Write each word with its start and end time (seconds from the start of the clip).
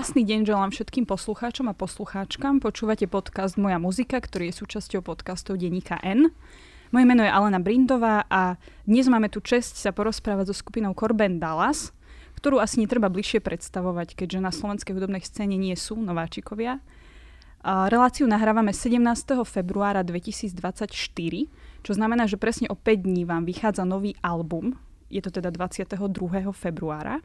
Krásny 0.00 0.24
deň 0.24 0.48
želám 0.48 0.72
všetkým 0.72 1.04
poslucháčom 1.04 1.68
a 1.68 1.76
poslucháčkam. 1.76 2.56
Počúvate 2.56 3.04
podcast 3.04 3.60
Moja 3.60 3.76
muzika, 3.76 4.16
ktorý 4.16 4.48
je 4.48 4.64
súčasťou 4.64 5.04
podcastov 5.04 5.60
Deníka 5.60 6.00
N. 6.00 6.32
Moje 6.88 7.04
meno 7.04 7.20
je 7.20 7.28
Alena 7.28 7.60
Brindová 7.60 8.24
a 8.32 8.56
dnes 8.88 9.12
máme 9.12 9.28
tu 9.28 9.44
čest 9.44 9.76
sa 9.76 9.92
porozprávať 9.92 10.48
so 10.48 10.56
skupinou 10.56 10.96
Corben 10.96 11.36
Dallas, 11.36 11.92
ktorú 12.40 12.64
asi 12.64 12.80
netreba 12.80 13.12
bližšie 13.12 13.44
predstavovať, 13.44 14.16
keďže 14.16 14.40
na 14.40 14.48
slovenskej 14.48 14.96
hudobnej 14.96 15.20
scéne 15.20 15.60
nie 15.60 15.76
sú 15.76 16.00
nováčikovia. 16.00 16.80
Reláciu 17.60 18.24
nahrávame 18.24 18.72
17. 18.72 19.04
februára 19.44 20.00
2024, 20.00 20.96
čo 21.84 21.92
znamená, 21.92 22.24
že 22.24 22.40
presne 22.40 22.72
o 22.72 22.76
5 22.80 23.04
dní 23.04 23.28
vám 23.28 23.44
vychádza 23.44 23.84
nový 23.84 24.16
album, 24.24 24.80
je 25.12 25.20
to 25.20 25.28
teda 25.28 25.52
22. 25.52 26.00
februára. 26.56 27.20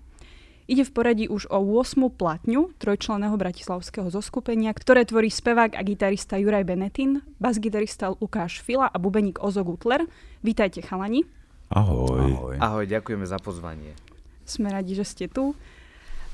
Ide 0.66 0.82
v 0.82 0.96
poradí 0.98 1.26
už 1.30 1.46
o 1.54 1.62
8. 1.62 2.10
platňu 2.10 2.74
trojčleného 2.82 3.38
bratislavského 3.38 4.10
zoskupenia, 4.10 4.74
ktoré 4.74 5.05
tvorí 5.05 5.30
spevák 5.30 5.78
a 5.78 5.82
gitarista 5.86 6.41
Juraj 6.41 6.66
Benetin, 6.66 7.22
basgitarista 7.38 8.10
Lukáš 8.18 8.66
Fila 8.66 8.90
a 8.90 8.98
bubeník 8.98 9.38
Ozo 9.46 9.62
Gutler. 9.62 10.10
Vítajte 10.41 10.82
chalani. 10.82 11.22
Ahoj. 11.70 12.18
Ahoj. 12.18 12.55
Ahoj, 12.58 12.86
ďakujeme 12.90 13.30
za 13.30 13.38
pozvanie. 13.38 13.94
Sme 14.41 14.74
radi, 14.74 14.98
že 14.98 15.05
ste 15.05 15.30
tu. 15.30 15.54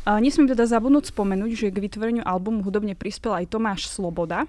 A 0.07 0.15
nesmiem 0.23 0.47
teda 0.47 0.63
zabudnúť 0.63 1.11
spomenúť, 1.11 1.51
že 1.51 1.67
k 1.67 1.83
vytvoreniu 1.83 2.23
albumu 2.23 2.63
hudobne 2.63 2.95
prispel 2.95 3.35
aj 3.35 3.51
Tomáš 3.51 3.91
Sloboda, 3.91 4.47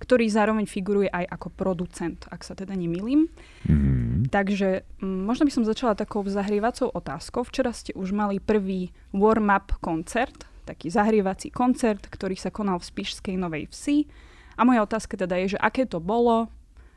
ktorý 0.00 0.26
zároveň 0.32 0.64
figuruje 0.64 1.12
aj 1.12 1.28
ako 1.28 1.48
producent, 1.52 2.24
ak 2.32 2.40
sa 2.40 2.56
teda 2.56 2.72
nemýlim. 2.72 3.28
Mm-hmm. 3.68 4.32
Takže 4.32 4.88
m, 5.04 5.28
možno 5.28 5.44
by 5.44 5.52
som 5.52 5.68
začala 5.68 5.92
takou 5.92 6.24
zahrievacou 6.24 6.88
otázkou. 6.88 7.44
Včera 7.44 7.70
ste 7.76 7.92
už 7.92 8.16
mali 8.16 8.40
prvý 8.40 8.96
warm-up 9.12 9.76
koncert, 9.84 10.48
taký 10.64 10.88
zahrievací 10.88 11.52
koncert, 11.52 12.08
ktorý 12.08 12.34
sa 12.34 12.48
konal 12.48 12.80
v 12.80 12.88
Spišskej 12.88 13.36
Novej 13.36 13.68
Vsi. 13.68 14.08
A 14.56 14.64
moja 14.64 14.80
otázka 14.80 15.20
teda 15.20 15.36
je, 15.44 15.56
že 15.56 15.58
aké 15.60 15.84
to 15.84 16.00
bolo, 16.00 16.48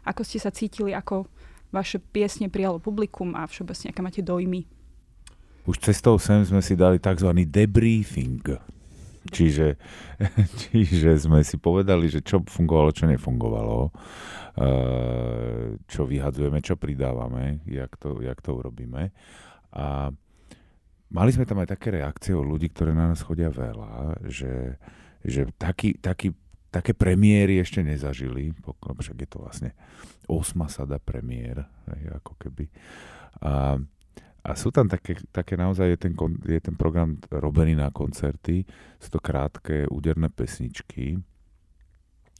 ako 0.07 0.23
ste 0.23 0.39
sa 0.39 0.51
cítili, 0.51 0.95
ako 0.95 1.27
vaše 1.75 1.99
piesne 1.99 2.47
prijalo 2.47 2.79
publikum 2.79 3.35
a 3.35 3.43
všeobecne, 3.49 3.91
aké 3.91 4.01
máte 4.03 4.21
dojmy. 4.23 4.63
Už 5.63 5.79
cestou 5.79 6.19
sem 6.19 6.43
sme 6.43 6.59
si 6.59 6.75
dali 6.75 6.99
tzv. 6.99 7.31
debriefing. 7.47 8.72
Čiže, 9.33 9.67
čiže 10.69 11.11
sme 11.17 11.41
si 11.41 11.57
povedali, 11.57 12.05
že 12.07 12.21
čo 12.21 12.45
fungovalo, 12.45 12.93
čo 12.93 13.09
nefungovalo, 13.09 13.89
eh, 14.61 15.75
čo 15.89 16.01
vyhadzujeme, 16.05 16.61
čo 16.61 16.77
pridávame, 16.77 17.65
jak 17.65 17.97
to, 17.97 18.21
jak 18.21 18.37
to 18.45 18.53
urobíme. 18.53 19.09
A 19.73 20.13
mali 21.09 21.29
sme 21.33 21.49
tam 21.49 21.65
aj 21.65 21.73
také 21.73 21.97
reakcie 21.97 22.37
od 22.37 22.45
ľudí, 22.45 22.69
ktoré 22.69 22.93
na 22.93 23.09
nás 23.09 23.25
chodia 23.25 23.49
veľa, 23.49 24.21
že, 24.29 24.77
že 25.25 25.49
taký, 25.57 25.97
taký, 25.97 26.37
také 26.69 26.93
premiéry 26.93 27.57
ešte 27.57 27.81
nezažili, 27.81 28.53
však 28.81 29.17
je 29.17 29.29
to 29.29 29.37
vlastne 29.41 29.73
osma 30.29 30.69
sada 30.69 31.01
premiér, 31.01 31.65
ako 32.21 32.33
keby. 32.37 32.69
A 33.41 33.77
a 34.44 34.59
sú 34.59 34.75
tam 34.75 34.91
také, 34.91 35.16
také 35.31 35.55
naozaj, 35.55 35.95
je 35.95 35.99
ten, 36.03 36.13
je 36.44 36.59
ten 36.59 36.75
program 36.75 37.16
robený 37.31 37.80
na 37.80 37.88
koncerty, 37.95 38.67
sú 39.00 39.09
to 39.16 39.19
krátke, 39.23 39.88
úderné 39.88 40.27
pesničky 40.27 41.16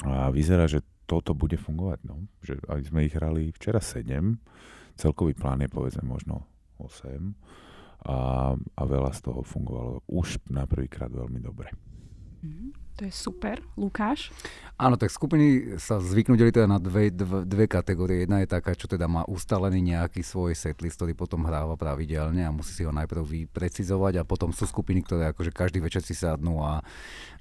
a 0.04 0.28
vyzerá, 0.28 0.68
že 0.68 0.84
toto 1.08 1.32
bude 1.32 1.56
fungovať. 1.56 2.00
No. 2.04 2.28
Že 2.44 2.60
aj 2.68 2.80
sme 2.92 3.08
ich 3.08 3.16
hrali 3.16 3.56
včera 3.56 3.80
7, 3.80 4.36
celkový 5.00 5.32
plán 5.32 5.64
je 5.64 5.72
povedzme 5.72 6.04
možno 6.04 6.44
8 6.76 8.04
a, 8.04 8.52
a 8.52 8.82
veľa 8.84 9.12
z 9.16 9.20
toho 9.24 9.42
fungovalo 9.48 10.04
už 10.12 10.44
na 10.52 10.68
prvýkrát 10.68 11.08
veľmi 11.08 11.40
dobre. 11.40 11.72
Mm-hmm. 12.44 12.83
To 13.02 13.10
je 13.10 13.14
super. 13.14 13.58
Lukáš? 13.74 14.30
Áno, 14.78 15.02
tak 15.02 15.10
skupiny 15.10 15.78
sa 15.82 15.98
zvyknú 15.98 16.38
deliť 16.38 16.62
teda 16.62 16.70
na 16.70 16.78
dve, 16.78 17.10
dve, 17.10 17.42
dve 17.42 17.66
kategórie. 17.66 18.26
Jedna 18.26 18.46
je 18.46 18.54
taká, 18.54 18.78
čo 18.78 18.86
teda 18.86 19.10
má 19.10 19.26
ustalený 19.26 19.82
nejaký 19.82 20.22
svoj 20.22 20.54
setlist, 20.54 21.02
ktorý 21.02 21.18
potom 21.18 21.42
hráva 21.42 21.74
pravidelne 21.74 22.46
a 22.46 22.54
musí 22.54 22.74
si 22.74 22.86
ho 22.86 22.94
najprv 22.94 23.22
vyprecizovať 23.26 24.22
a 24.22 24.28
potom 24.28 24.54
sú 24.54 24.70
skupiny, 24.70 25.02
ktoré 25.02 25.34
akože 25.34 25.50
každý 25.50 25.82
večer 25.82 26.06
si 26.06 26.14
sadnú 26.14 26.62
a, 26.62 26.86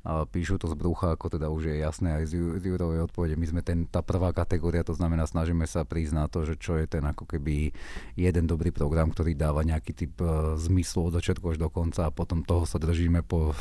píšu 0.02 0.58
to 0.58 0.66
z 0.66 0.74
brucha, 0.74 1.14
ako 1.14 1.38
teda 1.38 1.46
už 1.46 1.70
je 1.70 1.76
jasné 1.78 2.18
aj 2.18 2.24
z, 2.26 2.58
z 2.58 2.64
Jurovej 2.66 3.06
odpovede. 3.06 3.38
My 3.38 3.46
sme 3.46 3.62
ten, 3.62 3.86
tá 3.86 4.02
prvá 4.02 4.34
kategória, 4.34 4.82
to 4.82 4.98
znamená, 4.98 5.30
snažíme 5.30 5.62
sa 5.70 5.86
prísť 5.86 6.14
na 6.18 6.26
to, 6.26 6.42
že 6.42 6.58
čo 6.58 6.74
je 6.74 6.90
ten 6.90 7.06
ako 7.06 7.22
keby 7.22 7.70
jeden 8.18 8.44
dobrý 8.50 8.74
program, 8.74 9.14
ktorý 9.14 9.38
dáva 9.38 9.62
nejaký 9.62 9.94
typ 9.94 10.14
uh, 10.18 10.58
zmyslu 10.58 11.06
od 11.10 11.16
začiatku 11.22 11.54
až 11.54 11.62
do 11.62 11.70
konca 11.70 12.10
a 12.10 12.14
potom 12.14 12.42
toho 12.42 12.66
sa 12.66 12.82
držíme 12.82 13.22
po, 13.22 13.54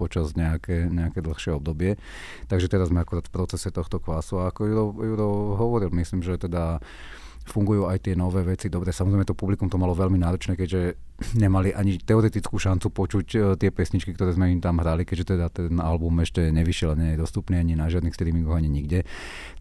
počas 0.00 0.32
nejaké, 0.32 0.88
nejaké 0.88 1.20
dlhšie 1.20 1.52
obdobie. 1.52 2.00
Takže 2.48 2.72
teraz 2.72 2.88
sme 2.88 3.04
akorát 3.04 3.28
v 3.28 3.34
procese 3.36 3.68
tohto 3.68 4.00
kvasu 4.00 4.40
a 4.40 4.48
ako 4.48 4.60
Juro, 4.64 4.86
Juro 4.96 5.28
hovoril, 5.60 5.92
myslím, 5.92 6.24
že 6.24 6.40
teda 6.40 6.80
fungujú 7.46 7.90
aj 7.90 8.06
tie 8.06 8.14
nové 8.14 8.46
veci. 8.46 8.70
Dobre, 8.70 8.94
samozrejme 8.94 9.26
to 9.26 9.36
publikum 9.36 9.66
to 9.66 9.80
malo 9.80 9.92
veľmi 9.92 10.18
náročné, 10.20 10.54
keďže 10.54 10.94
nemali 11.42 11.74
ani 11.74 11.98
teoretickú 11.98 12.58
šancu 12.58 12.90
počuť 12.90 13.26
uh, 13.34 13.42
tie 13.58 13.70
pesničky, 13.74 14.14
ktoré 14.14 14.34
sme 14.34 14.50
im 14.54 14.62
tam 14.62 14.78
hrali, 14.78 15.02
keďže 15.02 15.36
teda 15.36 15.46
ten 15.50 15.78
album 15.82 16.22
ešte 16.22 16.50
nevyšiel, 16.54 16.94
nie 16.94 17.14
je 17.14 17.22
dostupný 17.22 17.58
ani 17.58 17.74
na 17.74 17.90
žiadnych 17.90 18.14
streamingoch, 18.14 18.58
ani 18.58 18.70
nikde. 18.70 19.04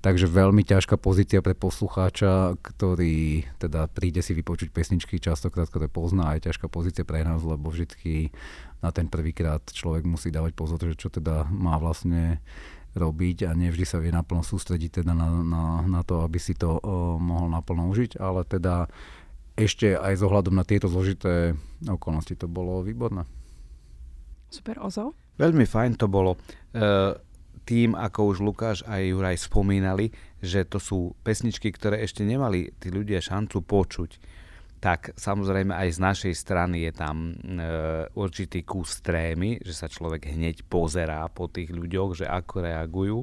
Takže 0.02 0.30
veľmi 0.30 0.66
ťažká 0.66 0.98
pozícia 0.98 1.42
pre 1.42 1.54
poslucháča, 1.58 2.58
ktorý 2.62 3.46
teda 3.62 3.90
príde 3.90 4.22
si 4.26 4.34
vypočuť 4.34 4.74
pesničky 4.74 5.18
častokrát, 5.22 5.70
ktoré 5.70 5.90
pozná, 5.90 6.34
aj 6.38 6.50
ťažká 6.50 6.70
pozícia 6.70 7.06
pre 7.06 7.26
nás, 7.26 7.42
lebo 7.42 7.70
vždy 7.70 8.34
na 8.82 8.90
ten 8.90 9.06
prvýkrát 9.06 9.62
človek 9.62 10.10
musí 10.10 10.34
dávať 10.34 10.58
pozor, 10.58 10.82
že 10.82 10.98
čo 10.98 11.14
teda 11.14 11.46
má 11.54 11.78
vlastne 11.78 12.42
robiť 12.92 13.48
a 13.48 13.56
nevždy 13.56 13.86
sa 13.88 13.98
vie 14.04 14.12
naplno 14.12 14.44
sústrediť 14.44 15.04
teda 15.04 15.14
na, 15.16 15.28
na, 15.44 15.64
na 15.88 16.02
to, 16.04 16.24
aby 16.28 16.40
si 16.40 16.56
to 16.56 16.76
uh, 16.78 17.16
mohol 17.16 17.48
naplno 17.48 17.88
užiť, 17.88 18.20
ale 18.20 18.44
teda 18.44 18.92
ešte 19.56 19.96
aj 19.96 20.20
s 20.20 20.22
ohľadom 20.24 20.56
na 20.56 20.68
tieto 20.68 20.92
zložité 20.92 21.56
okolnosti 21.88 22.36
to 22.36 22.48
bolo 22.52 22.84
výborné. 22.84 23.24
Super, 24.52 24.84
Ozo? 24.84 25.16
Veľmi 25.40 25.64
fajn 25.64 25.96
to 25.96 26.12
bolo. 26.12 26.36
Uh, 26.76 27.16
tým, 27.64 27.96
ako 27.96 28.36
už 28.36 28.38
Lukáš 28.44 28.78
a 28.84 29.00
Juraj 29.00 29.48
spomínali, 29.48 30.12
že 30.42 30.66
to 30.68 30.82
sú 30.82 31.16
pesničky, 31.22 31.72
ktoré 31.72 32.04
ešte 32.04 32.26
nemali 32.26 32.74
tí 32.82 32.90
ľudia 32.90 33.22
šancu 33.22 33.64
počuť 33.64 34.41
tak 34.82 35.14
samozrejme 35.14 35.78
aj 35.78 35.90
z 35.94 36.00
našej 36.02 36.34
strany 36.34 36.90
je 36.90 36.92
tam 36.98 37.30
e, 37.30 37.34
určitý 38.18 38.66
kus 38.66 38.98
trémy, 39.06 39.62
že 39.62 39.78
sa 39.78 39.86
človek 39.86 40.34
hneď 40.34 40.66
pozerá 40.66 41.22
po 41.30 41.46
tých 41.46 41.70
ľuďoch, 41.70 42.18
že 42.18 42.26
ako 42.26 42.66
reagujú, 42.66 43.18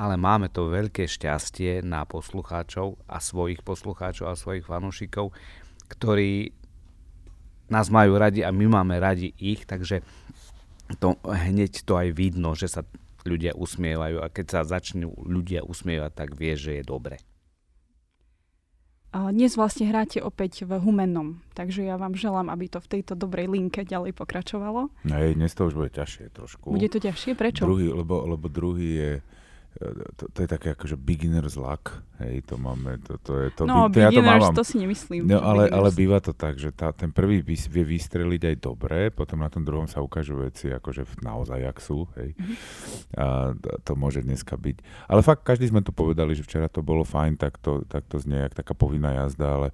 ale 0.00 0.16
máme 0.16 0.48
to 0.48 0.72
veľké 0.72 1.04
šťastie 1.04 1.84
na 1.84 2.08
poslucháčov 2.08 2.96
a 3.04 3.20
svojich 3.20 3.60
poslucháčov 3.60 4.32
a 4.32 4.40
svojich 4.40 4.64
fanúšikov, 4.64 5.36
ktorí 5.92 6.56
nás 7.68 7.92
majú 7.92 8.16
radi 8.16 8.40
a 8.40 8.48
my 8.48 8.64
máme 8.64 8.96
radi 8.96 9.36
ich, 9.36 9.68
takže 9.68 10.00
to, 10.96 11.20
hneď 11.20 11.84
to 11.84 12.00
aj 12.00 12.16
vidno, 12.16 12.56
že 12.56 12.72
sa 12.72 12.80
ľudia 13.28 13.52
usmievajú 13.52 14.24
a 14.24 14.32
keď 14.32 14.46
sa 14.48 14.60
začnú 14.64 15.12
ľudia 15.20 15.68
usmievať, 15.68 16.12
tak 16.16 16.32
vie, 16.32 16.56
že 16.56 16.80
je 16.80 16.84
dobre. 16.84 17.20
Dnes 19.14 19.54
vlastne 19.54 19.86
hráte 19.86 20.18
opäť 20.18 20.66
v 20.66 20.74
Humennom, 20.74 21.38
takže 21.54 21.86
ja 21.86 21.94
vám 21.94 22.18
želám, 22.18 22.50
aby 22.50 22.66
to 22.66 22.82
v 22.82 22.98
tejto 22.98 23.14
dobrej 23.14 23.46
linke 23.46 23.86
ďalej 23.86 24.10
pokračovalo. 24.10 24.90
Nej, 25.06 25.38
dnes 25.38 25.54
to 25.54 25.70
už 25.70 25.78
bude 25.78 25.94
ťažšie 25.94 26.34
trošku. 26.34 26.74
Bude 26.74 26.90
to 26.90 26.98
ťažšie? 26.98 27.38
Prečo? 27.38 27.62
Druhý, 27.62 27.94
lebo, 27.94 28.26
lebo 28.26 28.50
druhý 28.50 28.90
je 28.98 29.12
to, 30.14 30.30
to 30.30 30.38
je 30.46 30.48
také 30.48 30.78
akože 30.78 30.94
beginner's 30.94 31.58
luck, 31.58 31.98
hej, 32.22 32.46
to 32.46 32.54
máme, 32.54 33.02
to, 33.02 33.18
to 33.18 33.32
je 33.42 33.48
to. 33.58 33.62
No, 33.66 33.90
to, 33.90 33.98
ja 33.98 34.14
to, 34.14 34.22
mám, 34.22 34.54
to 34.54 34.62
si 34.62 34.78
nemyslím. 34.78 35.26
No, 35.26 35.42
ale, 35.42 35.66
ale 35.66 35.90
býva 35.90 36.22
to 36.22 36.30
tak, 36.30 36.62
že 36.62 36.70
tá, 36.70 36.94
ten 36.94 37.10
prvý 37.10 37.42
vie 37.42 37.82
vystreliť 37.82 38.54
aj 38.54 38.56
dobre, 38.62 39.10
potom 39.10 39.42
na 39.42 39.50
tom 39.50 39.66
druhom 39.66 39.90
sa 39.90 39.98
ukážu 39.98 40.38
veci, 40.38 40.70
akože 40.70 41.26
naozaj, 41.26 41.58
jak 41.58 41.78
sú, 41.82 42.06
hej. 42.14 42.38
Mm-hmm. 42.38 42.56
A 43.18 43.26
to, 43.82 43.98
môže 43.98 44.22
dneska 44.22 44.54
byť. 44.54 45.10
Ale 45.10 45.26
fakt, 45.26 45.42
každý 45.42 45.66
sme 45.66 45.82
to 45.82 45.90
povedali, 45.90 46.38
že 46.38 46.46
včera 46.46 46.70
to 46.70 46.78
bolo 46.78 47.02
fajn, 47.02 47.34
tak 47.34 47.58
to, 47.58 47.82
tak 47.90 48.06
to 48.06 48.22
znie, 48.22 48.46
jak 48.46 48.54
taká 48.54 48.78
povinná 48.78 49.26
jazda, 49.26 49.58
ale 49.58 49.68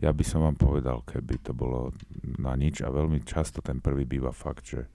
ja 0.00 0.12
by 0.12 0.24
som 0.24 0.44
vám 0.44 0.56
povedal, 0.56 1.04
keby 1.04 1.40
to 1.44 1.52
bolo 1.52 1.92
na 2.40 2.56
nič 2.56 2.80
a 2.80 2.88
veľmi 2.88 3.20
často 3.24 3.60
ten 3.60 3.84
prvý 3.84 4.08
býva 4.08 4.32
fakt, 4.32 4.64
že 4.64 4.88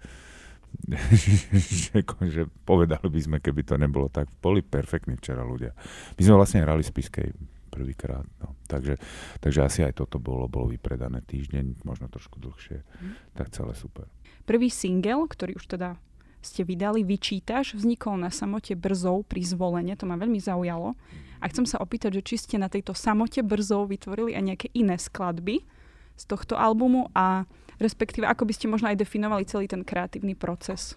že, 1.91 2.01
že 2.05 2.43
povedali 2.65 3.07
by 3.07 3.19
sme, 3.21 3.37
keby 3.39 3.61
to 3.63 3.75
nebolo 3.79 4.07
tak. 4.07 4.27
Boli 4.41 4.63
perfektní 4.63 5.19
včera 5.19 5.43
ľudia. 5.43 5.75
My 6.17 6.21
sme 6.21 6.35
vlastne 6.39 6.63
hrali 6.63 6.83
z 6.83 6.91
Piskej 6.91 7.29
prvýkrát. 7.71 8.27
No. 8.43 8.59
Takže, 8.67 8.99
takže 9.39 9.59
asi 9.63 9.79
aj 9.87 10.03
toto 10.03 10.19
bolo, 10.19 10.51
bolo 10.51 10.67
vypredané 10.67 11.23
týždeň, 11.23 11.87
možno 11.87 12.11
trošku 12.11 12.37
dlhšie. 12.43 12.83
Mm. 12.83 13.13
Tak 13.39 13.47
celé 13.55 13.73
super. 13.79 14.11
Prvý 14.43 14.67
single, 14.67 15.31
ktorý 15.31 15.55
už 15.55 15.71
teda 15.71 15.95
ste 16.41 16.65
vydali, 16.65 17.05
Vyčítaš, 17.05 17.77
vznikol 17.77 18.17
na 18.17 18.33
samote 18.33 18.73
Brzov 18.73 19.29
pri 19.29 19.45
zvolenie. 19.45 19.93
To 19.95 20.09
ma 20.09 20.17
veľmi 20.17 20.41
zaujalo. 20.41 20.97
A 21.37 21.45
chcem 21.47 21.69
sa 21.69 21.77
opýtať, 21.77 22.19
že 22.19 22.25
či 22.25 22.35
ste 22.41 22.55
na 22.57 22.67
tejto 22.67 22.97
samote 22.97 23.45
Brzov 23.45 23.93
vytvorili 23.93 24.33
aj 24.33 24.43
nejaké 24.43 24.67
iné 24.73 24.97
skladby 24.97 25.61
z 26.17 26.23
tohto 26.25 26.57
albumu 26.57 27.13
a 27.13 27.45
respektíve 27.81 28.29
ako 28.29 28.45
by 28.45 28.53
ste 28.53 28.69
možno 28.69 28.93
aj 28.93 29.01
definovali 29.01 29.49
celý 29.49 29.65
ten 29.65 29.81
kreatívny 29.81 30.37
proces? 30.37 30.93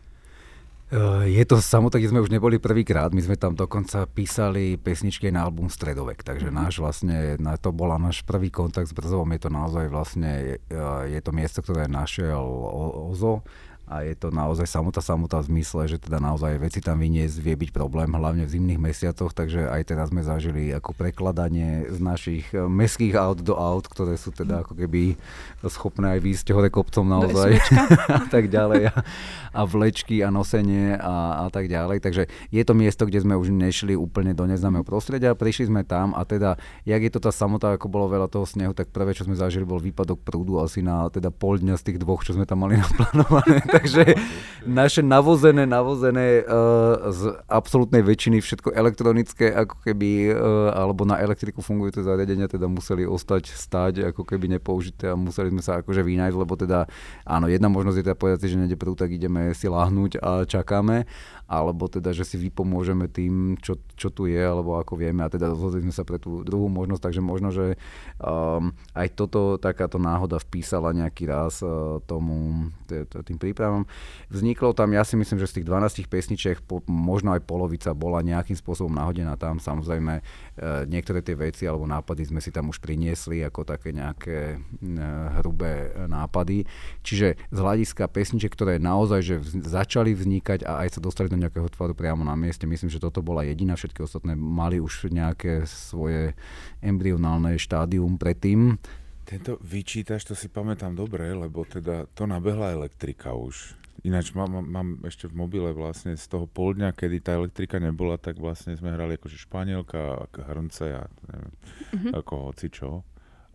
Je 1.24 1.42
to 1.48 1.58
samotné, 1.58 2.06
sme 2.06 2.22
už 2.22 2.30
neboli 2.30 2.60
prvýkrát, 2.60 3.10
my 3.10 3.18
sme 3.18 3.40
tam 3.40 3.56
dokonca 3.56 4.04
písali 4.06 4.76
pesničky 4.78 5.32
na 5.32 5.42
album 5.42 5.72
Stredovek, 5.72 6.22
takže 6.22 6.52
mm-hmm. 6.52 6.60
náš 6.60 6.78
vlastne, 6.78 7.40
na 7.40 7.56
to 7.58 7.72
bola 7.72 7.96
náš 7.96 8.22
prvý 8.22 8.52
kontakt 8.52 8.92
s 8.92 8.94
Brzovom, 8.94 9.26
je 9.32 9.40
to 9.42 9.50
naozaj 9.50 9.90
vlastne, 9.90 10.60
je 11.08 11.20
to 11.24 11.32
miesto, 11.32 11.64
ktoré 11.64 11.88
našiel 11.88 12.44
Ozo 13.10 13.42
a 13.84 14.00
je 14.00 14.16
to 14.16 14.32
naozaj 14.32 14.64
samota 14.64 15.04
samota 15.04 15.44
v 15.44 15.60
zmysle, 15.60 15.84
že 15.84 16.00
teda 16.00 16.16
naozaj 16.16 16.56
veci 16.56 16.80
tam 16.80 17.04
vyniesť 17.04 17.36
vie 17.36 17.52
byť 17.52 17.70
problém, 17.70 18.08
hlavne 18.16 18.48
v 18.48 18.54
zimných 18.56 18.80
mesiacoch, 18.80 19.36
takže 19.36 19.68
aj 19.68 19.82
teraz 19.84 20.08
sme 20.08 20.24
zažili 20.24 20.72
ako 20.72 20.96
prekladanie 20.96 21.92
z 21.92 21.98
našich 22.00 22.48
eh, 22.56 22.64
meských 22.64 23.14
aut 23.20 23.44
do 23.44 23.52
aut, 23.60 23.84
ktoré 23.84 24.16
sú 24.16 24.32
teda 24.32 24.64
ako 24.64 24.72
keby 24.72 25.20
schopné 25.68 26.16
aj 26.16 26.20
výjsť 26.24 26.46
hore 26.56 26.72
kopcom 26.72 27.04
naozaj. 27.04 27.60
A 28.24 28.24
tak 28.28 28.48
ďalej. 28.48 28.88
A, 28.88 29.04
a 29.54 29.60
vlečky 29.68 30.24
a 30.24 30.34
nosenie 30.34 30.98
a, 30.98 31.46
a 31.46 31.52
tak 31.52 31.70
ďalej, 31.70 32.02
takže 32.02 32.26
je 32.50 32.62
to 32.66 32.74
miesto, 32.74 33.06
kde 33.06 33.22
sme 33.22 33.38
už 33.38 33.54
nešli 33.54 33.94
úplne 33.94 34.34
do 34.34 34.50
neznámeho 34.50 34.82
prostredia, 34.82 35.38
prišli 35.38 35.70
sme 35.70 35.86
tam 35.86 36.10
a 36.10 36.26
teda, 36.26 36.58
jak 36.82 37.00
je 37.00 37.10
to 37.14 37.22
tá 37.22 37.30
samota, 37.30 37.78
ako 37.78 37.86
bolo 37.86 38.10
veľa 38.10 38.26
toho 38.26 38.42
snehu, 38.48 38.74
tak 38.74 38.90
prvé, 38.90 39.14
čo 39.14 39.22
sme 39.22 39.38
zažili, 39.38 39.62
bol 39.62 39.78
výpadok 39.78 40.26
prúdu 40.26 40.58
asi 40.58 40.82
na 40.82 41.06
teda 41.06 41.30
pol 41.30 41.62
dňa 41.62 41.78
z 41.78 41.86
tých 41.86 41.98
dvoch, 42.02 42.26
čo 42.26 42.34
sme 42.34 42.48
tam 42.48 42.66
mali 42.66 42.78
naplánované 42.82 43.62
takže 43.74 44.02
naše 44.64 45.04
navozené, 45.04 45.68
navozené 45.68 46.40
uh, 46.44 47.12
z 47.12 47.36
absolútnej 47.48 48.00
väčšiny 48.00 48.40
všetko 48.40 48.72
elektronické, 48.72 49.52
ako 49.52 49.76
keby, 49.84 50.32
uh, 50.32 50.72
alebo 50.72 51.04
na 51.04 51.20
elektriku 51.20 51.60
fungujúce 51.60 52.00
zariadenia 52.00 52.48
teda 52.48 52.64
museli 52.70 53.04
ostať 53.04 53.52
stáť, 53.52 53.94
ako 54.14 54.24
keby 54.24 54.56
nepoužité 54.56 55.12
a 55.12 55.18
museli 55.18 55.52
sme 55.52 55.60
sa 55.60 55.84
akože 55.84 56.00
vynájsť, 56.00 56.36
lebo 56.38 56.54
teda 56.56 56.88
áno, 57.28 57.46
jedna 57.50 57.68
možnosť 57.68 57.96
je 58.00 58.04
teda 58.08 58.16
povedať 58.16 58.38
si, 58.46 58.52
že 58.54 58.60
nejde 58.60 58.78
prúd, 58.80 58.96
tak 58.96 59.12
ideme 59.12 59.52
si 59.52 59.68
láhnuť 59.68 60.22
a 60.22 60.48
čakáme, 60.48 61.04
alebo 61.54 61.86
teda, 61.86 62.10
že 62.10 62.26
si 62.26 62.36
vypomôžeme 62.36 63.06
tým, 63.06 63.54
čo, 63.62 63.78
čo 63.94 64.10
tu 64.10 64.26
je, 64.26 64.38
alebo 64.38 64.76
ako 64.76 64.98
vieme 64.98 65.22
a 65.22 65.30
teda 65.30 65.50
rozhodli 65.54 65.86
sme 65.86 65.94
sa 65.94 66.02
pre 66.02 66.18
tú 66.18 66.42
druhú 66.42 66.66
možnosť, 66.66 67.02
takže 67.10 67.22
možno, 67.22 67.54
že 67.54 67.78
um, 68.18 68.74
aj 68.92 69.08
toto, 69.14 69.56
takáto 69.56 70.02
náhoda 70.02 70.42
vpísala 70.42 70.90
nejaký 70.90 71.30
raz 71.30 71.62
uh, 71.62 72.02
tomu, 72.04 72.68
tým 73.24 73.38
prípravom. 73.38 73.86
Vzniklo 74.28 74.74
tam, 74.74 74.90
ja 74.92 75.06
si 75.06 75.14
myslím, 75.14 75.38
že 75.38 75.50
z 75.50 75.62
tých 75.62 75.66
12 75.70 76.10
pesničiek 76.10 76.58
po, 76.64 76.82
možno 76.90 77.32
aj 77.32 77.46
polovica 77.46 77.94
bola 77.94 78.20
nejakým 78.20 78.58
spôsobom 78.58 78.92
nahodená 78.92 79.38
tam, 79.38 79.62
samozrejme 79.62 80.20
uh, 80.20 80.82
niektoré 80.90 81.22
tie 81.22 81.38
veci 81.38 81.64
alebo 81.64 81.86
nápady 81.86 82.28
sme 82.34 82.42
si 82.42 82.50
tam 82.50 82.68
už 82.74 82.82
priniesli 82.82 83.46
ako 83.46 83.62
také 83.62 83.94
nejaké 83.94 84.58
uh, 84.58 85.40
hrubé 85.40 85.94
nápady, 86.10 86.66
čiže 87.06 87.38
z 87.50 87.58
hľadiska 87.58 88.10
pesničiek, 88.10 88.50
ktoré 88.50 88.82
naozaj 88.82 89.20
že 89.24 89.36
začali 89.64 90.12
vznikať 90.12 90.66
a 90.66 90.84
aj 90.84 90.98
sa 90.98 91.00
dostali 91.00 91.28
do 91.30 91.38
nejakého 91.44 91.68
tvaru 91.68 91.92
priamo 91.92 92.24
na 92.24 92.32
mieste. 92.32 92.64
Myslím, 92.64 92.88
že 92.88 93.02
toto 93.02 93.20
bola 93.20 93.44
jediná, 93.44 93.76
všetky 93.76 94.00
ostatné 94.00 94.32
mali 94.32 94.80
už 94.80 95.12
nejaké 95.12 95.68
svoje 95.68 96.32
embryonálne 96.80 97.60
štádium 97.60 98.16
predtým. 98.16 98.80
Tento 99.24 99.56
vyčítaš, 99.64 100.28
to 100.28 100.34
si 100.36 100.52
pamätám 100.52 100.92
dobre, 100.96 101.32
lebo 101.32 101.64
teda 101.64 102.04
to 102.12 102.28
nabehla 102.28 102.76
elektrika 102.76 103.32
už. 103.32 103.76
Ináč 104.04 104.36
mám, 104.36 104.60
mám 104.60 105.00
ešte 105.08 105.32
v 105.32 105.40
mobile 105.40 105.72
vlastne 105.72 106.12
z 106.12 106.28
toho 106.28 106.44
pol 106.44 106.76
dňa, 106.76 106.92
kedy 106.92 107.24
tá 107.24 107.40
elektrika 107.40 107.80
nebola, 107.80 108.20
tak 108.20 108.36
vlastne 108.36 108.76
sme 108.76 108.92
hrali 108.92 109.16
akože 109.16 109.40
Španielka, 109.48 110.28
hrnce 110.28 110.86
a 110.92 111.02
neviem, 111.24 111.52
mm-hmm. 111.96 112.12
ako 112.12 112.32
hocičo. 112.52 112.90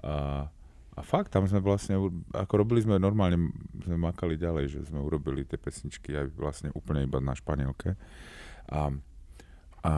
A 0.01 0.49
a 0.99 1.01
fakt, 1.01 1.31
tam 1.31 1.47
sme 1.47 1.63
vlastne, 1.63 1.95
ako 2.35 2.53
robili 2.59 2.83
sme 2.83 2.99
normálne, 2.99 3.55
sme 3.87 3.95
makali 3.95 4.35
ďalej, 4.35 4.65
že 4.67 4.79
sme 4.91 4.99
urobili 4.99 5.47
tie 5.47 5.55
pesničky 5.55 6.11
aj 6.11 6.35
vlastne 6.35 6.69
úplne 6.75 7.07
iba 7.07 7.23
na 7.23 7.31
španielke. 7.31 7.95
A, 8.67 8.91
a 9.87 9.93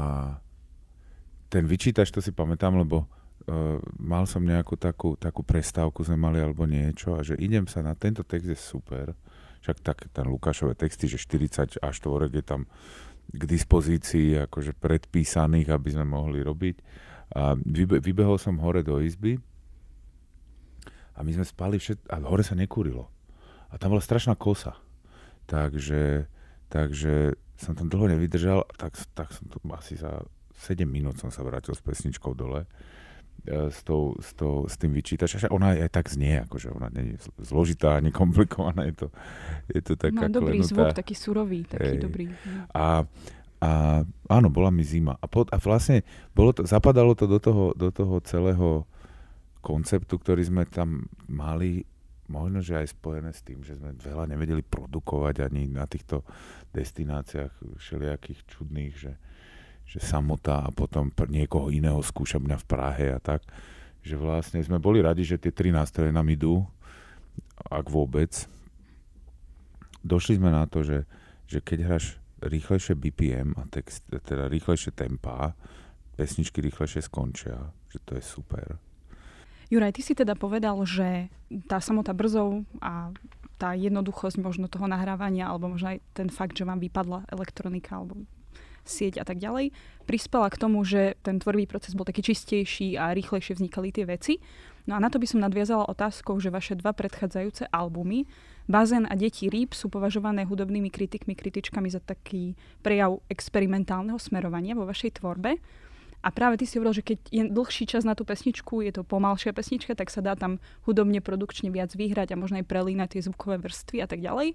ten 1.50 1.64
vyčítač, 1.66 2.14
to 2.14 2.22
si 2.22 2.30
pamätám, 2.30 2.78
lebo 2.78 3.02
uh, 3.02 3.82
mal 3.98 4.30
som 4.30 4.46
nejakú 4.46 4.78
takú, 4.78 5.18
takú 5.18 5.42
prestávku, 5.42 6.06
sme 6.06 6.22
mali 6.22 6.38
alebo 6.38 6.70
niečo 6.70 7.18
a 7.18 7.26
že 7.26 7.34
idem 7.42 7.66
sa 7.66 7.82
na 7.82 7.98
tento 7.98 8.22
text 8.22 8.54
je 8.54 8.54
super. 8.54 9.18
Však 9.66 9.82
tak 9.82 10.06
ten 10.14 10.30
Lukášové 10.30 10.78
texty, 10.78 11.10
že 11.10 11.18
40 11.18 11.82
až 11.82 11.96
tvorek 11.98 12.38
je 12.38 12.46
tam 12.46 12.70
k 13.26 13.42
dispozícii 13.50 14.38
akože 14.38 14.78
predpísaných, 14.78 15.74
aby 15.74 15.90
sme 15.98 16.06
mohli 16.06 16.46
robiť. 16.46 16.78
A 17.34 17.58
vybe, 17.58 17.98
vybehol 17.98 18.38
som 18.38 18.62
hore 18.62 18.86
do 18.86 19.02
izby 19.02 19.42
a 21.22 21.24
my 21.24 21.38
sme 21.38 21.46
spali 21.46 21.78
všet... 21.78 22.10
a 22.10 22.18
hore 22.26 22.42
sa 22.42 22.58
nekúrilo. 22.58 23.06
A 23.70 23.78
tam 23.78 23.94
bola 23.94 24.02
strašná 24.02 24.34
kosa. 24.34 24.74
Takže, 25.46 26.26
takže 26.74 27.38
som 27.62 27.78
tam 27.78 27.94
dlho 27.94 28.10
nevydržal, 28.18 28.66
tak, 28.74 28.98
tak 29.14 29.30
som 29.30 29.46
to 29.46 29.62
asi 29.78 30.02
za 30.02 30.26
7 30.66 30.82
minút 30.90 31.22
som 31.22 31.30
sa 31.30 31.46
vrátil 31.46 31.78
s 31.78 31.82
pesničkou 31.82 32.34
dole 32.34 32.66
e, 33.46 33.70
s, 33.70 33.86
tou, 33.86 34.18
s, 34.18 34.34
tou, 34.34 34.66
s 34.66 34.82
tým 34.82 34.94
vyčítačom. 34.98 35.54
Ona 35.54 35.78
aj 35.78 35.94
tak 35.94 36.10
znie, 36.10 36.42
akože 36.46 36.74
ona 36.74 36.90
nie 36.90 37.18
je 37.18 37.30
zložitá 37.42 38.02
ani 38.02 38.10
komplikovaná, 38.10 38.90
je 38.90 39.06
to, 39.06 39.08
je 39.70 39.82
to 39.82 39.94
taká 39.94 40.26
Má 40.26 40.34
dobrý 40.34 40.62
klenutá. 40.62 40.74
zvuk, 40.74 40.90
taký 40.98 41.14
surový, 41.14 41.62
taký 41.70 41.98
Ej. 41.98 42.02
dobrý. 42.02 42.26
A, 42.74 43.06
a 43.62 43.70
áno, 44.26 44.48
bola 44.50 44.74
mi 44.74 44.82
zima. 44.82 45.22
A, 45.22 45.26
pod, 45.30 45.54
a 45.54 45.58
vlastne 45.62 46.02
bolo 46.34 46.54
to, 46.54 46.66
zapadalo 46.66 47.14
to 47.14 47.30
do 47.30 47.38
toho, 47.38 47.78
do 47.78 47.94
toho 47.94 48.18
celého 48.26 48.90
konceptu, 49.62 50.18
ktorý 50.18 50.42
sme 50.42 50.64
tam 50.66 51.06
mali, 51.30 51.86
možno, 52.28 52.60
že 52.66 52.82
aj 52.82 52.98
spojené 52.98 53.32
s 53.32 53.46
tým, 53.46 53.62
že 53.62 53.78
sme 53.78 53.94
veľa 53.94 54.26
nevedeli 54.26 54.66
produkovať 54.66 55.46
ani 55.46 55.70
na 55.70 55.86
týchto 55.86 56.26
destináciách 56.74 57.78
všelijakých 57.78 58.40
čudných, 58.50 58.94
že, 58.98 59.14
že 59.86 60.00
samota 60.02 60.66
a 60.66 60.74
potom 60.74 61.14
niekoho 61.30 61.70
iného 61.70 62.02
skúša 62.02 62.42
mňa 62.42 62.58
v 62.58 62.66
Prahe 62.68 63.08
a 63.14 63.20
tak, 63.22 63.46
že 64.02 64.18
vlastne 64.18 64.64
sme 64.66 64.82
boli 64.82 65.00
radi, 65.00 65.22
že 65.22 65.38
tie 65.38 65.54
tri 65.54 65.70
nástroje 65.70 66.10
nám 66.10 66.26
idú, 66.26 66.66
ak 67.70 67.86
vôbec. 67.86 68.34
Došli 70.02 70.42
sme 70.42 70.50
na 70.50 70.66
to, 70.66 70.82
že, 70.82 71.06
že 71.46 71.62
keď 71.62 71.80
hráš 71.86 72.18
rýchlejšie 72.42 72.98
BPM 72.98 73.54
a 73.54 73.70
text, 73.70 74.02
teda 74.10 74.50
rýchlejšie 74.50 74.98
tempa, 74.98 75.54
pesničky 76.18 76.58
rýchlejšie 76.66 77.06
skončia, 77.06 77.70
že 77.94 78.02
to 78.02 78.18
je 78.18 78.24
super 78.26 78.82
Juraj, 79.72 79.96
ty 79.96 80.02
si 80.04 80.12
teda 80.12 80.36
povedal, 80.36 80.76
že 80.84 81.32
tá 81.72 81.80
samota 81.80 82.12
brzov 82.12 82.68
a 82.84 83.16
tá 83.56 83.72
jednoduchosť 83.72 84.44
možno 84.44 84.68
toho 84.68 84.84
nahrávania, 84.84 85.48
alebo 85.48 85.72
možno 85.72 85.96
aj 85.96 86.04
ten 86.12 86.28
fakt, 86.28 86.60
že 86.60 86.68
vám 86.68 86.84
vypadla 86.84 87.24
elektronika 87.32 87.96
alebo 87.96 88.20
sieť 88.84 89.22
a 89.22 89.26
tak 89.26 89.38
ďalej, 89.40 89.72
prispela 90.10 90.50
k 90.50 90.60
tomu, 90.60 90.82
že 90.84 91.16
ten 91.22 91.38
tvorbý 91.38 91.70
proces 91.70 91.94
bol 91.94 92.04
taký 92.04 92.20
čistejší 92.20 92.98
a 92.98 93.14
rýchlejšie 93.14 93.62
vznikali 93.62 93.94
tie 93.94 94.04
veci. 94.10 94.42
No 94.90 94.98
a 94.98 95.00
na 95.00 95.14
to 95.14 95.22
by 95.22 95.30
som 95.30 95.40
nadviazala 95.40 95.86
otázkou, 95.88 96.42
že 96.42 96.50
vaše 96.50 96.74
dva 96.74 96.92
predchádzajúce 96.92 97.70
albumy, 97.70 98.26
Bazén 98.66 99.06
a 99.06 99.14
Deti 99.14 99.48
rýb, 99.48 99.78
sú 99.78 99.88
považované 99.94 100.44
hudobnými 100.50 100.90
kritikmi, 100.90 101.38
kritičkami 101.38 101.88
za 101.94 102.02
taký 102.02 102.58
prejav 102.82 103.22
experimentálneho 103.30 104.18
smerovania 104.18 104.74
vo 104.74 104.90
vašej 104.90 105.22
tvorbe. 105.22 105.62
A 106.22 106.30
práve 106.30 106.62
ty 106.62 106.70
si 106.70 106.78
hovoril, 106.78 107.02
že 107.02 107.06
keď 107.06 107.20
je 107.34 107.44
dlhší 107.50 107.90
čas 107.90 108.06
na 108.06 108.14
tú 108.14 108.22
pesničku, 108.22 108.86
je 108.86 108.94
to 108.94 109.02
pomalšia 109.02 109.58
pesnička, 109.58 109.98
tak 109.98 110.14
sa 110.14 110.22
dá 110.22 110.38
tam 110.38 110.62
hudobne, 110.86 111.18
produkčne 111.18 111.74
viac 111.74 111.94
vyhrať 111.98 112.34
a 112.34 112.40
možno 112.40 112.62
aj 112.62 112.70
prelínať 112.70 113.18
tie 113.18 113.26
zvukové 113.26 113.58
vrstvy 113.58 113.98
a 114.06 114.08
tak 114.08 114.22
ďalej. 114.22 114.54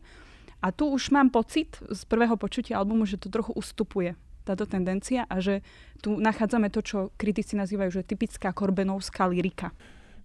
A 0.63 0.73
tu 0.73 0.89
už 0.89 1.11
mám 1.11 1.29
pocit 1.35 1.77
z 1.83 2.01
prvého 2.07 2.39
počutia 2.39 2.79
albumu, 2.81 3.05
že 3.05 3.21
to 3.21 3.29
trochu 3.29 3.53
ustupuje 3.53 4.15
táto 4.47 4.63
tendencia 4.63 5.27
a 5.27 5.43
že 5.43 5.67
tu 5.99 6.15
nachádzame 6.23 6.71
to, 6.71 6.81
čo 6.87 6.99
kritici 7.19 7.59
nazývajú, 7.59 7.91
že 7.91 8.07
typická 8.07 8.55
korbenovská 8.55 9.27
lyrika. 9.27 9.75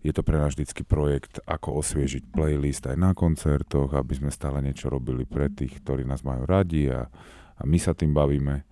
Je 0.02 0.14
to 0.14 0.26
pre 0.26 0.38
nás 0.38 0.54
vždycky 0.54 0.82
projekt, 0.82 1.42
ako 1.46 1.82
osviežiť 1.82 2.34
playlist 2.34 2.86
aj 2.90 2.98
na 2.98 3.14
koncertoch, 3.14 3.94
aby 3.94 4.18
sme 4.18 4.34
stále 4.34 4.62
niečo 4.62 4.90
robili 4.90 5.30
pre 5.30 5.50
tých, 5.50 5.82
ktorí 5.82 6.06
nás 6.06 6.26
majú 6.26 6.46
radi 6.46 6.90
a, 6.90 7.06
a 7.58 7.62
my 7.66 7.78
sa 7.78 7.94
tým 7.94 8.14
bavíme. 8.14 8.66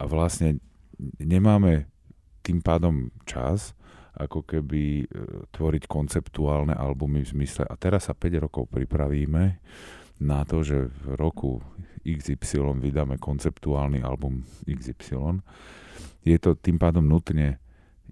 A 0.00 0.02
vlastne 0.08 0.56
nemáme 1.20 1.88
tým 2.40 2.64
pádom 2.64 3.12
čas 3.28 3.76
ako 4.16 4.44
keby 4.44 4.82
e, 5.00 5.06
tvoriť 5.54 5.84
konceptuálne 5.86 6.74
albumy 6.74 7.24
v 7.24 7.32
zmysle 7.40 7.64
a 7.64 7.74
teraz 7.78 8.10
sa 8.10 8.14
5 8.16 8.44
rokov 8.44 8.68
pripravíme 8.68 9.44
na 10.20 10.44
to, 10.44 10.60
že 10.60 10.92
v 10.92 11.16
roku 11.16 11.64
XY 12.04 12.76
vydáme 12.80 13.16
konceptuálny 13.16 14.04
album 14.04 14.44
XY. 14.68 15.40
Je 16.20 16.36
to 16.36 16.52
tým 16.56 16.76
pádom 16.76 17.04
nutne 17.04 17.56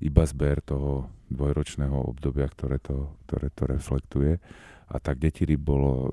iba 0.00 0.24
zber 0.24 0.64
toho 0.64 1.12
dvojročného 1.28 2.08
obdobia, 2.08 2.48
ktoré 2.48 2.80
to, 2.80 3.20
ktoré 3.28 3.52
to 3.52 3.68
reflektuje. 3.68 4.32
A 4.88 4.96
tak 4.96 5.20
Detiry 5.20 5.60
bolo 5.60 6.08
e, 6.08 6.10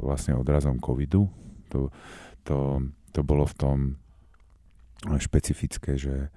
vlastne 0.00 0.32
odrazom 0.32 0.80
covidu. 0.80 1.28
To, 1.68 1.92
to, 2.40 2.80
to 3.12 3.20
bolo 3.20 3.44
v 3.44 3.54
tom 3.60 3.78
špecifické, 5.04 6.00
že 6.00 6.32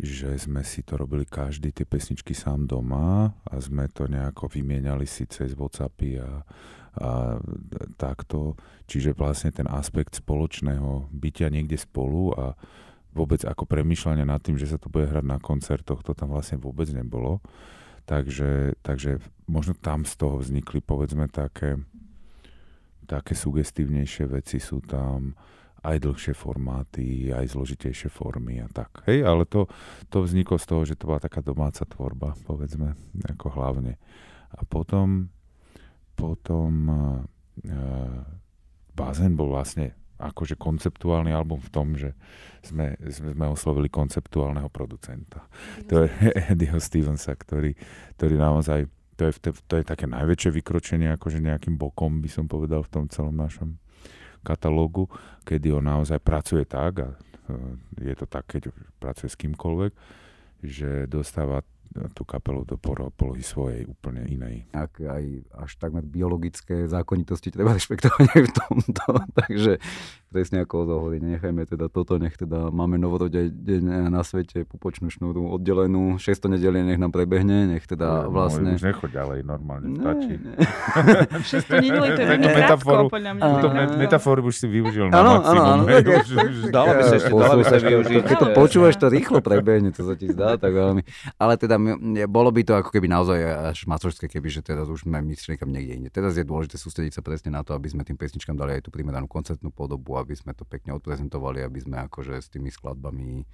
že 0.00 0.36
sme 0.40 0.64
si 0.64 0.80
to 0.80 0.96
robili 0.96 1.28
každý, 1.28 1.70
tie 1.70 1.84
pesničky 1.84 2.32
sám 2.32 2.64
doma 2.64 3.32
a 3.44 3.54
sme 3.60 3.88
to 3.92 4.08
nejako 4.08 4.48
vymieniali 4.48 5.04
si 5.04 5.28
cez 5.28 5.52
Whatsappy 5.52 6.20
a, 6.20 6.42
a 7.00 7.10
takto. 8.00 8.56
Čiže 8.88 9.14
vlastne 9.14 9.52
ten 9.52 9.68
aspekt 9.68 10.18
spoločného 10.18 11.12
bytia 11.12 11.52
niekde 11.52 11.76
spolu 11.76 12.32
a 12.34 12.56
vôbec 13.14 13.42
ako 13.42 13.66
premyšľanie 13.66 14.24
nad 14.24 14.40
tým, 14.40 14.56
že 14.56 14.70
sa 14.70 14.78
to 14.78 14.88
bude 14.88 15.10
hrať 15.10 15.26
na 15.26 15.38
koncertoch, 15.42 16.02
to 16.02 16.14
tam 16.14 16.30
vlastne 16.30 16.58
vôbec 16.58 16.88
nebolo. 16.94 17.42
Takže, 18.06 18.80
takže 18.82 19.22
možno 19.46 19.78
tam 19.78 20.02
z 20.02 20.14
toho 20.18 20.42
vznikli 20.42 20.82
povedzme 20.82 21.30
také, 21.30 21.78
také 23.06 23.38
sugestívnejšie 23.38 24.26
veci 24.30 24.58
sú 24.58 24.82
tam 24.82 25.38
aj 25.80 25.96
dlhšie 26.04 26.34
formáty, 26.36 27.32
aj 27.32 27.56
zložitejšie 27.56 28.12
formy 28.12 28.60
a 28.60 28.68
tak. 28.68 29.04
Hej, 29.08 29.24
ale 29.24 29.48
to, 29.48 29.64
to 30.12 30.20
vzniklo 30.20 30.60
z 30.60 30.66
toho, 30.68 30.82
že 30.84 30.96
to 30.96 31.08
bola 31.08 31.20
taká 31.20 31.40
domáca 31.40 31.88
tvorba, 31.88 32.36
povedzme, 32.44 32.96
ako 33.24 33.46
hlavne. 33.56 33.96
A 34.52 34.60
potom, 34.68 35.32
potom 36.12 36.70
uh, 36.84 38.22
Bázen 38.92 39.32
bol 39.38 39.56
vlastne 39.56 39.96
akože 40.20 40.60
konceptuálny 40.60 41.32
album 41.32 41.64
v 41.64 41.72
tom, 41.72 41.96
že 41.96 42.12
sme, 42.60 42.92
sme 43.08 43.48
oslovili 43.48 43.88
konceptuálneho 43.88 44.68
producenta. 44.68 45.48
To 45.88 46.04
je 46.04 46.12
Eddieho 46.52 46.76
Stevensa, 46.76 47.32
ktorý, 47.32 47.72
ktorý 48.20 48.36
naozaj, 48.36 48.84
to 49.16 49.32
je, 49.32 49.32
to 49.64 49.74
je 49.80 49.84
také 49.84 50.04
najväčšie 50.04 50.50
vykročenie, 50.60 51.08
akože 51.16 51.40
nejakým 51.40 51.80
bokom 51.80 52.20
by 52.20 52.28
som 52.28 52.44
povedal 52.44 52.84
v 52.84 52.92
tom 52.92 53.04
celom 53.08 53.32
našom 53.32 53.80
katalógu, 54.40 55.06
kedy 55.44 55.72
on 55.76 55.84
naozaj 55.86 56.18
pracuje 56.20 56.64
tak, 56.64 57.04
a 57.04 57.08
e, 57.48 58.10
je 58.10 58.14
to 58.16 58.26
tak, 58.26 58.48
keď 58.48 58.72
pracuje 59.00 59.28
s 59.28 59.36
kýmkoľvek, 59.40 59.92
že 60.64 61.08
dostáva 61.08 61.64
tú 62.14 62.22
kapelu 62.22 62.62
do 62.62 62.78
polohy 62.78 63.42
svojej 63.42 63.82
úplne 63.82 64.22
inej. 64.30 64.70
Ak 64.70 65.02
aj 65.02 65.24
až 65.58 65.70
takmer 65.74 66.06
biologické 66.06 66.86
zákonitosti 66.86 67.50
treba 67.50 67.74
rešpektovať 67.74 68.26
aj 68.30 68.42
v 68.46 68.52
tomto. 68.54 69.06
Takže 69.42 69.72
presne 70.30 70.62
ako 70.62 70.86
hovorí, 70.86 71.18
nechajme 71.18 71.66
teda 71.66 71.90
toto, 71.90 72.14
nech 72.16 72.38
teda 72.38 72.70
máme 72.70 72.96
novorode 72.96 73.50
deň 73.50 74.08
na 74.14 74.22
svete 74.22 74.62
pupočnú 74.62 75.10
šnúru 75.10 75.50
oddelenú, 75.50 76.22
600 76.22 76.54
nedelie 76.54 76.86
nech 76.86 77.02
nám 77.02 77.10
prebehne, 77.10 77.66
nech 77.66 77.84
teda 77.90 78.30
no, 78.30 78.38
vlastne... 78.38 78.78
Už 78.78 78.86
nechoď 78.86 79.10
ďalej, 79.10 79.38
normálne, 79.42 79.90
ne, 79.90 79.98
stačí. 79.98 80.34
Ne. 80.38 80.54
600 81.66 81.82
nedelie 81.82 82.10
to 82.14 82.20
je 82.22 82.28
veľmi 82.30 82.46
krátko, 82.46 82.92
podľa 83.10 83.32
mňa. 83.34 83.42
Túto 83.42 83.68
metaforu 83.98 84.40
už 84.46 84.54
si 84.54 84.66
využil 84.70 85.10
na 85.10 85.18
ano, 85.18 85.32
maximum. 85.42 85.58
Áno, 85.58 85.82
áno, 85.82 86.70
dalo 86.70 86.90
by 86.94 87.02
sa 87.02 87.14
ešte, 87.18 87.30
dalo 87.34 87.54
by 87.58 87.64
sa 87.66 87.76
využiť. 87.82 88.22
Keď 88.22 88.36
to 88.38 88.48
počúvaš, 88.54 88.94
to 89.02 89.06
rýchlo 89.10 89.38
prebehne, 89.42 89.90
to 89.90 90.06
sa 90.06 90.14
ti 90.14 90.30
zdá, 90.30 90.54
tak 90.54 90.70
veľmi. 90.70 91.02
Ale 91.42 91.58
teda 91.58 91.74
bolo 92.30 92.54
by 92.54 92.62
to 92.62 92.72
ako 92.78 92.94
keby 92.94 93.10
naozaj 93.10 93.38
až 93.74 93.78
macožské, 93.90 94.30
keby, 94.30 94.46
že 94.46 94.62
teraz 94.62 94.86
už 94.86 95.02
sme 95.10 95.18
mysleli 95.34 95.58
kam 95.58 95.74
niekde 95.74 95.98
inde. 95.98 96.10
Teraz 96.14 96.38
je 96.38 96.46
dôležité 96.46 96.78
sústrediť 96.78 97.18
sa 97.18 97.22
presne 97.26 97.50
na 97.50 97.66
to, 97.66 97.74
aby 97.74 97.90
sme 97.90 98.06
tým 98.06 98.14
pesničkám 98.14 98.54
dali 98.54 98.78
aj 98.78 98.86
tú 98.86 98.90
primeranú 98.94 99.26
koncertnú 99.26 99.74
podobu, 99.74 100.19
aby 100.20 100.36
sme 100.36 100.52
to 100.52 100.68
pekne 100.68 100.92
odprezentovali, 100.94 101.64
aby 101.64 101.80
sme 101.80 101.96
akože 102.06 102.36
s 102.36 102.48
tými 102.52 102.68
skladbami, 102.68 103.48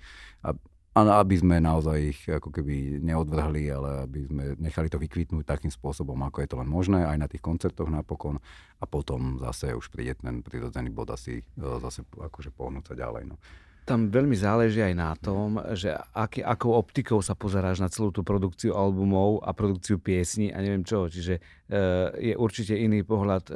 aby 0.97 1.37
sme 1.37 1.61
naozaj 1.61 1.97
ich 2.01 2.21
ako 2.25 2.49
keby 2.49 3.05
neodvrhli, 3.05 3.69
ale 3.69 4.09
aby 4.09 4.21
sme 4.25 4.45
nechali 4.57 4.89
to 4.89 4.97
vykvitnúť 4.97 5.45
takým 5.45 5.69
spôsobom, 5.69 6.17
ako 6.25 6.41
je 6.41 6.49
to 6.49 6.57
len 6.57 6.69
možné, 6.69 7.05
aj 7.05 7.19
na 7.21 7.29
tých 7.29 7.45
koncertoch 7.45 7.93
napokon 7.93 8.41
a 8.81 8.85
potom 8.89 9.37
zase 9.37 9.77
už 9.77 9.93
príde 9.93 10.17
ten 10.17 10.41
prirodzený 10.41 10.89
bod 10.89 11.13
asi 11.13 11.45
e, 11.45 11.45
zase 11.61 12.01
akože 12.01 12.49
pohnúť 12.49 12.93
sa 12.93 12.95
ďalej. 12.97 13.29
No 13.29 13.37
tam 13.87 14.11
veľmi 14.11 14.35
záleží 14.35 14.83
aj 14.83 14.95
na 14.99 15.14
tom, 15.14 15.62
že 15.78 15.95
aký, 16.11 16.43
akou 16.43 16.75
optikou 16.75 17.23
sa 17.23 17.38
pozeráš 17.38 17.78
na 17.78 17.87
celú 17.87 18.11
tú 18.11 18.26
produkciu 18.26 18.75
albumov 18.75 19.47
a 19.47 19.55
produkciu 19.55 20.02
piesní 20.02 20.50
a 20.50 20.59
neviem 20.59 20.83
čo. 20.83 21.07
Čiže 21.07 21.38
e, 21.38 21.40
je 22.19 22.35
určite 22.35 22.75
iný 22.75 23.07
pohľad 23.07 23.47
e, 23.47 23.55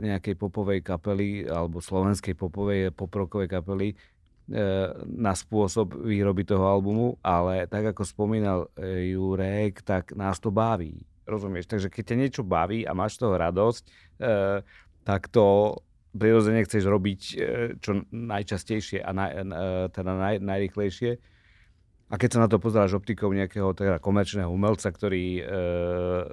nejakej 0.00 0.40
popovej 0.40 0.80
kapely 0.80 1.44
alebo 1.44 1.84
slovenskej 1.84 2.32
popovej 2.32 2.96
poprokovej 2.96 3.52
kapely 3.52 3.92
e, 3.92 3.96
na 5.04 5.36
spôsob 5.36 6.00
výroby 6.00 6.48
toho 6.48 6.64
albumu, 6.64 7.20
ale 7.20 7.68
tak 7.68 7.92
ako 7.92 8.08
spomínal 8.08 8.72
Jurek, 8.80 9.84
tak 9.84 10.16
nás 10.16 10.40
to 10.40 10.48
baví. 10.48 11.04
Rozumieš? 11.28 11.68
Takže 11.68 11.92
keď 11.92 12.02
ťa 12.08 12.16
niečo 12.16 12.42
baví 12.42 12.88
a 12.88 12.96
máš 12.96 13.20
toho 13.20 13.36
radosť, 13.36 13.82
e, 13.84 13.90
tak 15.04 15.28
to 15.28 15.76
prirodzene 16.12 16.64
chceš 16.64 16.84
robiť 16.88 17.20
e, 17.20 17.34
čo 17.80 18.04
najčastejšie 18.08 19.00
a 19.00 19.10
naj, 19.12 19.30
e, 19.32 19.42
teda 19.92 20.12
naj, 20.12 20.36
najrychlejšie. 20.44 21.12
A 22.12 22.20
keď 22.20 22.28
sa 22.36 22.42
na 22.44 22.48
to 22.52 22.60
pozeráš 22.60 23.00
optikou 23.00 23.32
nejakého 23.32 23.72
teda 23.72 23.96
komerčného 23.96 24.52
umelca, 24.52 24.92
ktorý 24.92 25.40
e, 25.40 25.42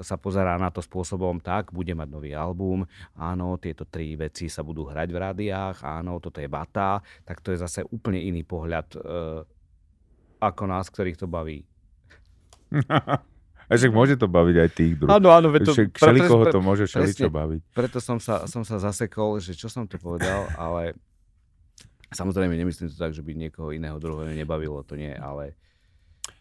sa 0.04 0.20
pozerá 0.20 0.60
na 0.60 0.68
to 0.76 0.84
spôsobom, 0.84 1.40
tak 1.40 1.72
bude 1.72 1.96
mať 1.96 2.10
nový 2.12 2.36
album, 2.36 2.84
áno, 3.16 3.56
tieto 3.56 3.88
tri 3.88 4.20
veci 4.20 4.52
sa 4.52 4.60
budú 4.60 4.92
hrať 4.92 5.08
v 5.08 5.22
rádiách, 5.24 5.78
áno, 5.88 6.20
toto 6.20 6.44
je 6.44 6.52
bata, 6.52 7.00
tak 7.24 7.40
to 7.40 7.56
je 7.56 7.64
zase 7.64 7.88
úplne 7.96 8.20
iný 8.20 8.44
pohľad 8.44 8.88
e, 8.92 9.00
ako 10.44 10.64
nás, 10.68 10.92
ktorých 10.92 11.16
to 11.16 11.32
baví. 11.32 11.64
A 13.70 13.78
však 13.78 13.94
môže 13.94 14.18
to 14.18 14.26
baviť 14.26 14.56
aj 14.66 14.70
tých 14.74 14.94
druhých. 14.98 15.14
Áno, 15.14 15.30
áno, 15.30 15.54
to, 15.62 15.78
však 15.78 15.94
všelikoho 15.94 16.44
to 16.50 16.58
môže 16.58 16.90
všeličo 16.90 17.30
baviť. 17.30 17.62
Preto 17.78 18.02
som 18.02 18.18
sa, 18.18 18.50
som 18.50 18.66
sa 18.66 18.82
zasekol, 18.82 19.38
že 19.38 19.54
čo 19.54 19.70
som 19.70 19.86
to 19.86 20.02
povedal, 20.02 20.50
ale 20.58 20.98
samozrejme 22.10 22.58
nemyslím 22.58 22.90
to 22.90 22.98
tak, 22.98 23.14
že 23.14 23.22
by 23.22 23.38
niekoho 23.38 23.70
iného 23.70 24.02
druhého 24.02 24.34
nebavilo, 24.34 24.82
to 24.82 24.98
nie, 24.98 25.14
ale... 25.14 25.54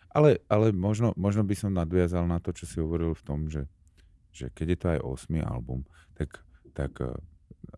Ale, 0.08 0.40
ale 0.48 0.72
možno, 0.72 1.12
možno 1.20 1.44
by 1.44 1.52
som 1.52 1.76
nadviazal 1.76 2.24
na 2.24 2.40
to, 2.40 2.56
čo 2.56 2.64
si 2.64 2.80
hovoril 2.80 3.12
v 3.12 3.22
tom, 3.28 3.52
že, 3.52 3.68
že 4.32 4.48
keď 4.48 4.66
je 4.72 4.78
to 4.80 4.86
aj 4.88 5.00
8. 5.28 5.44
album, 5.44 5.84
tak, 6.16 6.40
tak 6.72 6.96
eh, 7.04 7.12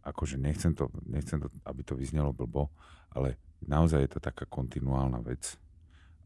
akože 0.07 0.39
nechcem 0.39 0.79
to, 0.79 0.95
nechcem 1.11 1.43
to, 1.43 1.51
aby 1.67 1.83
to 1.83 1.99
vyznelo 1.99 2.31
blbo, 2.31 2.71
ale 3.11 3.35
naozaj 3.67 4.07
je 4.07 4.11
to 4.15 4.21
taká 4.23 4.47
kontinuálna 4.47 5.19
vec 5.27 5.59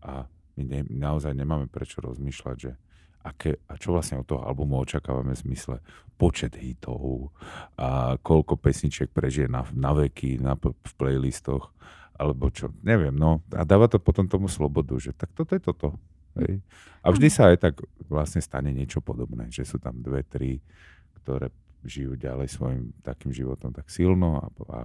a 0.05 0.29
my 0.55 0.63
ne, 0.63 0.81
naozaj 0.87 1.33
nemáme 1.33 1.67
prečo 1.73 2.05
rozmýšľať, 2.05 2.57
že 2.61 2.77
aké, 3.25 3.57
a 3.67 3.81
čo 3.81 3.97
vlastne 3.97 4.21
od 4.21 4.29
toho 4.29 4.45
albumu 4.45 4.85
očakávame 4.85 5.33
v 5.33 5.43
zmysle 5.49 5.81
počet 6.15 6.55
hitov 6.61 7.33
a 7.81 8.21
koľko 8.21 8.61
pesničiek 8.61 9.11
prežije 9.11 9.49
na, 9.51 9.65
na 9.73 9.97
veky 9.97 10.39
na, 10.39 10.55
v 10.61 10.93
playlistoch 10.95 11.73
alebo 12.15 12.47
čo, 12.53 12.71
neviem, 12.87 13.11
no 13.11 13.43
a 13.51 13.67
dáva 13.67 13.91
to 13.91 13.99
potom 13.99 14.31
tomu 14.31 14.47
slobodu, 14.47 14.95
že 15.03 15.11
tak 15.11 15.35
toto 15.35 15.57
je 15.59 15.63
toto. 15.65 15.89
Hej. 16.39 16.63
A 17.03 17.11
vždy 17.11 17.29
sa 17.31 17.51
aj 17.51 17.59
tak 17.59 17.75
vlastne 18.07 18.39
stane 18.39 18.71
niečo 18.71 19.03
podobné, 19.03 19.51
že 19.51 19.67
sú 19.67 19.83
tam 19.83 19.99
dve, 19.99 20.23
tri, 20.23 20.63
ktoré 21.19 21.51
žijú 21.83 22.15
ďalej 22.15 22.49
svojim 22.55 22.95
takým 23.03 23.35
životom 23.35 23.75
tak 23.75 23.91
silno 23.91 24.41
a, 24.41 24.47
a 24.71 24.81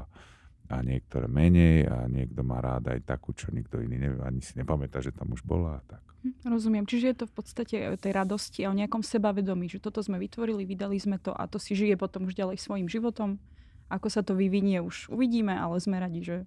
a 0.70 0.86
niektoré 0.86 1.26
menej 1.26 1.90
a 1.90 2.06
niekto 2.06 2.46
má 2.46 2.62
rád 2.62 2.94
aj 2.94 3.02
takú, 3.10 3.34
čo 3.34 3.50
nikto 3.50 3.82
iný 3.82 3.98
nevie, 3.98 4.22
ani 4.22 4.38
si 4.46 4.54
nepamätá, 4.54 5.02
že 5.02 5.10
tam 5.10 5.34
už 5.34 5.42
bola 5.42 5.82
a 5.82 5.98
tak. 5.98 6.04
Hm, 6.22 6.46
rozumiem. 6.46 6.86
Čiže 6.86 7.06
je 7.10 7.18
to 7.18 7.26
v 7.26 7.34
podstate 7.34 7.76
o 7.90 7.98
tej 7.98 8.14
radosti 8.14 8.62
a 8.64 8.70
o 8.70 8.78
nejakom 8.78 9.02
sebavedomí, 9.02 9.66
že 9.66 9.82
toto 9.82 10.06
sme 10.06 10.22
vytvorili, 10.22 10.70
vydali 10.70 11.02
sme 11.02 11.18
to 11.18 11.34
a 11.34 11.50
to 11.50 11.58
si 11.58 11.74
žije 11.74 11.98
potom 11.98 12.30
už 12.30 12.38
ďalej 12.38 12.62
svojim 12.62 12.86
životom. 12.86 13.42
Ako 13.90 14.14
sa 14.14 14.22
to 14.22 14.38
vyvinie, 14.38 14.78
už 14.86 15.10
uvidíme, 15.10 15.58
ale 15.58 15.82
sme 15.82 15.98
radi, 15.98 16.22
že 16.22 16.38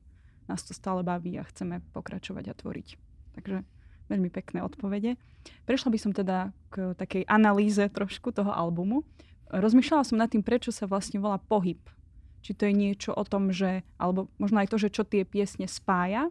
nás 0.46 0.62
to 0.62 0.70
stále 0.70 1.02
baví 1.02 1.34
a 1.42 1.48
chceme 1.50 1.82
pokračovať 1.90 2.44
a 2.46 2.54
tvoriť. 2.54 2.88
Takže 3.34 3.66
veľmi 4.06 4.30
pekné 4.30 4.62
odpovede. 4.62 5.18
Prešla 5.66 5.90
by 5.90 5.98
som 5.98 6.12
teda 6.14 6.54
k 6.70 6.94
takej 6.94 7.26
analýze 7.26 7.82
trošku 7.90 8.30
toho 8.30 8.54
albumu. 8.54 9.02
Rozmýšľala 9.50 10.06
som 10.06 10.20
nad 10.22 10.30
tým, 10.30 10.46
prečo 10.46 10.70
sa 10.70 10.86
vlastne 10.86 11.18
volá 11.18 11.42
pohyb 11.42 11.82
či 12.42 12.52
to 12.58 12.66
je 12.66 12.74
niečo 12.74 13.14
o 13.14 13.22
tom, 13.22 13.54
že, 13.54 13.86
alebo 13.96 14.26
možno 14.36 14.58
aj 14.60 14.68
to, 14.68 14.76
že 14.82 14.90
čo 14.90 15.06
tie 15.06 15.22
piesne 15.22 15.70
spája. 15.70 16.28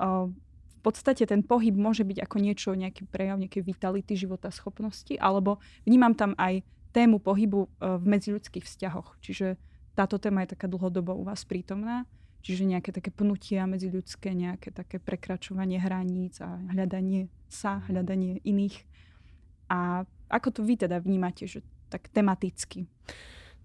V 0.00 0.80
podstate 0.80 1.28
ten 1.28 1.44
pohyb 1.44 1.76
môže 1.76 2.02
byť 2.02 2.18
ako 2.24 2.36
niečo, 2.40 2.72
nejaký 2.72 3.04
prejav 3.06 3.36
nejakej 3.36 3.62
vitality, 3.62 4.16
života, 4.16 4.48
schopnosti, 4.48 5.12
alebo 5.20 5.60
vnímam 5.84 6.16
tam 6.16 6.32
aj 6.40 6.64
tému 6.96 7.20
pohybu 7.20 7.66
e, 7.66 7.68
v 8.00 8.04
medziľudských 8.08 8.64
vzťahoch. 8.64 9.20
Čiže 9.20 9.60
táto 9.92 10.16
téma 10.16 10.46
je 10.46 10.54
taká 10.56 10.70
dlhodobo 10.70 11.12
u 11.12 11.26
vás 11.26 11.44
prítomná. 11.44 12.08
Čiže 12.40 12.70
nejaké 12.70 12.94
také 12.94 13.10
pnutia 13.10 13.66
medziľudské, 13.66 14.30
nejaké 14.30 14.70
také 14.70 15.02
prekračovanie 15.02 15.82
hraníc 15.82 16.38
a 16.38 16.56
hľadanie 16.70 17.26
sa, 17.50 17.82
hľadanie 17.90 18.40
iných. 18.46 18.86
A 19.68 20.06
ako 20.30 20.48
to 20.54 20.60
vy 20.62 20.78
teda 20.78 21.02
vnímate, 21.02 21.50
že 21.50 21.66
tak 21.90 22.08
tematicky? 22.14 22.86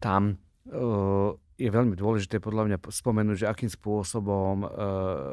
Tam 0.01 0.41
uh, 0.67 1.37
je 1.53 1.69
veľmi 1.69 1.93
dôležité 1.93 2.41
podľa 2.41 2.65
mňa 2.65 2.77
spomenúť, 2.81 3.45
že 3.45 3.49
akým 3.49 3.69
spôsobom 3.69 4.65
uh, 4.65 4.69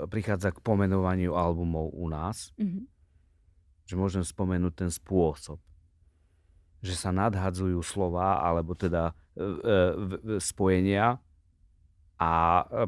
prichádza 0.04 0.52
k 0.52 0.60
pomenovaniu 0.60 1.32
albumov 1.32 1.96
u 1.96 2.06
nás. 2.12 2.52
Mm-hmm. 2.60 2.84
Že 3.88 3.94
môžem 3.96 4.24
spomenúť 4.24 4.84
ten 4.84 4.90
spôsob. 4.92 5.56
Že 6.84 6.94
sa 6.94 7.10
nadhadzujú 7.10 7.80
slova, 7.80 8.44
alebo 8.44 8.76
teda 8.76 9.12
uh, 9.12 9.40
uh, 9.40 10.38
spojenia 10.38 11.16
a 12.20 12.32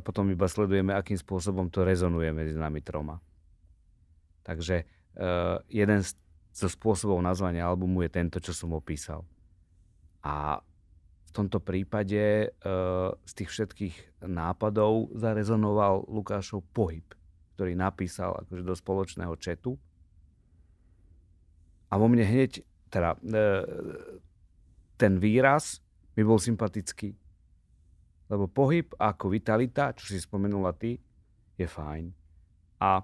potom 0.04 0.28
iba 0.28 0.44
sledujeme, 0.44 0.92
akým 0.92 1.16
spôsobom 1.16 1.72
to 1.72 1.88
rezonuje 1.88 2.28
medzi 2.36 2.52
nami 2.52 2.84
troma. 2.84 3.16
Takže 4.44 4.84
uh, 4.84 5.56
jeden 5.72 6.04
z, 6.04 6.12
zo 6.52 6.68
spôsobov 6.68 7.16
nazvania 7.24 7.64
albumu 7.64 8.04
je 8.04 8.10
tento, 8.12 8.36
čo 8.44 8.52
som 8.52 8.76
opísal. 8.76 9.24
A 10.20 10.60
v 11.32 11.40
tomto 11.40 11.64
prípade 11.64 12.52
uh, 12.52 13.08
z 13.24 13.32
tých 13.32 13.48
všetkých 13.48 14.28
nápadov 14.28 15.16
zarezonoval 15.16 16.04
Lukášov 16.12 16.60
pohyb, 16.76 17.08
ktorý 17.56 17.72
napísal 17.72 18.36
akože 18.44 18.60
do 18.60 18.76
spoločného 18.76 19.32
četu. 19.40 19.80
A 21.88 21.96
vo 21.96 22.04
mne 22.04 22.28
hneď, 22.28 22.60
teda 22.92 23.16
uh, 23.16 23.64
ten 25.00 25.16
výraz 25.16 25.80
mi 26.12 26.20
bol 26.20 26.36
sympatický. 26.36 27.16
Lebo 28.28 28.44
pohyb 28.44 28.92
ako 29.00 29.32
vitalita, 29.32 29.96
čo 29.96 30.12
si 30.12 30.20
spomenula 30.20 30.76
ty, 30.76 31.00
je 31.56 31.64
fajn. 31.64 32.12
A 32.84 33.00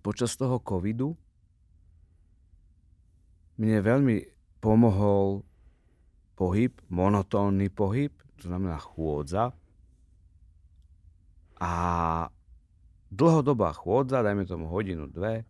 počas 0.00 0.32
toho 0.40 0.56
covidu 0.64 1.12
mne 3.60 3.84
veľmi 3.84 4.16
pomohol 4.60 5.44
pohyb, 6.36 6.72
monotónny 6.92 7.72
pohyb, 7.72 8.12
to 8.36 8.52
znamená 8.52 8.76
chôdza. 8.76 9.56
A 11.56 11.72
dlhodobá 13.08 13.72
chôdza, 13.72 14.20
dajme 14.20 14.44
tomu 14.44 14.68
hodinu, 14.68 15.08
dve, 15.08 15.48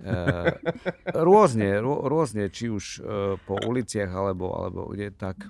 e, 0.00 0.16
rôzne, 1.12 1.76
rô, 1.84 2.08
rôzne, 2.08 2.48
či 2.48 2.72
už 2.72 2.84
e, 2.98 3.36
po 3.44 3.60
uliciach, 3.60 4.08
alebo, 4.08 4.56
alebo 4.56 4.88
kde 4.88 5.12
tak, 5.12 5.44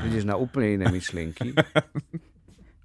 prídeš 0.00 0.24
na 0.24 0.40
úplne 0.40 0.80
iné 0.80 0.86
myšlienky 0.88 1.52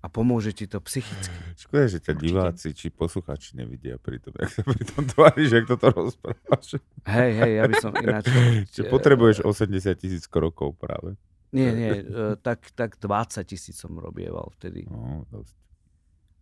a 0.07 0.09
pomôže 0.09 0.55
ti 0.55 0.71
to 0.71 0.79
psychicky. 0.79 1.35
Škoda, 1.67 1.91
že 1.91 1.99
ťa 1.99 2.13
diváci 2.15 2.71
či 2.71 2.87
posluchači 2.87 3.59
nevidia 3.59 3.99
pri 3.99 4.23
tom, 4.23 4.31
jak 4.39 4.55
sa 4.55 4.63
pri 4.63 4.83
tom 4.87 5.03
tváriš, 5.03 5.49
jak 5.51 5.65
toto 5.67 5.91
rozprávaš. 5.91 6.79
Hej, 7.03 7.31
hej, 7.43 7.51
ja 7.59 7.63
by 7.67 7.75
som 7.83 7.91
ináč... 8.07 8.31
Čiže 8.71 8.87
potrebuješ 8.87 9.43
80 9.43 9.99
tisíc 9.99 10.23
krokov 10.31 10.79
práve. 10.79 11.19
Nie, 11.51 11.75
nie, 11.75 11.91
e, 12.07 12.39
tak, 12.39 12.71
tak 12.71 12.95
20 13.03 13.43
tisíc 13.43 13.75
som 13.75 13.91
robieval 13.99 14.47
vtedy. 14.55 14.87
No, 14.87 15.27
dosť. 15.27 15.55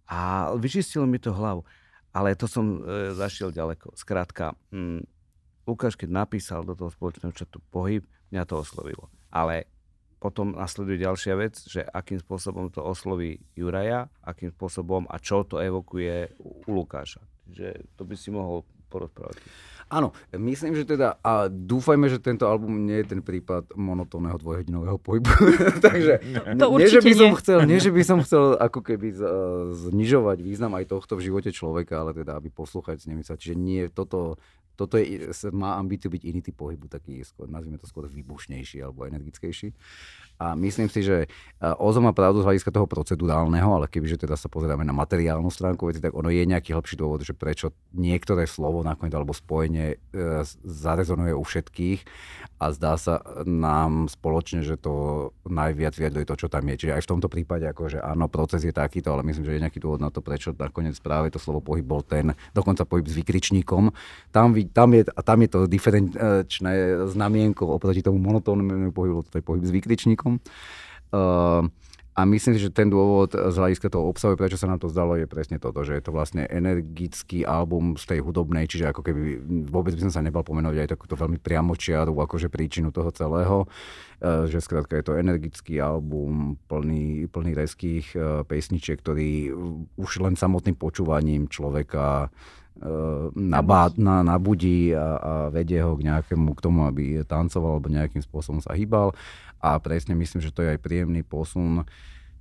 A 0.05 0.53
vyčistilo 0.61 1.09
mi 1.09 1.17
to 1.17 1.33
hlavu. 1.33 1.65
Ale 2.13 2.37
to 2.37 2.45
som 2.45 2.85
e, 2.85 3.17
zašiel 3.17 3.49
ďaleko. 3.49 3.97
Skrátka, 3.97 4.53
mm, 4.69 5.01
Lukáš, 5.65 5.97
keď 5.97 6.09
napísal 6.13 6.61
do 6.61 6.77
toho 6.77 6.93
spoločného 6.93 7.33
čatu 7.33 7.57
pohyb, 7.73 8.05
mňa 8.29 8.45
to 8.45 8.61
oslovilo. 8.61 9.09
Ale 9.33 9.65
potom 10.25 10.57
nasleduje 10.57 11.05
ďalšia 11.05 11.37
vec, 11.37 11.53
že 11.69 11.85
akým 11.85 12.17
spôsobom 12.17 12.73
to 12.73 12.81
osloví 12.81 13.37
Juraja, 13.53 14.09
akým 14.25 14.49
spôsobom 14.49 15.05
a 15.05 15.21
čo 15.21 15.45
to 15.45 15.61
evokuje 15.61 16.33
u 16.41 16.81
Lukáša. 16.81 17.21
Čiže 17.45 17.93
to 17.93 18.09
by 18.09 18.15
si 18.17 18.33
mohol 18.33 18.65
porozprávať. 18.89 19.37
Áno, 19.85 20.17
myslím, 20.33 20.73
že 20.73 20.81
teda, 20.81 21.21
a 21.21 21.45
dúfajme, 21.45 22.09
že 22.09 22.17
tento 22.17 22.49
album 22.49 22.89
nie 22.89 23.05
je 23.05 23.13
ten 23.13 23.21
prípad 23.21 23.77
monotónneho 23.77 24.33
dvojhodinového 24.41 24.97
pohybu. 24.97 25.29
Takže 25.85 26.25
to 26.57 26.65
nie, 26.81 26.89
že 26.89 27.01
by 27.05 27.13
som 27.13 27.29
nie. 27.29 27.37
chcel, 27.37 27.59
nie, 27.69 27.77
že 27.77 27.91
by 27.93 28.01
som 28.01 28.17
chcel 28.25 28.57
ako 28.57 28.81
keby 28.81 29.13
z, 29.13 29.21
znižovať 29.93 30.37
význam 30.41 30.73
aj 30.73 30.89
tohto 30.89 31.21
v 31.21 31.29
živote 31.29 31.53
človeka, 31.53 32.01
ale 32.01 32.17
teda, 32.17 32.41
aby 32.41 32.49
poslúchať 32.49 33.05
nemyslel. 33.05 33.37
Čiže 33.37 33.55
nie, 33.55 33.85
toto, 33.93 34.41
toto 34.73 34.97
je, 34.97 35.29
má 35.53 35.77
ambíciu 35.77 36.09
byť 36.09 36.21
iný 36.33 36.41
typ 36.41 36.57
pohybu, 36.57 36.89
taký 36.89 37.21
skôr, 37.21 37.45
nazvime 37.45 37.77
to 37.77 37.85
skôr 37.85 38.09
výbušnejší 38.09 38.81
alebo 38.81 39.05
energickejší. 39.05 39.69
A 40.35 40.55
myslím 40.55 40.91
si, 40.91 41.03
že 41.03 41.31
Ozo 41.79 42.03
má 42.03 42.11
pravdu 42.11 42.43
z 42.43 42.47
hľadiska 42.51 42.69
toho 42.69 42.85
procedurálneho, 42.85 43.71
ale 43.71 43.89
kebyže 43.89 44.21
teda 44.21 44.35
sa 44.35 44.51
pozeráme 44.51 44.83
na 44.83 44.93
materiálnu 44.93 45.47
stránku 45.49 45.87
veci, 45.87 46.03
tak 46.03 46.13
ono 46.13 46.29
je 46.29 46.43
nejaký 46.43 46.75
hĺbší 46.75 46.99
dôvod, 46.99 47.23
že 47.23 47.33
prečo 47.33 47.71
niektoré 47.95 48.45
slovo 48.45 48.83
nakoniec 48.83 49.15
alebo 49.15 49.31
spojenie 49.31 49.95
e, 49.95 50.43
zarezonuje 50.67 51.31
u 51.31 51.41
všetkých 51.41 51.99
a 52.59 52.71
zdá 52.75 52.99
sa 52.99 53.23
nám 53.43 54.11
spoločne, 54.11 54.63
že 54.63 54.79
to 54.79 55.31
najviac 55.47 55.95
vyjadruje 55.95 56.25
to, 56.27 56.35
čo 56.45 56.47
tam 56.47 56.63
je. 56.71 56.75
Čiže 56.85 56.95
aj 56.95 57.03
v 57.03 57.11
tomto 57.15 57.27
prípade, 57.31 57.65
akože 57.67 57.99
áno, 57.99 58.31
proces 58.31 58.63
je 58.63 58.71
takýto, 58.75 59.11
ale 59.11 59.27
myslím, 59.27 59.43
že 59.47 59.53
je 59.55 59.63
nejaký 59.63 59.79
dôvod 59.79 59.99
na 60.03 60.11
to, 60.11 60.23
prečo 60.23 60.55
nakoniec 60.55 60.95
práve 61.03 61.31
to 61.31 61.39
slovo 61.39 61.59
pohyb 61.59 61.83
bol 61.83 62.03
ten, 62.03 62.35
dokonca 62.55 62.87
pohyb 62.87 63.07
s 63.07 63.15
vykričníkom. 63.15 63.91
Tam, 64.31 64.55
tam, 64.75 64.89
je, 64.91 65.03
tam 65.07 65.37
je 65.39 65.49
to 65.51 65.59
diferenčné 65.67 66.73
znamienko 67.11 67.75
oproti 67.75 68.03
tomu 68.03 68.23
monotónnemu 68.23 68.95
pohybu, 68.95 69.27
to 69.27 69.39
je 69.39 69.43
pohyb 69.43 69.63
s 69.63 69.71
vykričníkom. 69.71 70.24
Uh, 70.25 71.69
a 72.15 72.23
myslím 72.23 72.55
si, 72.55 72.63
že 72.63 72.71
ten 72.71 72.87
dôvod 72.87 73.35
z 73.35 73.55
hľadiska 73.59 73.91
toho 73.91 74.07
obsahu, 74.07 74.39
prečo 74.39 74.55
sa 74.55 74.71
nám 74.71 74.79
to 74.79 74.87
zdalo, 74.87 75.19
je 75.19 75.27
presne 75.27 75.59
toto, 75.59 75.83
že 75.83 75.99
je 75.99 76.03
to 76.07 76.15
vlastne 76.15 76.47
energický 76.47 77.43
album 77.43 77.99
z 77.99 78.07
tej 78.07 78.19
hudobnej, 78.23 78.71
čiže 78.71 78.95
ako 78.95 79.03
keby 79.03 79.43
vôbec 79.67 79.91
by 79.99 80.07
som 80.07 80.13
sa 80.15 80.23
nebal 80.23 80.47
pomenovať 80.47 80.79
aj 80.79 80.89
takúto 80.95 81.19
veľmi 81.19 81.43
priamočiaru 81.43 82.15
akože 82.15 82.47
príčinu 82.47 82.95
toho 82.95 83.11
celého, 83.11 83.67
e, 84.23 84.47
že 84.47 84.63
skrátka 84.63 84.95
je 84.95 85.11
to 85.11 85.19
energický 85.19 85.83
album 85.83 86.55
plný, 86.71 87.27
plný 87.27 87.51
reských 87.51 88.15
e, 88.15 88.47
pesničiek, 88.47 88.95
ktorý 88.95 89.51
už 89.99 90.23
len 90.23 90.39
samotným 90.39 90.79
počúvaním 90.79 91.51
človeka 91.51 92.31
nabá, 93.35 93.87
na, 93.95 94.19
nabudí 94.19 94.91
a, 94.91 95.15
a 95.15 95.31
vedie 95.47 95.79
ho 95.79 95.95
k 95.95 96.11
nejakému, 96.11 96.51
k 96.59 96.63
tomu, 96.63 96.83
aby 96.83 97.23
tancoval 97.23 97.79
alebo 97.79 97.87
nejakým 97.87 98.19
spôsobom 98.19 98.59
sa 98.59 98.75
hýbal 98.75 99.15
a 99.65 99.81
presne 99.81 100.13
myslím, 100.13 100.45
že 100.45 100.53
to 100.53 100.61
je 100.61 100.77
aj 100.77 100.79
príjemný 100.79 101.25
posun. 101.25 101.81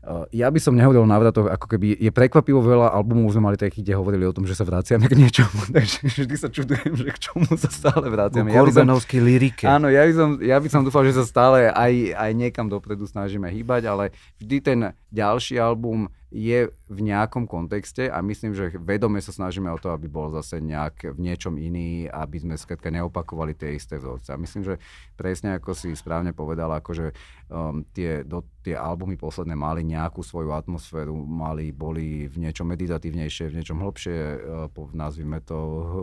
Uh, 0.05 0.29
ja 0.37 0.53
by 0.53 0.61
som 0.61 0.77
nehovoril 0.77 1.01
o 1.01 1.09
návratoch, 1.09 1.49
ako 1.49 1.65
keby 1.65 1.97
je 1.97 2.13
prekvapivo 2.13 2.61
veľa 2.61 2.93
albumov, 2.93 3.33
sme 3.33 3.49
mali 3.49 3.57
takých, 3.57 3.81
kde 3.81 3.95
hovorili 3.97 4.29
o 4.29 4.37
tom, 4.37 4.45
že 4.45 4.53
sa 4.53 4.69
vraciame 4.69 5.09
k 5.09 5.17
niečomu, 5.17 5.65
takže 5.75 6.05
vždy 6.05 6.37
sa 6.37 6.53
čudujem, 6.53 6.93
že 6.93 7.09
k 7.09 7.19
čomu 7.25 7.49
sa 7.57 7.73
stále 7.73 8.13
vraciame. 8.13 8.53
Ja 8.53 8.61
Korbenovskej 8.61 9.25
lyrike. 9.25 9.65
Áno, 9.65 9.89
ja 9.89 10.05
by, 10.05 10.13
som, 10.13 10.29
ja 10.45 10.61
by 10.61 10.69
som 10.69 10.85
dúfal, 10.85 11.09
že 11.09 11.17
sa 11.17 11.25
stále 11.25 11.73
aj, 11.73 12.21
aj 12.21 12.31
niekam 12.37 12.69
dopredu 12.69 13.09
snažíme 13.09 13.49
hýbať, 13.49 13.89
ale 13.89 14.13
vždy 14.37 14.57
ten 14.61 14.79
ďalší 15.09 15.57
album 15.57 16.13
je 16.35 16.66
v 16.90 16.99
nejakom 16.99 17.47
kontexte 17.47 18.11
a 18.11 18.18
myslím, 18.18 18.59
že 18.59 18.75
vedome 18.83 19.23
sa 19.23 19.31
snažíme 19.31 19.70
o 19.70 19.79
to, 19.79 19.94
aby 19.94 20.11
bol 20.11 20.35
zase 20.35 20.59
nejak 20.59 21.14
v 21.14 21.18
niečom 21.23 21.55
iný, 21.55 22.11
aby 22.11 22.42
sme 22.42 22.59
skrátka 22.59 22.90
neopakovali 22.90 23.55
tie 23.55 23.79
isté 23.79 24.03
vzorce. 24.03 24.35
A 24.35 24.42
myslím, 24.42 24.66
že 24.66 24.83
presne 25.14 25.55
ako 25.55 25.79
si 25.79 25.94
správne 25.94 26.35
povedal, 26.35 26.75
akože 26.75 27.14
um, 27.47 27.87
tie, 27.94 28.27
do, 28.27 28.42
tie 28.66 28.75
albumy 28.75 29.14
posledné 29.14 29.55
mali 29.55 29.87
nejakú 29.87 30.27
svoju 30.27 30.51
atmosféru, 30.51 31.14
mali, 31.14 31.70
boli 31.70 32.27
v 32.27 32.37
niečom 32.42 32.66
meditatívnejšie, 32.66 33.55
v 33.55 33.57
niečom 33.62 33.79
hlbšie, 33.79 34.18
uh, 34.66 34.90
nazvime 34.90 35.38
to 35.38 35.57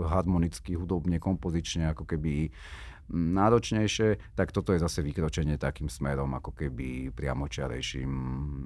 harmonicky, 0.08 0.80
hudobne, 0.80 1.20
kompozične, 1.20 1.92
ako 1.92 2.08
keby 2.08 2.56
náročnejšie, 3.12 4.40
tak 4.40 4.56
toto 4.56 4.72
je 4.72 4.80
zase 4.80 5.04
vykročenie 5.04 5.60
takým 5.60 5.92
smerom 5.92 6.32
ako 6.32 6.56
keby 6.56 7.12
priamočiarejším 7.12 8.12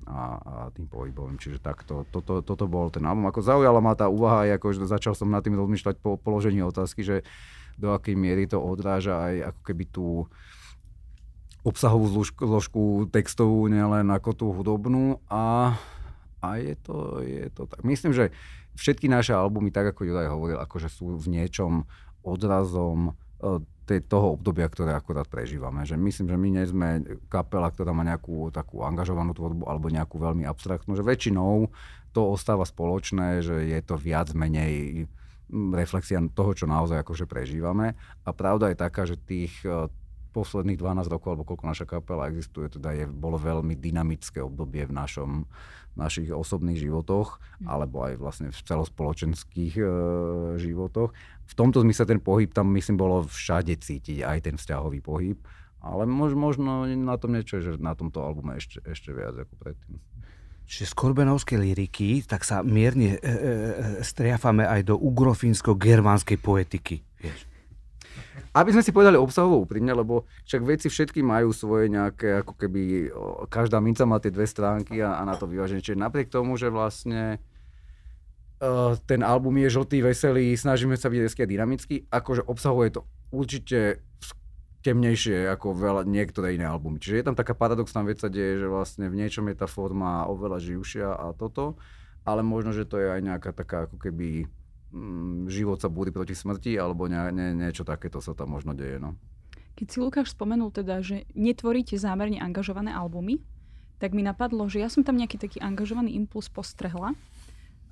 a, 0.05 0.21
a 0.37 0.53
tým 0.69 0.85
pohybovým. 0.85 1.41
Čiže 1.41 1.59
takto, 1.59 2.05
toto, 2.13 2.45
toto 2.45 2.65
bol 2.69 2.93
ten 2.93 3.01
album. 3.03 3.25
Ako 3.25 3.41
zaujala 3.41 3.81
ma 3.81 3.97
tá 3.97 4.05
úvaha, 4.05 4.45
ako 4.53 4.85
začal 4.85 5.17
som 5.17 5.33
nad 5.33 5.41
tým 5.41 5.57
rozmýšľať 5.57 5.97
po 5.97 6.15
položení 6.21 6.61
otázky, 6.61 7.01
že 7.01 7.25
do 7.75 7.91
akej 7.91 8.15
miery 8.15 8.47
to 8.47 8.61
odráža 8.61 9.19
aj 9.19 9.51
ako 9.51 9.61
keby 9.65 9.83
tú 9.89 10.07
obsahovú 11.65 12.05
zložku, 12.07 12.45
zložku 12.45 12.81
textovú, 13.09 13.65
nielen 13.65 14.13
ako 14.13 14.29
tú 14.37 14.45
hudobnú 14.53 15.17
a, 15.25 15.73
a 16.39 16.47
je, 16.61 16.77
to, 16.85 17.25
je 17.25 17.49
to 17.49 17.65
tak. 17.65 17.81
Myslím, 17.81 18.13
že 18.13 18.29
všetky 18.77 19.09
naše 19.09 19.33
albumy, 19.33 19.73
tak 19.73 19.91
ako 19.91 20.05
Juraj 20.05 20.29
hovoril, 20.29 20.61
akože 20.61 20.93
sú 20.93 21.17
v 21.17 21.25
niečom 21.33 21.89
odrazom 22.21 23.17
e, 23.89 24.01
toho 24.01 24.37
obdobia, 24.37 24.65
ktoré 24.65 24.93
akurát 24.93 25.29
prežívame. 25.29 25.85
Že 25.85 25.95
myslím, 26.01 26.27
že 26.31 26.37
my 26.37 26.47
nie 26.51 26.65
sme 26.65 26.89
kapela, 27.29 27.69
ktorá 27.69 27.93
má 27.93 28.01
nejakú 28.05 28.49
takú 28.49 28.81
angažovanú 28.85 29.33
tvorbu 29.33 29.69
alebo 29.69 29.89
nejakú 29.89 30.17
veľmi 30.17 30.43
abstraktnú, 30.45 30.97
že 30.97 31.05
väčšinou 31.05 31.69
to 32.15 32.21
ostáva 32.31 32.63
spoločné, 32.63 33.43
že 33.43 33.67
je 33.67 33.79
to 33.83 33.99
viac 33.99 34.31
menej 34.31 35.05
reflexia 35.51 36.17
toho, 36.33 36.51
čo 36.57 36.65
naozaj 36.65 37.05
akože 37.05 37.29
prežívame. 37.29 37.93
A 38.25 38.29
pravda 38.33 38.73
je 38.73 38.77
taká, 38.79 39.05
že 39.05 39.19
tých 39.19 39.53
e, 39.61 39.91
posledných 40.35 40.75
12 40.75 41.07
rokov, 41.07 41.31
alebo 41.31 41.47
koľko 41.47 41.65
naša 41.71 41.85
kapela 41.87 42.27
existuje, 42.27 42.67
teda 42.67 42.91
je, 42.91 43.07
bolo 43.07 43.39
veľmi 43.39 43.79
dynamické 43.79 44.43
obdobie 44.43 44.83
v 44.83 44.91
našom, 44.91 45.47
našich 45.95 46.27
osobných 46.35 46.75
životoch, 46.75 47.39
mm. 47.63 47.71
alebo 47.71 48.03
aj 48.03 48.13
vlastne 48.19 48.47
v 48.51 48.59
celospoločenských 48.59 49.73
e, 49.79 49.83
životoch. 50.59 51.15
V 51.47 51.53
tomto 51.55 51.79
zmysle 51.87 52.03
ten 52.03 52.19
pohyb 52.19 52.51
tam, 52.51 52.75
myslím, 52.75 52.99
bolo 52.99 53.23
všade 53.23 53.79
cítiť, 53.79 54.27
aj 54.27 54.51
ten 54.51 54.55
vzťahový 54.59 54.99
pohyb. 54.99 55.39
Ale 55.79 56.03
mož, 56.03 56.35
možno 56.35 56.83
na 56.83 57.15
tom 57.15 57.31
niečo, 57.37 57.63
že 57.63 57.79
na 57.79 57.95
tomto 57.95 58.19
albume 58.19 58.59
ešte, 58.59 58.83
ešte 58.83 59.15
viac 59.15 59.37
ako 59.39 59.53
predtým. 59.55 59.95
Čiže 60.65 60.91
z 60.91 60.93
korbenovskej 60.97 61.61
liriky, 61.61 62.25
tak 62.25 62.41
sa 62.41 62.65
mierne 62.65 63.15
e, 63.15 63.19
e, 63.21 63.33
striafame 64.01 64.65
aj 64.65 64.81
do 64.89 64.97
ugrofínsko-germánskej 64.97 66.41
poetiky. 66.41 67.05
Vieš. 67.21 67.54
Aby 68.55 68.71
sme 68.71 68.83
si 68.83 68.95
povedali 68.95 69.19
obsahovo 69.19 69.59
úprimne, 69.59 69.91
lebo 69.91 70.23
však 70.47 70.61
veci 70.63 70.87
všetky 70.87 71.19
majú 71.19 71.51
svoje 71.51 71.91
nejaké, 71.91 72.39
ako 72.43 72.53
keby, 72.55 72.81
každá 73.51 73.83
minca 73.83 74.07
má 74.07 74.19
tie 74.23 74.31
dve 74.31 74.47
stránky 74.47 75.03
a, 75.03 75.19
a 75.19 75.27
na 75.27 75.35
to 75.35 75.47
vyváženie. 75.47 75.83
Čiže 75.83 75.99
napriek 75.99 76.31
tomu, 76.31 76.55
že 76.55 76.71
vlastne 76.71 77.43
Uh, 78.55 78.95
ten 79.03 79.19
album 79.19 79.59
je 79.59 79.67
žltý, 79.67 79.99
veselý, 79.99 80.55
snažíme 80.55 80.95
sa 80.95 81.11
byť 81.11 81.19
dnesky 81.19 81.43
dynamicky, 81.43 81.95
akože 82.07 82.47
obsahuje 82.47 82.95
to 82.95 83.01
určite 83.35 83.99
temnejšie 84.79 85.51
ako 85.51 85.75
veľa, 85.75 86.07
niektoré 86.07 86.55
iné 86.55 86.63
albumy. 86.63 86.95
Čiže 86.95 87.19
je 87.19 87.25
tam 87.27 87.35
taká 87.35 87.51
paradoxná 87.51 88.07
vec 88.07 88.23
sa 88.23 88.31
deje, 88.31 88.63
že 88.63 88.71
vlastne 88.71 89.11
v 89.11 89.19
niečom 89.19 89.51
je 89.51 89.59
tá 89.59 89.67
forma 89.67 90.23
oveľa 90.31 90.63
živšia 90.63 91.03
a 91.03 91.35
toto, 91.35 91.75
ale 92.23 92.47
možno, 92.47 92.71
že 92.71 92.87
to 92.87 92.95
je 92.95 93.11
aj 93.11 93.21
nejaká 93.27 93.51
taká 93.51 93.91
ako 93.91 93.99
keby 93.99 94.47
život 95.51 95.83
sa 95.83 95.91
búri 95.91 96.15
proti 96.15 96.31
smrti, 96.31 96.79
alebo 96.79 97.11
nie, 97.11 97.19
nie, 97.35 97.51
niečo 97.51 97.83
takéto 97.83 98.23
sa 98.23 98.31
tam 98.31 98.55
možno 98.55 98.71
deje. 98.71 98.97
No. 98.97 99.19
Keď 99.75 99.87
si 99.91 99.97
Lukáš 99.99 100.31
spomenul 100.31 100.71
teda, 100.71 101.03
že 101.03 101.27
netvoríte 101.35 101.99
zámerne 101.99 102.39
angažované 102.39 102.95
albumy, 102.95 103.43
tak 103.99 104.15
mi 104.15 104.23
napadlo, 104.23 104.67
že 104.71 104.79
ja 104.79 104.87
som 104.87 105.03
tam 105.03 105.19
nejaký 105.19 105.35
taký 105.35 105.59
angažovaný 105.59 106.15
impuls 106.15 106.47
postrehla. 106.47 107.15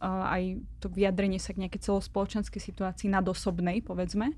Aj 0.03 0.43
to 0.83 0.91
vyjadrenie 0.91 1.39
sa 1.39 1.55
k 1.55 1.63
nejakej 1.63 1.87
celospoločenskej 1.87 2.59
situácii 2.59 3.07
nadosobnej, 3.07 3.79
povedzme. 3.83 4.35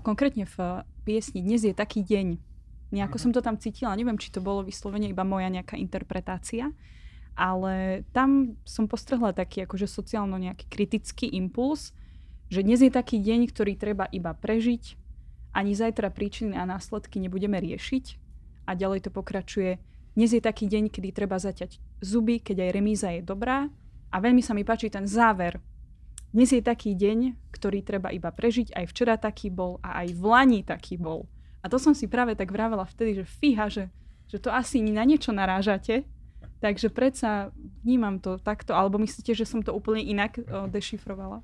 Konkrétne 0.00 0.48
v 0.48 0.56
piesni 1.04 1.44
Dnes 1.44 1.68
je 1.68 1.76
taký 1.76 2.00
deň. 2.00 2.40
Nejako 2.92 3.16
uh-huh. 3.16 3.24
som 3.28 3.30
to 3.32 3.44
tam 3.44 3.60
cítila, 3.60 3.92
neviem, 3.92 4.16
či 4.16 4.32
to 4.32 4.40
bolo 4.40 4.64
vyslovene 4.64 5.12
iba 5.12 5.20
moja 5.20 5.52
nejaká 5.52 5.76
interpretácia, 5.76 6.72
ale 7.38 8.06
tam 8.14 8.56
som 8.66 8.86
postrehla 8.90 9.34
taký 9.34 9.64
akože 9.64 9.86
sociálno 9.86 10.36
nejaký 10.36 10.66
kritický 10.70 11.26
impuls, 11.30 11.94
že 12.50 12.66
dnes 12.66 12.82
je 12.82 12.90
taký 12.90 13.22
deň, 13.22 13.50
ktorý 13.50 13.78
treba 13.78 14.10
iba 14.10 14.34
prežiť, 14.34 14.98
ani 15.54 15.74
zajtra 15.74 16.10
príčiny 16.10 16.54
a 16.58 16.66
následky 16.66 17.18
nebudeme 17.22 17.58
riešiť. 17.58 18.18
A 18.66 18.78
ďalej 18.78 19.06
to 19.06 19.10
pokračuje, 19.10 19.82
dnes 20.14 20.30
je 20.34 20.42
taký 20.42 20.66
deň, 20.66 20.90
kedy 20.90 21.14
treba 21.14 21.38
zaťať 21.38 21.78
zuby, 22.02 22.42
keď 22.42 22.66
aj 22.66 22.70
remíza 22.74 23.08
je 23.14 23.22
dobrá, 23.22 23.70
a 24.10 24.16
veľmi 24.18 24.42
sa 24.42 24.52
mi 24.58 24.66
páči 24.66 24.90
ten 24.90 25.06
záver. 25.06 25.62
Dnes 26.30 26.50
je 26.50 26.62
taký 26.62 26.94
deň, 26.94 27.50
ktorý 27.54 27.82
treba 27.82 28.10
iba 28.10 28.30
prežiť. 28.30 28.74
Aj 28.74 28.86
včera 28.86 29.18
taký 29.18 29.50
bol 29.50 29.78
a 29.82 30.02
aj 30.02 30.14
v 30.14 30.22
Lani 30.22 30.60
taký 30.62 30.98
bol. 30.98 31.26
A 31.62 31.66
to 31.70 31.78
som 31.78 31.94
si 31.94 32.10
práve 32.10 32.34
tak 32.34 32.50
vravela 32.50 32.86
vtedy, 32.86 33.22
že 33.22 33.24
fíha, 33.26 33.66
že, 33.70 33.90
že 34.30 34.38
to 34.38 34.50
asi 34.50 34.82
na 34.82 35.06
niečo 35.06 35.30
narážate. 35.30 36.06
Takže 36.60 36.92
predsa 36.92 37.48
vnímam 37.82 38.20
to 38.20 38.36
takto. 38.36 38.76
Alebo 38.76 39.00
myslíte, 39.00 39.32
že 39.32 39.48
som 39.48 39.64
to 39.64 39.72
úplne 39.72 40.04
inak 40.04 40.36
o, 40.36 40.68
dešifrovala? 40.68 41.40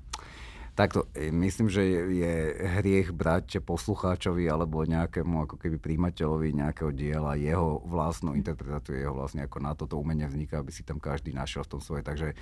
Takto, 0.77 1.09
e, 1.17 1.33
myslím, 1.33 1.73
že 1.73 1.81
je, 1.81 2.01
je 2.21 2.33
hriech 2.77 3.09
brať 3.09 3.65
poslucháčovi 3.65 4.45
alebo 4.45 4.85
nejakému 4.85 5.49
ako 5.49 5.57
keby 5.57 5.81
príjimateľovi 5.81 6.53
nejakého 6.53 6.93
diela 6.93 7.33
jeho 7.33 7.81
vlastnú 7.81 8.37
interpretáciu, 8.37 8.93
jeho 8.93 9.09
vlastne 9.17 9.41
ako 9.41 9.57
na 9.57 9.73
toto 9.73 9.97
umenie 9.97 10.29
vzniká, 10.29 10.61
aby 10.61 10.69
si 10.69 10.85
tam 10.85 11.01
každý 11.01 11.33
našiel 11.33 11.65
v 11.65 11.71
tom 11.73 11.81
svoje. 11.81 12.05
Takže 12.05 12.37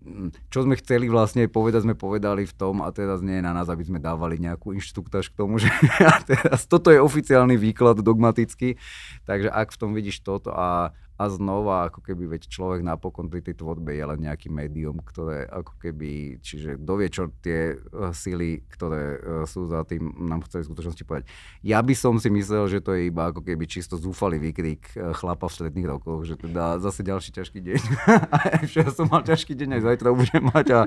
mm, 0.00 0.48
čo 0.48 0.64
sme 0.64 0.80
chceli 0.80 1.12
vlastne 1.12 1.44
povedať, 1.44 1.84
sme 1.84 1.92
povedali 1.92 2.48
v 2.48 2.56
tom 2.56 2.80
a 2.80 2.88
teraz 2.88 3.20
nie 3.20 3.36
je 3.36 3.44
na 3.44 3.52
nás, 3.52 3.68
aby 3.68 3.84
sme 3.84 4.00
dávali 4.00 4.40
nejakú 4.40 4.72
inštruktáž 4.72 5.28
k 5.28 5.44
tomu, 5.44 5.60
že 5.60 5.68
a 6.08 6.24
teraz 6.24 6.64
toto 6.64 6.88
je 6.88 7.04
oficiálny 7.04 7.60
výklad 7.60 8.00
dogmatický, 8.00 8.80
takže 9.28 9.52
ak 9.52 9.76
v 9.76 9.80
tom 9.84 9.92
vidíš 9.92 10.24
toto 10.24 10.56
a 10.56 10.96
a 11.14 11.30
znova 11.30 11.86
ako 11.86 12.02
keby 12.02 12.26
veď 12.26 12.50
človek 12.50 12.82
napokon 12.82 13.30
pri 13.30 13.38
tej 13.38 13.62
tvorbe 13.62 13.94
je 13.94 14.02
len 14.02 14.18
nejaký 14.26 14.50
médium, 14.50 14.98
ktoré 14.98 15.46
ako 15.46 15.78
keby, 15.78 16.42
čiže 16.42 16.74
kto 16.82 16.92
vie, 16.98 17.08
čo 17.08 17.30
tie 17.38 17.78
uh, 17.78 18.10
sily, 18.10 18.66
ktoré 18.66 19.02
uh, 19.14 19.18
sú 19.46 19.70
za 19.70 19.86
tým, 19.86 20.10
nám 20.26 20.42
chceli 20.50 20.66
v 20.66 20.74
skutočnosti 20.74 21.04
povedať. 21.06 21.24
Ja 21.62 21.78
by 21.86 21.94
som 21.94 22.18
si 22.18 22.34
myslel, 22.34 22.66
že 22.66 22.82
to 22.82 22.98
je 22.98 23.14
iba 23.14 23.30
ako 23.30 23.46
keby 23.46 23.62
čisto 23.70 23.94
zúfalý 23.94 24.42
výkrik 24.42 24.90
uh, 24.98 25.14
chlapa 25.14 25.46
v 25.46 25.54
stredných 25.54 25.86
rokoch, 25.86 26.26
že 26.26 26.34
teda 26.34 26.82
zase 26.82 27.06
ďalší 27.06 27.30
ťažký 27.30 27.58
deň. 27.62 27.80
aj 28.58 28.66
včera 28.66 28.90
som 28.90 29.06
mal 29.06 29.22
ťažký 29.22 29.54
deň, 29.54 29.78
aj 29.78 29.82
zajtra 29.86 30.08
budem 30.10 30.44
mať 30.50 30.66
a 30.74 30.80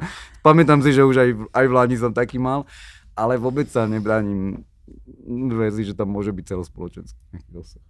pamätám 0.44 0.84
si, 0.84 0.92
že 0.92 1.08
už 1.08 1.24
aj, 1.24 1.30
aj 1.56 1.66
v 1.72 1.74
Lani 1.74 1.96
som 1.96 2.12
taký 2.12 2.36
mal, 2.36 2.68
ale 3.16 3.40
vôbec 3.40 3.72
sa 3.72 3.88
nebránim 3.88 4.68
verzi, 5.56 5.88
že 5.88 5.96
tam 5.96 6.12
môže 6.12 6.36
byť 6.36 6.46
celospoločenský 6.52 7.20
dosah. 7.48 7.84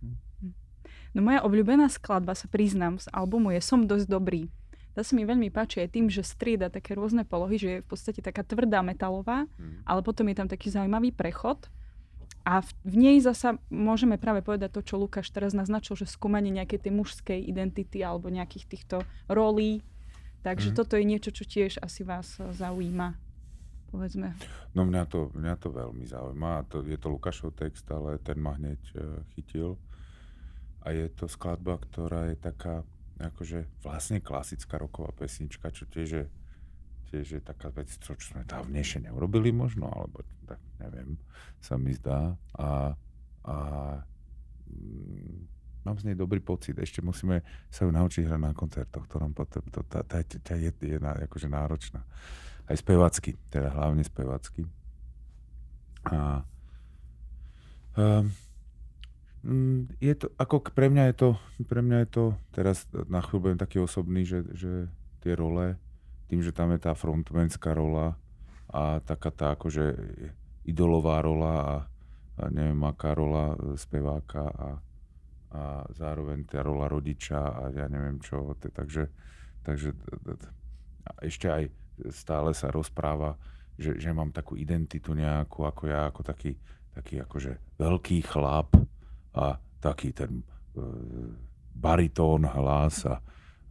No 1.16 1.24
moja 1.24 1.44
obľúbená 1.44 1.88
skladba, 1.88 2.36
sa 2.36 2.48
priznám, 2.52 3.00
z 3.00 3.08
albumu 3.14 3.56
je 3.56 3.62
Som 3.64 3.88
dosť 3.88 4.08
dobrý. 4.08 4.52
Tá 4.98 5.06
sa 5.06 5.14
mi 5.14 5.30
veľmi 5.30 5.54
páči 5.54 5.86
aj 5.86 5.94
tým, 5.94 6.10
že 6.10 6.26
strieda 6.26 6.74
také 6.74 6.98
rôzne 6.98 7.22
polohy, 7.22 7.62
že 7.62 7.70
je 7.70 7.84
v 7.86 7.88
podstate 7.88 8.18
taká 8.18 8.42
tvrdá 8.42 8.82
metalová, 8.82 9.46
mm. 9.46 9.86
ale 9.86 10.02
potom 10.02 10.26
je 10.26 10.36
tam 10.42 10.50
taký 10.50 10.74
zaujímavý 10.74 11.14
prechod. 11.14 11.70
A 12.42 12.66
v, 12.66 12.70
v 12.82 12.96
nej 12.98 13.18
zasa 13.22 13.62
môžeme 13.70 14.18
práve 14.18 14.42
povedať 14.42 14.74
to, 14.74 14.82
čo 14.82 14.98
Lukáš 14.98 15.30
teraz 15.30 15.54
naznačil, 15.54 16.02
že 16.02 16.10
skúmanie 16.10 16.50
nejakej 16.50 16.90
tej 16.90 16.94
mužskej 16.98 17.40
identity 17.46 18.02
alebo 18.02 18.34
nejakých 18.34 18.66
týchto 18.66 18.98
rolí. 19.30 19.86
Takže 20.42 20.74
mm. 20.74 20.76
toto 20.76 20.98
je 20.98 21.06
niečo, 21.06 21.30
čo 21.30 21.46
tiež 21.46 21.78
asi 21.78 22.02
vás 22.02 22.34
zaujíma 22.40 23.28
povedzme. 23.88 24.36
No 24.76 24.84
mňa 24.84 25.04
to, 25.08 25.32
mňa 25.32 25.56
to 25.64 25.72
veľmi 25.72 26.04
zaujíma. 26.04 26.68
To, 26.76 26.84
je 26.84 26.98
to 27.00 27.08
Lukášov 27.08 27.56
text, 27.56 27.88
ale 27.88 28.20
ten 28.20 28.36
ma 28.36 28.60
hneď 28.60 28.82
uh, 28.94 29.24
chytil 29.34 29.80
a 30.88 30.96
je 30.96 31.12
to 31.12 31.28
skladba, 31.28 31.76
ktorá 31.84 32.32
je 32.32 32.40
taká 32.40 32.88
akože 33.20 33.68
vlastne 33.84 34.24
klasická 34.24 34.80
roková 34.80 35.12
pesnička, 35.12 35.74
čo 35.76 35.84
tiež 35.90 36.10
je, 36.16 36.26
tiež 37.12 37.26
je 37.36 37.42
taká 37.44 37.74
vec, 37.76 37.92
čo, 37.92 38.16
sme 38.16 38.48
dávnejšie 38.48 39.04
neurobili 39.04 39.52
možno, 39.52 39.92
alebo 39.92 40.24
tak 40.48 40.64
neviem, 40.80 41.20
sa 41.60 41.76
mi 41.76 41.92
zdá. 41.92 42.40
A, 42.56 42.96
a 43.44 43.56
mm, 44.70 45.84
mám 45.84 45.98
z 46.00 46.08
nej 46.08 46.16
dobrý 46.16 46.40
pocit. 46.40 46.78
Ešte 46.80 47.04
musíme 47.04 47.44
sa 47.68 47.84
ju 47.84 47.92
naučiť 47.92 48.24
hrať 48.24 48.40
na 48.40 48.54
koncertoch, 48.56 49.12
ktorom 49.12 49.36
potom, 49.36 49.66
to, 49.68 49.84
tá, 49.92 50.08
tá, 50.08 50.24
tá 50.24 50.56
je, 50.56 50.72
je 50.72 50.98
na, 51.04 51.20
akože 51.28 51.52
náročná. 51.52 52.08
Aj 52.64 52.78
spevacky, 52.80 53.36
teda 53.52 53.76
hlavne 53.76 54.08
spevacky. 54.08 54.64
A 56.08 56.48
um, 58.00 58.32
je 60.02 60.14
to, 60.18 60.34
ako 60.36 60.74
pre 60.74 60.90
mňa 60.90 61.14
je 61.14 61.16
to, 61.16 61.30
pre 61.70 61.82
mňa 61.86 61.98
je 62.04 62.10
to, 62.10 62.26
teraz 62.52 62.90
na 63.08 63.22
chvíľu 63.22 63.50
budem 63.50 63.60
taký 63.60 63.78
osobný, 63.80 64.26
že, 64.26 64.44
že 64.58 64.90
tie 65.22 65.34
role, 65.38 65.78
tým, 66.28 66.44
že 66.44 66.52
tam 66.52 66.74
je 66.76 66.80
tá 66.82 66.92
frontmanská 66.98 67.72
rola 67.72 68.18
a 68.68 69.00
taká 69.00 69.32
tá 69.32 69.48
akože 69.56 69.96
idolová 70.68 71.24
rola 71.24 71.54
a, 71.56 71.76
a 72.44 72.44
neviem 72.52 72.82
aká 72.84 73.16
rola 73.16 73.56
speváka 73.80 74.52
a, 74.52 74.70
a 75.56 75.62
zároveň 75.96 76.44
tá 76.44 76.60
rola 76.60 76.92
rodiča 76.92 77.40
a 77.40 77.72
ja 77.72 77.88
neviem 77.88 78.20
čo, 78.20 78.52
takže, 78.60 79.08
takže 79.64 79.96
ešte 81.24 81.48
aj 81.48 81.64
stále 82.12 82.52
sa 82.52 82.68
rozpráva, 82.68 83.40
že, 83.80 83.96
že 83.96 84.12
mám 84.12 84.36
takú 84.36 84.60
identitu 84.60 85.16
nejakú, 85.16 85.64
ako 85.64 85.84
ja, 85.88 86.12
ako 86.12 86.22
taký, 86.28 86.60
taký 86.92 87.24
akože 87.24 87.80
veľký 87.80 88.18
chlap, 88.28 88.76
a 89.38 89.62
taký 89.78 90.10
ten 90.12 90.42
e, 90.42 90.44
baritón 91.78 92.50
hlas 92.50 93.06
a, 93.06 93.22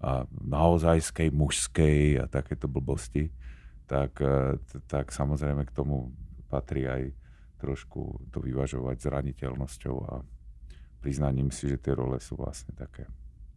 a 0.01 0.23
naozajskej 0.31 1.35
mužskej 1.35 2.23
a 2.23 2.25
takéto 2.31 2.71
blbosti, 2.71 3.35
tak, 3.91 4.23
e, 4.23 4.63
tak 4.87 5.11
samozrejme 5.11 5.67
k 5.67 5.75
tomu 5.75 6.15
patrí 6.47 6.87
aj 6.87 7.11
trošku 7.59 8.31
to 8.31 8.39
vyvažovať 8.39 9.03
zraniteľnosťou 9.03 9.97
a 10.07 10.23
priznaním 11.03 11.51
si, 11.51 11.67
že 11.67 11.83
tie 11.83 11.99
role 11.99 12.23
sú 12.23 12.39
vlastne 12.39 12.71
také. 12.79 13.11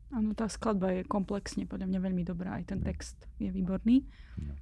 Áno, 0.09 0.33
tá 0.33 0.49
skladba 0.49 0.89
je 0.89 1.05
komplexne 1.05 1.69
podľa 1.69 1.85
mňa 1.85 1.99
veľmi 2.01 2.23
dobrá, 2.25 2.57
aj 2.57 2.73
ten 2.73 2.81
text 2.81 3.29
je 3.37 3.53
výborný. 3.53 4.09
No. 4.41 4.57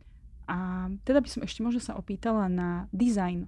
A 0.47 0.88
teda 1.07 1.23
by 1.23 1.29
som 1.31 1.41
ešte 1.47 1.63
možno 1.63 1.79
sa 1.79 1.95
opýtala 1.95 2.51
na 2.51 2.91
design 2.91 3.47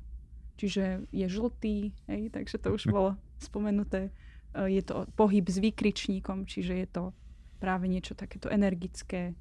Čiže 0.60 1.08
je 1.16 1.28
žltý, 1.32 1.96
hej, 2.12 2.36
takže 2.36 2.60
to 2.60 2.76
už 2.76 2.84
bolo 2.96 3.16
spomenuté. 3.40 4.12
E, 4.54 4.80
je 4.80 4.82
to 4.84 5.08
pohyb 5.16 5.48
s 5.48 5.58
výkričníkom, 5.58 6.46
čiže 6.46 6.74
je 6.76 6.88
to 6.88 7.04
práve 7.60 7.88
niečo 7.88 8.16
takéto 8.16 8.52
energické. 8.52 9.32
E, 9.32 9.34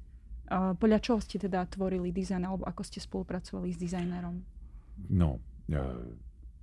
podľa 0.79 0.99
čoho 1.03 1.19
ste 1.19 1.37
teda 1.39 1.67
tvorili 1.67 2.09
dizajn, 2.09 2.43
alebo 2.47 2.63
ako 2.65 2.81
ste 2.83 3.03
spolupracovali 3.03 3.69
s 3.71 3.77
dizajnerom? 3.77 4.59
No, 5.07 5.39
uh, 5.71 6.03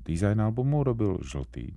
dizajn 0.05 0.44
albumu 0.44 0.85
robil 0.85 1.16
žltý. 1.25 1.72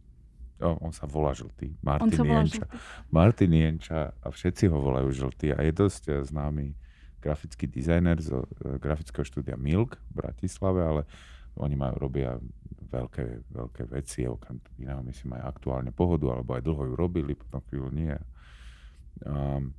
On 0.60 0.92
sa 0.92 1.08
volá 1.08 1.32
žltý. 1.32 1.72
Martin 1.80 2.20
on 2.20 2.20
volá 2.20 2.44
Jenča. 2.44 2.68
Žltý. 2.68 2.78
Martin 3.16 3.52
Jenča 3.56 4.12
a 4.12 4.28
všetci 4.28 4.68
ho 4.68 4.78
volajú 4.84 5.08
žltý 5.16 5.56
a 5.56 5.64
je 5.64 5.72
dosť 5.72 6.28
známy 6.28 6.76
grafický 7.24 7.64
dizajner 7.64 8.20
z 8.20 8.44
grafického 8.84 9.24
štúdia 9.24 9.56
Milk 9.56 9.96
v 10.12 10.14
Bratislave, 10.20 10.84
ale 10.84 11.02
oni 11.56 11.80
majú, 11.80 11.96
robia 11.96 12.36
veľké, 12.90 13.54
veľké 13.54 13.84
veci, 13.94 14.26
okrem 14.26 14.58
iného 14.82 15.02
myslím 15.06 15.38
aj 15.38 15.44
aktuálne 15.56 15.92
pohodu, 15.94 16.34
alebo 16.34 16.58
aj 16.58 16.66
dlho 16.66 16.84
ju 16.90 16.94
robili, 16.98 17.38
potom 17.38 17.62
chvíľu 17.70 17.90
nie. 17.94 18.14
Um, 19.24 19.74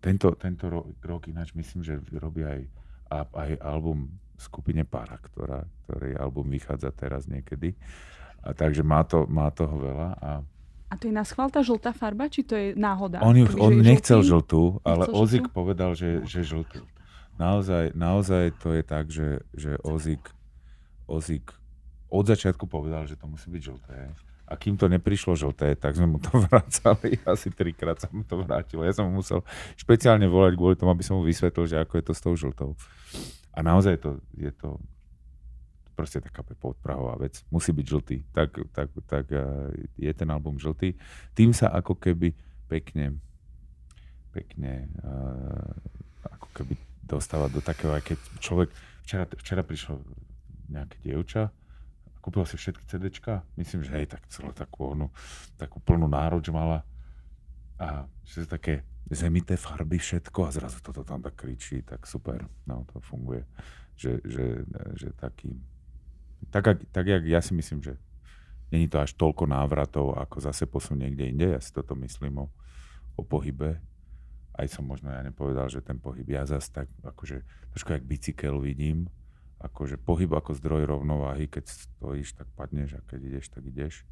tento, 0.00 0.32
tento 0.36 0.68
rok 1.04 1.22
ináč 1.28 1.52
myslím, 1.56 1.84
že 1.84 2.00
robí 2.16 2.44
aj, 2.44 2.60
aj 3.12 3.50
album 3.60 4.12
skupine 4.36 4.84
Para, 4.84 5.16
ktorá, 5.16 5.64
ktorý 5.84 6.16
album 6.20 6.52
vychádza 6.52 6.92
teraz 6.92 7.24
niekedy. 7.24 7.76
A 8.44 8.52
takže 8.52 8.84
má, 8.84 9.02
to, 9.02 9.24
má 9.26 9.48
toho 9.50 9.74
veľa. 9.80 10.08
A, 10.20 10.30
a 10.92 10.94
to 10.94 11.10
je 11.10 11.14
na 11.14 11.24
tá 11.26 11.60
žltá 11.64 11.90
farba, 11.90 12.30
či 12.30 12.46
to 12.46 12.54
je 12.54 12.76
náhoda? 12.76 13.18
On, 13.24 13.34
ju, 13.34 13.48
on 13.58 13.74
nechcel 13.80 14.22
žltú, 14.22 14.78
ale 14.86 15.08
nechcel 15.08 15.18
Ozik 15.18 15.44
žltú? 15.48 15.56
povedal, 15.56 15.90
že, 15.98 16.22
že 16.28 16.46
žltú. 16.46 16.84
naozaj, 17.40 17.96
naozaj 17.96 18.54
to 18.60 18.76
je 18.76 18.82
tak, 18.86 19.10
že, 19.10 19.42
že 19.56 19.80
Ozik, 19.82 20.30
Ozik 21.10 21.50
od 22.10 22.24
začiatku 22.26 22.64
povedal, 22.70 23.04
že 23.04 23.18
to 23.18 23.26
musí 23.26 23.48
byť 23.50 23.62
žlté. 23.62 23.96
A 24.46 24.54
kým 24.54 24.78
to 24.78 24.86
neprišlo 24.86 25.34
žlté, 25.34 25.74
tak 25.74 25.98
sme 25.98 26.06
mu 26.06 26.18
to 26.22 26.30
vracali. 26.46 27.18
Asi 27.26 27.50
trikrát 27.50 27.98
sa 27.98 28.06
mu 28.14 28.22
to 28.22 28.38
vrátilo. 28.42 28.86
Ja 28.86 28.94
som 28.94 29.10
mu 29.10 29.18
musel 29.22 29.42
špeciálne 29.74 30.30
volať 30.30 30.54
kvôli 30.54 30.78
tomu, 30.78 30.94
aby 30.94 31.02
som 31.02 31.18
mu 31.18 31.26
vysvetlil, 31.26 31.66
že 31.66 31.82
ako 31.82 31.94
je 31.98 32.04
to 32.06 32.12
s 32.14 32.22
tou 32.22 32.34
žltou. 32.38 32.70
A 33.56 33.64
naozaj 33.64 33.98
to, 33.98 34.22
je 34.38 34.52
to 34.54 34.78
proste 35.98 36.22
taká 36.22 36.44
podprahová 36.44 37.18
vec. 37.18 37.42
Musí 37.50 37.74
byť 37.74 37.86
žltý. 37.88 38.16
Tak, 38.30 38.70
tak, 38.70 38.88
tak 39.08 39.24
je 39.96 40.12
ten 40.12 40.28
album 40.30 40.60
žltý. 40.60 40.94
Tým 41.34 41.50
sa 41.50 41.72
ako 41.72 41.98
keby 41.98 42.36
pekne 42.70 43.18
pekne 44.36 44.92
uh, 45.00 45.72
ako 46.28 46.48
keby 46.52 46.76
dostávať 47.08 47.50
do 47.56 47.62
takého, 47.64 47.96
aj 47.96 48.04
keď 48.04 48.18
človek, 48.44 48.68
včera, 49.08 49.24
včera 49.24 49.62
prišlo 49.64 50.04
nejaké 50.68 51.00
dievča, 51.00 51.48
kúpil 52.26 52.42
si 52.42 52.58
všetky 52.58 52.90
CDčka, 52.90 53.46
myslím, 53.54 53.86
že 53.86 53.94
hej, 53.94 54.10
tak 54.10 54.26
celú 54.26 54.50
takú, 54.50 54.98
onu, 54.98 55.14
takú 55.54 55.78
plnú 55.78 56.10
nároč 56.10 56.50
mala. 56.50 56.82
A 57.78 58.10
že 58.26 58.42
sú 58.42 58.50
také 58.50 58.82
zemité 59.06 59.54
farby, 59.54 60.02
všetko 60.02 60.50
a 60.50 60.50
zrazu 60.50 60.82
toto 60.82 61.06
tam 61.06 61.22
tak 61.22 61.38
kričí, 61.38 61.86
tak 61.86 62.02
super, 62.02 62.42
no 62.66 62.82
to 62.90 62.98
funguje, 62.98 63.46
že, 63.94 64.18
že, 64.26 64.66
že 64.98 65.14
taký, 65.14 65.54
tak, 66.50 66.82
tak 66.90 67.06
jak 67.06 67.22
ja 67.22 67.38
si 67.38 67.54
myslím, 67.54 67.86
že 67.86 67.94
není 68.74 68.90
to 68.90 68.98
až 68.98 69.14
toľko 69.14 69.46
návratov, 69.46 70.18
ako 70.18 70.42
zase 70.42 70.66
posun 70.66 70.98
niekde 70.98 71.30
inde, 71.30 71.54
ja 71.54 71.62
si 71.62 71.70
toto 71.70 71.94
myslím 71.94 72.42
o, 72.42 72.46
o 73.14 73.22
pohybe, 73.22 73.78
aj 74.58 74.66
som 74.66 74.82
možno 74.82 75.14
ja 75.14 75.22
nepovedal, 75.22 75.70
že 75.70 75.78
ten 75.78 76.02
pohyb 76.02 76.26
ja 76.26 76.42
zase 76.42 76.74
tak, 76.74 76.90
akože 77.06 77.46
trošku 77.70 77.94
jak 77.94 78.02
bicykel 78.02 78.58
vidím, 78.58 79.06
akože 79.56 79.96
pohyb 79.96 80.28
ako 80.36 80.52
zdroj 80.52 80.84
rovnováhy, 80.84 81.48
keď 81.48 81.72
stojíš, 81.72 82.36
tak 82.36 82.48
padneš 82.52 83.00
a 83.00 83.00
keď 83.08 83.20
ideš, 83.24 83.46
tak 83.48 83.64
ideš. 83.64 84.04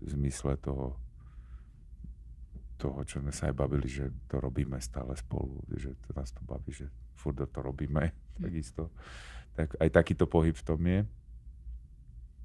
V 0.00 0.08
zmysle 0.16 0.56
toho, 0.56 0.96
toho, 2.80 3.04
čo 3.04 3.20
sme 3.20 3.32
sa 3.32 3.52
aj 3.52 3.54
bavili, 3.54 3.86
že 3.86 4.08
to 4.26 4.40
robíme 4.40 4.80
stále 4.80 5.12
spolu, 5.16 5.60
že 5.76 5.92
to 6.00 6.16
nás 6.16 6.32
to 6.32 6.40
baví, 6.42 6.72
že 6.72 6.88
furt 7.12 7.36
to 7.36 7.60
robíme, 7.60 8.08
mm. 8.08 8.40
takisto. 8.40 8.88
Tak 9.54 9.78
aj 9.78 9.88
takýto 9.92 10.24
pohyb 10.26 10.56
v 10.56 10.66
tom 10.66 10.80
je. 10.82 11.00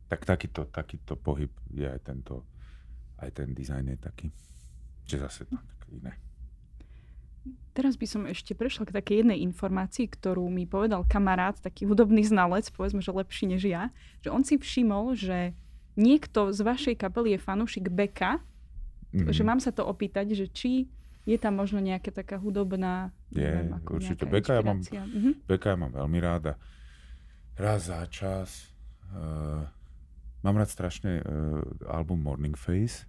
Tak 0.09 0.25
takýto, 0.25 0.67
takýto 0.69 1.15
pohyb 1.15 1.53
je 1.71 1.87
aj 1.87 2.01
tento, 2.03 2.43
aj 3.21 3.29
ten 3.31 3.53
dizajn 3.55 3.95
je 3.95 3.97
taký, 3.97 4.27
že 5.07 5.17
zase 5.21 5.47
tak 5.47 5.79
iné. 5.89 6.28
Teraz 7.73 7.95
by 7.95 8.07
som 8.09 8.21
ešte 8.27 8.57
prešla 8.57 8.89
k 8.89 8.95
takej 8.95 9.15
jednej 9.23 9.39
informácii, 9.45 10.11
ktorú 10.11 10.43
mi 10.51 10.67
povedal 10.67 11.07
kamarát, 11.07 11.55
taký 11.55 11.87
hudobný 11.87 12.25
znalec, 12.27 12.67
povedzme, 12.75 12.99
že 12.99 13.13
lepší 13.15 13.45
než 13.47 13.63
ja, 13.63 13.93
že 14.19 14.33
on 14.33 14.43
si 14.43 14.59
všimol, 14.59 15.15
že 15.15 15.55
niekto 15.95 16.51
z 16.51 16.59
vašej 16.59 16.95
kapely 16.99 17.35
je 17.35 17.39
fanúšik 17.39 17.87
Beka, 17.87 18.43
mm-hmm. 19.15 19.31
že 19.31 19.41
mám 19.47 19.63
sa 19.63 19.71
to 19.71 19.87
opýtať, 19.87 20.35
že 20.35 20.51
či 20.51 20.91
je 21.23 21.37
tam 21.37 21.61
možno 21.61 21.77
nejaká 21.79 22.09
taká 22.09 22.41
hudobná... 22.41 23.13
Je, 23.29 23.45
neviem, 23.45 23.71
ako 23.77 23.89
určite. 24.01 24.23
Beka 24.25 24.59
ja, 24.59 24.63
mám, 24.65 24.81
mm-hmm. 24.81 25.33
Beka 25.45 25.67
ja 25.71 25.77
mám 25.77 25.93
veľmi 25.93 26.19
ráda. 26.19 26.57
Raz 27.53 27.91
za 27.91 28.01
čas. 28.09 28.73
Uh, 29.13 29.61
mám 30.41 30.57
rád 30.57 30.73
strašne 30.73 31.21
uh, 31.21 31.61
album 31.85 32.23
Morning 32.23 32.57
Face 32.57 33.05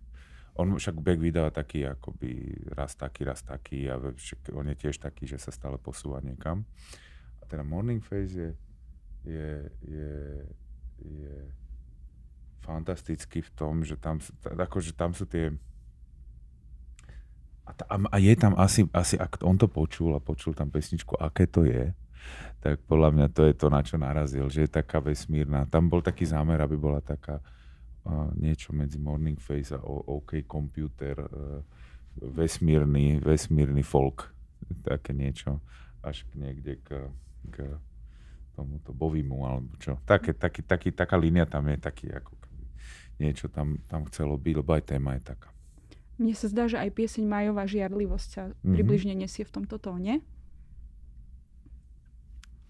on 0.56 0.74
však 0.74 0.98
Beck 0.98 1.20
vydáva 1.22 1.54
taký 1.54 1.86
akoby 1.86 2.56
raz 2.74 2.94
taký, 2.98 3.26
raz 3.26 3.40
taký 3.42 3.86
a 3.90 3.98
však 3.98 4.50
on 4.54 4.66
je 4.70 4.76
tiež 4.76 4.96
taký, 4.98 5.26
že 5.26 5.38
sa 5.38 5.54
stále 5.54 5.78
posúva 5.78 6.18
niekam. 6.24 6.66
A 7.40 7.46
teda 7.46 7.62
Morning 7.62 8.02
Face 8.02 8.34
je, 8.34 8.50
je, 9.24 9.50
je, 9.86 10.14
je 11.00 11.34
fantastický 12.60 13.40
v 13.46 13.50
tom, 13.56 13.82
že 13.86 13.96
tam, 13.96 14.18
akože 14.44 14.92
tam 14.92 15.16
sú 15.16 15.24
tie 15.24 15.54
a, 17.66 17.70
ta, 17.70 17.84
a 17.86 18.16
je 18.18 18.34
tam 18.34 18.58
asi, 18.58 18.82
asi, 18.90 19.14
ak 19.14 19.46
on 19.46 19.54
to 19.54 19.70
počul 19.70 20.18
a 20.18 20.20
počul 20.20 20.58
tam 20.58 20.74
pesničku, 20.74 21.14
aké 21.14 21.46
to 21.46 21.62
je, 21.62 21.94
tak 22.58 22.82
podľa 22.90 23.14
mňa 23.14 23.26
to 23.30 23.46
je 23.46 23.54
to, 23.54 23.66
na 23.70 23.80
čo 23.80 23.96
narazil, 23.96 24.50
že 24.50 24.66
je 24.66 24.70
taká 24.82 24.98
vesmírna. 24.98 25.70
Tam 25.70 25.86
bol 25.86 26.02
taký 26.02 26.26
zámer, 26.26 26.58
aby 26.58 26.74
bola 26.74 26.98
taká 26.98 27.38
niečo 28.36 28.72
medzi 28.72 28.96
Morning 28.96 29.36
Face 29.36 29.76
a 29.76 29.80
OK 29.84 30.44
Computer, 30.48 31.20
e, 31.20 31.28
vesmírny, 32.20 33.20
vesmírny 33.20 33.84
folk, 33.84 34.32
také 34.82 35.12
niečo, 35.12 35.60
až 36.00 36.24
k 36.32 36.40
niekde 36.40 36.80
k, 36.80 37.08
k 37.52 37.56
tomuto 38.56 38.92
Bovimu, 38.92 39.44
alebo 39.46 39.72
čo. 39.78 40.00
Také, 40.08 40.32
taký, 40.32 40.64
taký, 40.64 40.90
taká 40.92 41.16
línia 41.20 41.44
tam 41.44 41.68
je, 41.68 41.76
taký 41.76 42.12
ako 42.12 42.40
niečo 43.20 43.52
tam, 43.52 43.76
tam 43.84 44.08
chcelo 44.08 44.40
byť, 44.40 44.54
lebo 44.64 44.70
aj 44.72 44.96
téma 44.96 45.20
je 45.20 45.22
taká. 45.36 45.52
Mne 46.16 46.32
sa 46.36 46.48
zdá, 46.48 46.64
že 46.68 46.80
aj 46.80 46.90
pieseň 46.96 47.24
Majová 47.28 47.64
žiarlivosť 47.68 48.28
sa 48.28 48.42
mm-hmm. 48.48 48.72
približne 48.76 49.14
nesie 49.16 49.44
v 49.44 49.52
tomto 49.60 49.76
tóne. 49.76 50.24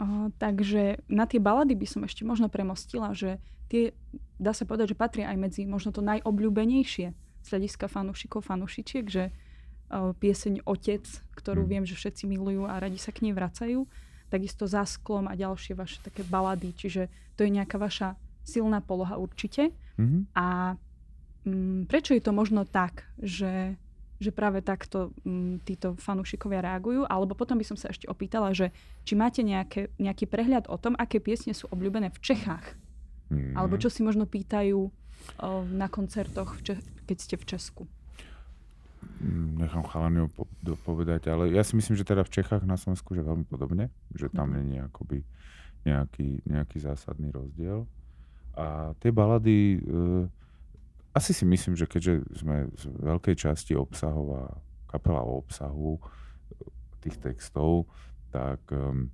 Uh, 0.00 0.32
takže 0.40 1.04
na 1.12 1.28
tie 1.28 1.36
balady 1.36 1.76
by 1.76 1.84
som 1.84 2.00
ešte 2.08 2.24
možno 2.24 2.48
premostila, 2.48 3.12
že 3.12 3.36
tie, 3.68 3.92
dá 4.40 4.56
sa 4.56 4.64
povedať, 4.64 4.96
že 4.96 5.00
patria 5.00 5.28
aj 5.28 5.36
medzi 5.36 5.62
možno 5.68 5.92
to 5.92 6.00
najobľúbenejšie 6.00 7.06
z 7.12 7.46
hľadiska 7.52 7.84
fanúšikov, 7.84 8.48
fanúšičiek, 8.48 9.04
že 9.04 9.28
uh, 9.28 10.16
pieseň 10.16 10.64
Otec, 10.64 11.04
ktorú 11.36 11.68
mm. 11.68 11.68
viem, 11.68 11.84
že 11.84 12.00
všetci 12.00 12.24
milujú 12.32 12.64
a 12.64 12.80
radi 12.80 12.96
sa 12.96 13.12
k 13.12 13.28
nej 13.28 13.36
vracajú, 13.36 13.84
takisto 14.32 14.64
za 14.64 14.88
sklom 14.88 15.28
a 15.28 15.36
ďalšie 15.36 15.76
vaše 15.76 16.00
také 16.00 16.24
balady, 16.24 16.72
čiže 16.72 17.12
to 17.36 17.44
je 17.44 17.52
nejaká 17.52 17.76
vaša 17.76 18.16
silná 18.40 18.80
poloha 18.80 19.20
určite. 19.20 19.68
Mm-hmm. 20.00 20.22
A 20.32 20.80
um, 21.44 21.84
prečo 21.84 22.16
je 22.16 22.24
to 22.24 22.32
možno 22.32 22.64
tak, 22.64 23.04
že 23.20 23.76
že 24.20 24.30
práve 24.30 24.61
takto 24.61 25.16
m, 25.24 25.56
mm, 25.56 25.64
títo 25.64 25.96
fanúšikovia 25.96 26.61
reagujú. 26.61 27.09
Alebo 27.09 27.33
potom 27.33 27.56
by 27.56 27.64
som 27.64 27.80
sa 27.80 27.88
ešte 27.88 28.04
opýtala, 28.06 28.52
že 28.52 28.68
či 29.09 29.16
máte 29.16 29.40
nejaké, 29.40 29.88
nejaký 29.96 30.28
prehľad 30.28 30.68
o 30.68 30.76
tom, 30.76 30.92
aké 31.00 31.18
piesne 31.18 31.56
sú 31.56 31.66
obľúbené 31.72 32.12
v 32.12 32.20
Čechách. 32.20 32.76
Mm. 33.33 33.56
Alebo 33.56 33.80
čo 33.80 33.88
si 33.88 34.04
možno 34.04 34.28
pýtajú 34.28 34.76
o, 34.76 34.90
na 35.72 35.88
koncertoch, 35.88 36.61
v 36.61 36.70
Če- 36.70 36.85
keď 37.09 37.16
ste 37.16 37.37
v 37.40 37.44
Česku. 37.48 37.83
Nechám 39.56 39.85
chalaniu 39.88 40.28
po- 40.28 40.48
povedať, 40.85 41.33
ale 41.33 41.48
ja 41.52 41.64
si 41.64 41.72
myslím, 41.76 41.96
že 41.96 42.04
teda 42.04 42.20
v 42.20 42.33
Čechách 42.37 42.68
na 42.68 42.76
Slovensku 42.76 43.16
že 43.16 43.24
veľmi 43.24 43.48
podobne, 43.48 43.88
že 44.12 44.28
tam 44.28 44.52
mm. 44.52 44.54
není 44.61 44.76
akoby 44.85 45.24
nejaký, 45.88 46.44
nejaký 46.44 46.76
zásadný 46.85 47.33
rozdiel. 47.33 47.88
A 48.52 48.92
tie 49.00 49.09
balady, 49.09 49.80
e, 49.80 50.28
asi 51.11 51.35
si 51.35 51.42
myslím, 51.42 51.75
že 51.75 51.90
keďže 51.90 52.14
sme 52.38 52.70
z 52.79 52.85
veľkej 53.03 53.35
časti 53.35 53.75
obsahová 53.75 54.55
kapela 54.87 55.23
o 55.23 55.42
obsahu 55.42 55.99
eh, 55.99 56.03
tých 57.03 57.18
textov, 57.18 57.90
tak 58.31 58.62
um, 58.70 59.11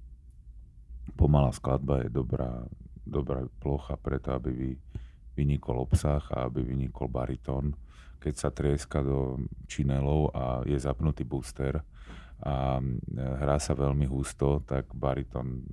pomalá 1.17 1.49
skladba 1.57 2.05
je 2.05 2.13
dobrá, 2.13 2.69
dobrá 3.01 3.49
plocha 3.61 3.97
preto, 3.97 4.37
aby 4.37 4.51
vy, 4.53 4.71
vynikol 5.33 5.89
obsah 5.89 6.21
a 6.33 6.49
aby 6.49 6.61
vynikol 6.61 7.09
baritón. 7.09 7.73
Keď 8.21 8.35
sa 8.37 8.53
trieska 8.53 9.01
do 9.01 9.41
činelov 9.65 10.37
a 10.37 10.45
je 10.69 10.77
zapnutý 10.77 11.25
booster 11.25 11.81
a 12.45 12.77
eh, 12.77 13.41
hrá 13.41 13.57
sa 13.57 13.73
veľmi 13.73 14.05
husto, 14.05 14.61
tak 14.69 14.93
baritón 14.93 15.65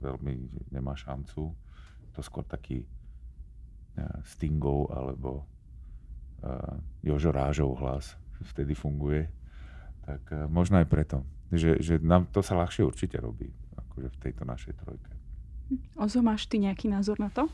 veľmi 0.00 0.68
nemá 0.72 0.92
šancu. 0.92 1.56
To 2.10 2.20
skôr 2.20 2.44
taký 2.44 2.84
ja, 3.96 4.08
Stingov 4.28 4.92
alebo 4.92 5.48
Jožo 7.04 7.30
Rážov 7.32 7.76
hlas 7.80 8.16
vtedy 8.40 8.72
funguje, 8.72 9.28
tak 10.04 10.22
uh, 10.32 10.48
možno 10.48 10.80
aj 10.80 10.86
preto, 10.88 11.22
že, 11.52 11.76
že 11.80 12.00
nám 12.00 12.28
to 12.32 12.40
sa 12.40 12.56
ľahšie 12.56 12.82
určite 12.86 13.20
robí, 13.20 13.52
akože 13.76 14.08
v 14.08 14.18
tejto 14.18 14.42
našej 14.48 14.72
trojke. 14.80 15.10
Ozo, 15.94 16.24
máš 16.24 16.50
ty 16.50 16.58
nejaký 16.58 16.90
názor 16.90 17.20
na 17.22 17.30
to? 17.30 17.46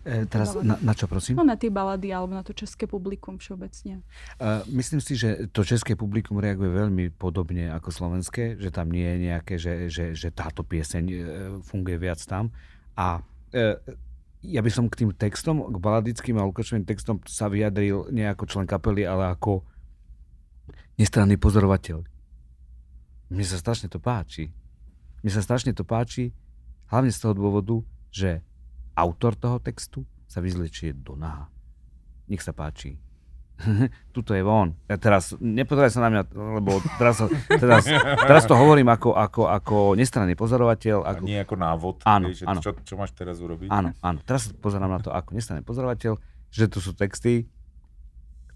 E, 0.00 0.24
teraz 0.24 0.56
na, 0.56 0.80
na 0.80 0.96
čo, 0.96 1.04
prosím? 1.04 1.36
No 1.36 1.44
na 1.44 1.60
tie 1.60 1.68
balady 1.68 2.08
alebo 2.08 2.32
na 2.32 2.40
to 2.40 2.56
české 2.56 2.88
publikum 2.88 3.36
všeobecne. 3.36 4.00
Uh, 4.40 4.64
myslím 4.72 4.98
si, 5.04 5.12
že 5.12 5.52
to 5.52 5.60
české 5.60 5.92
publikum 5.92 6.40
reaguje 6.40 6.72
veľmi 6.72 7.12
podobne 7.20 7.68
ako 7.68 7.92
slovenské, 7.92 8.56
že 8.56 8.72
tam 8.72 8.88
nie 8.88 9.04
je 9.04 9.18
nejaké, 9.28 9.54
že, 9.60 9.92
že, 9.92 10.16
že 10.16 10.32
táto 10.32 10.64
pieseň 10.64 11.04
uh, 11.04 11.20
funguje 11.60 12.00
viac 12.00 12.18
tam. 12.24 12.48
A 12.96 13.20
uh, 13.20 13.76
ja 14.40 14.64
by 14.64 14.70
som 14.72 14.88
k 14.88 15.04
tým 15.04 15.12
textom, 15.12 15.60
k 15.68 15.76
baladickým 15.76 16.40
a 16.40 16.48
Lukášovým 16.48 16.88
textom 16.88 17.20
sa 17.28 17.52
vyjadril 17.52 18.08
nie 18.08 18.24
ako 18.24 18.48
člen 18.48 18.64
kapely, 18.64 19.04
ale 19.04 19.28
ako 19.36 19.64
nestranný 20.96 21.36
pozorovateľ. 21.36 22.00
Mne 23.30 23.44
sa 23.46 23.60
strašne 23.60 23.92
to 23.92 24.00
páči. 24.00 24.48
Mne 25.20 25.32
sa 25.32 25.44
strašne 25.44 25.76
to 25.76 25.84
páči, 25.84 26.32
hlavne 26.88 27.12
z 27.12 27.20
toho 27.20 27.36
dôvodu, 27.36 27.76
že 28.08 28.40
autor 28.96 29.36
toho 29.36 29.60
textu 29.60 30.08
sa 30.24 30.40
vyzlečie 30.40 30.96
do 30.96 31.14
naha. 31.14 31.52
Nech 32.24 32.40
sa 32.40 32.56
páči. 32.56 32.96
tuto 34.16 34.32
je 34.32 34.42
von. 34.42 34.72
Ja 34.88 34.96
teraz, 34.96 35.36
nepozeraj 35.38 35.92
sa 35.92 36.00
na 36.06 36.08
mňa, 36.10 36.22
lebo 36.60 36.80
teraz, 36.96 37.22
teraz, 37.48 37.84
teraz 38.28 38.42
to 38.48 38.54
hovorím 38.56 38.88
ako, 38.88 39.14
ako, 39.14 39.42
ako 39.48 39.76
nestranný 39.96 40.34
pozorovateľ. 40.34 41.04
Ako... 41.04 41.24
A 41.24 41.28
nie 41.28 41.38
ako 41.40 41.54
návod, 41.56 41.94
áno, 42.04 42.32
vieš, 42.32 42.46
áno. 42.48 42.60
Čo, 42.60 42.76
čo 42.82 42.94
máš 42.96 43.12
teraz 43.12 43.38
urobiť? 43.38 43.68
Áno, 43.68 43.92
áno. 44.00 44.18
Teraz 44.24 44.50
pozerám 44.56 44.90
na 44.90 45.00
to 45.00 45.12
ako 45.12 45.36
nestranný 45.36 45.62
pozorovateľ, 45.64 46.16
že 46.50 46.64
tu 46.66 46.78
sú 46.82 46.96
texty, 46.96 47.46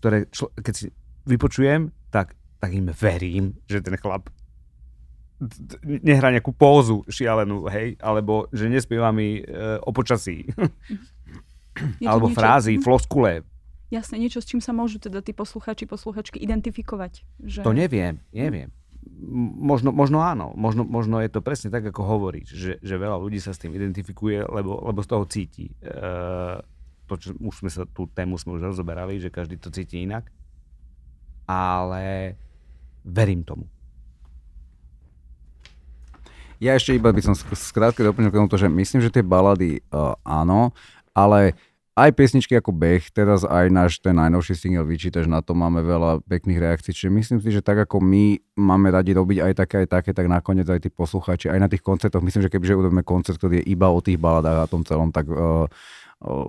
ktoré, 0.01 0.29
člo, 0.33 0.53
keď 0.57 0.75
si 0.75 0.87
vypočujem, 1.25 1.93
tak, 2.12 2.37
tak 2.61 2.71
im 2.73 2.88
verím, 2.93 3.57
že 3.69 3.81
ten 3.81 3.97
chlap 3.97 4.29
nehrá 5.85 6.31
nejakú 6.31 6.55
pózu 6.55 7.03
šialenú, 7.11 7.67
hej, 7.69 7.99
alebo 8.01 8.49
že 8.55 8.71
nespieva 8.71 9.11
mi 9.11 9.43
e, 9.43 9.43
o 9.83 9.90
počasí. 9.90 10.47
alebo 12.07 12.31
niečo, 12.31 12.38
frázy, 12.38 12.73
floskule, 12.79 13.43
Jasne, 13.92 14.16
niečo, 14.16 14.40
s 14.40 14.49
čím 14.49 14.64
sa 14.64 14.73
môžu 14.73 14.97
teda 14.97 15.20
tí 15.20 15.37
posluchači, 15.37 15.85
posluchačky 15.85 16.40
identifikovať. 16.40 17.23
Že... 17.44 17.61
To 17.62 17.77
neviem, 17.77 18.20
neviem. 18.33 18.73
Možno, 19.61 19.92
možno 19.92 20.25
áno, 20.25 20.57
možno, 20.57 20.83
možno 20.88 21.20
je 21.20 21.29
to 21.29 21.44
presne 21.44 21.68
tak, 21.68 21.85
ako 21.85 22.01
hovoríš, 22.03 22.49
že, 22.49 22.73
že 22.81 22.94
veľa 22.97 23.20
ľudí 23.20 23.37
sa 23.37 23.53
s 23.53 23.61
tým 23.61 23.77
identifikuje, 23.77 24.40
lebo, 24.49 24.81
lebo 24.81 25.05
z 25.05 25.09
toho 25.12 25.25
cíti. 25.29 25.68
E, 25.85 26.01
to, 27.05 27.14
čo, 27.20 27.37
už 27.37 27.55
sme 27.61 27.70
sa, 27.70 27.85
tú 27.85 28.09
tému 28.09 28.40
sme 28.40 28.57
už 28.57 28.73
rozoberali, 28.73 29.20
že 29.20 29.29
každý 29.29 29.61
to 29.61 29.68
cíti 29.68 30.09
inak. 30.09 30.33
Ale 31.44 32.35
verím 33.05 33.44
tomu. 33.44 33.68
Ja 36.62 36.73
ešte 36.73 36.97
iba 36.97 37.12
by 37.12 37.20
som 37.20 37.37
skrátke 37.37 38.01
doplnil 38.01 38.33
k 38.33 38.38
tomu, 38.40 38.49
že 38.57 38.73
myslím, 38.73 39.05
že 39.05 39.12
tie 39.12 39.20
balady 39.20 39.85
uh, 39.92 40.16
áno, 40.25 40.73
ale 41.12 41.53
aj 41.95 42.11
pesničky 42.11 42.59
ako 42.59 42.75
Beh, 42.75 43.07
teraz 43.15 43.47
aj 43.47 43.71
náš 43.71 44.03
ten 44.03 44.19
najnovší 44.19 44.59
single 44.59 44.83
vyčítaš, 44.83 45.31
na 45.31 45.39
to 45.39 45.55
máme 45.55 45.79
veľa 45.79 46.27
pekných 46.27 46.59
reakcií, 46.59 46.91
čiže 46.91 47.11
myslím 47.15 47.39
si, 47.39 47.55
že 47.55 47.63
tak 47.63 47.87
ako 47.87 48.03
my 48.03 48.43
máme 48.59 48.91
radi 48.91 49.15
robiť 49.15 49.39
aj 49.47 49.53
také, 49.55 49.77
aj 49.87 49.89
také, 49.95 50.11
tak 50.11 50.27
nakoniec 50.27 50.67
aj 50.67 50.83
tí 50.83 50.91
poslucháči, 50.91 51.47
aj 51.55 51.63
na 51.63 51.69
tých 51.71 51.87
koncertoch, 51.87 52.27
myslím, 52.27 52.43
že 52.43 52.51
kebyže 52.51 52.75
urobíme 52.75 53.07
koncert, 53.07 53.39
ktorý 53.39 53.63
je 53.63 53.71
iba 53.71 53.87
o 53.95 54.03
tých 54.03 54.19
baladách 54.19 54.67
a 54.67 54.71
tom 54.71 54.83
celom, 54.83 55.15
tak 55.15 55.31
uh, 55.31 55.71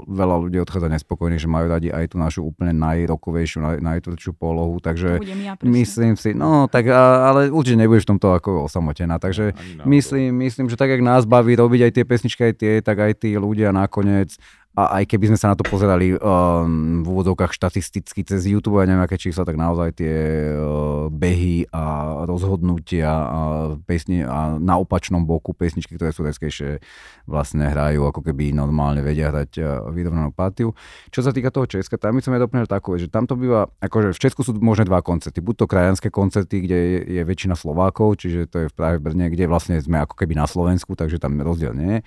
veľa 0.08 0.36
ľudí 0.48 0.58
odchádza 0.62 0.88
nespokojných, 0.88 1.42
že 1.42 1.52
majú 1.52 1.68
radi 1.68 1.90
aj 1.92 2.16
tú 2.16 2.18
našu 2.18 2.42
úplne 2.48 2.72
najrokovejšiu, 2.72 3.60
naj, 3.60 3.78
najtvrdšiu 3.84 4.32
polohu, 4.38 4.80
takže 4.80 5.20
ja, 5.20 5.60
myslím 5.62 6.16
si, 6.16 6.32
no 6.32 6.72
tak 6.72 6.88
ale 6.96 7.52
určite 7.52 7.84
nebudeš 7.84 8.08
v 8.08 8.12
tomto 8.16 8.34
ako 8.34 8.72
osamotená, 8.72 9.20
takže 9.20 9.52
myslím, 9.84 10.32
myslím, 10.48 10.72
že 10.72 10.80
tak, 10.80 10.96
jak 10.96 11.04
nás 11.04 11.28
baví 11.28 11.60
robiť 11.60 11.92
aj 11.92 11.92
tie 11.92 12.06
pesničky, 12.08 12.42
aj 12.50 12.54
tie, 12.56 12.72
tak 12.80 12.98
aj 13.04 13.14
tí 13.20 13.36
ľudia 13.36 13.76
nakoniec 13.76 14.40
a 14.76 15.00
aj 15.00 15.08
keby 15.08 15.32
sme 15.32 15.40
sa 15.40 15.52
na 15.52 15.56
to 15.56 15.64
pozerali 15.64 16.20
um, 16.20 17.00
v 17.00 17.08
úvodovkách 17.08 17.56
štatisticky 17.56 18.28
cez 18.28 18.44
YouTube 18.44 18.76
a 18.76 18.84
neviem 18.84 19.08
aké 19.08 19.16
čísla, 19.16 19.48
tak 19.48 19.56
naozaj 19.56 19.96
tie 19.96 20.16
uh, 20.52 21.08
behy 21.08 21.64
a 21.72 21.84
rozhodnutia 22.28 23.08
a, 23.08 23.40
pesni, 23.88 24.28
a 24.28 24.60
na 24.60 24.76
opačnom 24.76 25.24
boku 25.24 25.56
pesničky, 25.56 25.96
ktoré 25.96 26.12
sú 26.12 26.28
deskejšie, 26.28 26.84
vlastne 27.24 27.72
hrajú 27.72 28.04
ako 28.04 28.20
keby 28.20 28.52
normálne 28.52 29.00
vedia 29.00 29.32
hrať 29.32 29.52
uh, 29.64 29.88
vyrovnanú 29.96 30.36
partiu. 30.36 30.76
Čo 31.08 31.24
sa 31.24 31.32
týka 31.32 31.56
toho 31.56 31.72
Česka, 31.72 31.96
tam 31.96 32.20
by 32.20 32.22
som 32.28 32.36
ja 32.36 32.44
doplnil 32.44 32.68
takové, 32.68 33.00
že 33.00 33.08
tam 33.08 33.24
to 33.24 33.40
býva, 33.40 33.72
akože 33.80 34.12
v 34.12 34.20
Česku 34.20 34.44
sú 34.44 34.52
možné 34.60 34.92
dva 34.92 35.00
koncerty. 35.00 35.40
Buď 35.40 35.64
to 35.64 35.72
krajanské 35.72 36.12
koncerty, 36.12 36.68
kde 36.68 36.76
je, 36.76 37.00
je 37.16 37.22
väčšina 37.24 37.56
Slovákov, 37.56 38.20
čiže 38.20 38.52
to 38.52 38.68
je 38.68 38.68
v 38.68 38.76
práve 38.76 39.00
Brne, 39.00 39.32
kde 39.32 39.48
vlastne 39.48 39.80
sme 39.80 40.04
ako 40.04 40.20
keby 40.20 40.36
na 40.36 40.44
Slovensku, 40.44 41.00
takže 41.00 41.16
tam 41.16 41.40
rozdiel 41.40 41.72
nie 41.72 41.90
je. 41.96 42.00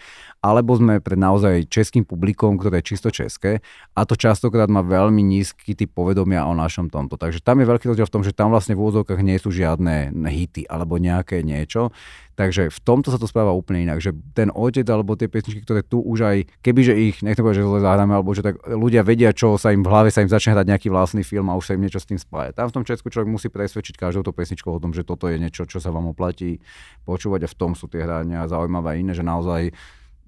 Alebo 0.44 0.76
sme 0.76 1.00
pred 1.00 1.16
naozaj 1.16 1.64
českým 1.72 2.04
publikom, 2.04 2.57
ktoré 2.58 2.82
je 2.82 2.94
čisto 2.94 3.08
české 3.08 3.64
a 3.94 4.04
to 4.04 4.18
častokrát 4.18 4.68
má 4.68 4.82
veľmi 4.82 5.22
nízky 5.22 5.78
typ 5.78 5.94
povedomia 5.94 6.44
o 6.44 6.52
našom 6.52 6.90
tomto. 6.90 7.16
Takže 7.16 7.40
tam 7.40 7.62
je 7.62 7.70
veľký 7.70 7.94
rozdiel 7.94 8.06
v 8.10 8.14
tom, 8.14 8.22
že 8.26 8.34
tam 8.34 8.50
vlastne 8.50 8.74
v 8.74 8.82
úvodzovkách 8.82 9.22
nie 9.22 9.38
sú 9.38 9.54
žiadne 9.54 10.10
hity 10.12 10.66
alebo 10.66 10.98
nejaké 10.98 11.46
niečo. 11.46 11.94
Takže 12.38 12.70
v 12.70 12.78
tomto 12.86 13.10
sa 13.10 13.18
to 13.18 13.26
správa 13.26 13.50
úplne 13.50 13.82
inak, 13.82 13.98
že 13.98 14.14
ten 14.30 14.54
otec 14.54 14.86
alebo 14.86 15.18
tie 15.18 15.26
pesničky, 15.26 15.66
ktoré 15.66 15.82
tu 15.82 15.98
už 15.98 16.18
aj, 16.22 16.36
kebyže 16.62 16.94
ich, 16.94 17.18
nechcem 17.18 17.42
povedať, 17.42 17.66
že 17.66 17.66
zle 17.66 17.82
zahráme, 17.82 18.14
alebo 18.14 18.30
že 18.30 18.46
tak 18.46 18.62
ľudia 18.62 19.02
vedia, 19.02 19.34
čo 19.34 19.58
sa 19.58 19.74
im 19.74 19.82
v 19.82 19.90
hlave 19.90 20.14
sa 20.14 20.22
im 20.22 20.30
začne 20.30 20.54
hrať 20.54 20.70
nejaký 20.70 20.86
vlastný 20.86 21.26
film 21.26 21.50
a 21.50 21.58
už 21.58 21.66
sa 21.66 21.74
im 21.74 21.82
niečo 21.82 21.98
s 21.98 22.06
tým 22.06 22.14
spája. 22.14 22.54
Tam 22.54 22.70
v 22.70 22.74
tom 22.78 22.86
Česku 22.86 23.10
človek 23.10 23.26
musí 23.26 23.50
presvedčiť 23.50 23.98
každou 23.98 24.22
to 24.22 24.30
pesničkou 24.30 24.70
o 24.70 24.78
tom, 24.78 24.94
že 24.94 25.02
toto 25.02 25.26
je 25.26 25.34
niečo, 25.34 25.66
čo 25.66 25.82
sa 25.82 25.90
vám 25.90 26.14
oplatí 26.14 26.62
počúvať 27.02 27.42
a 27.42 27.48
v 27.50 27.58
tom 27.58 27.74
sú 27.74 27.90
tie 27.90 28.06
hrania 28.06 28.46
zaujímavé 28.46 29.02
iné, 29.02 29.18
že 29.18 29.26
naozaj 29.26 29.74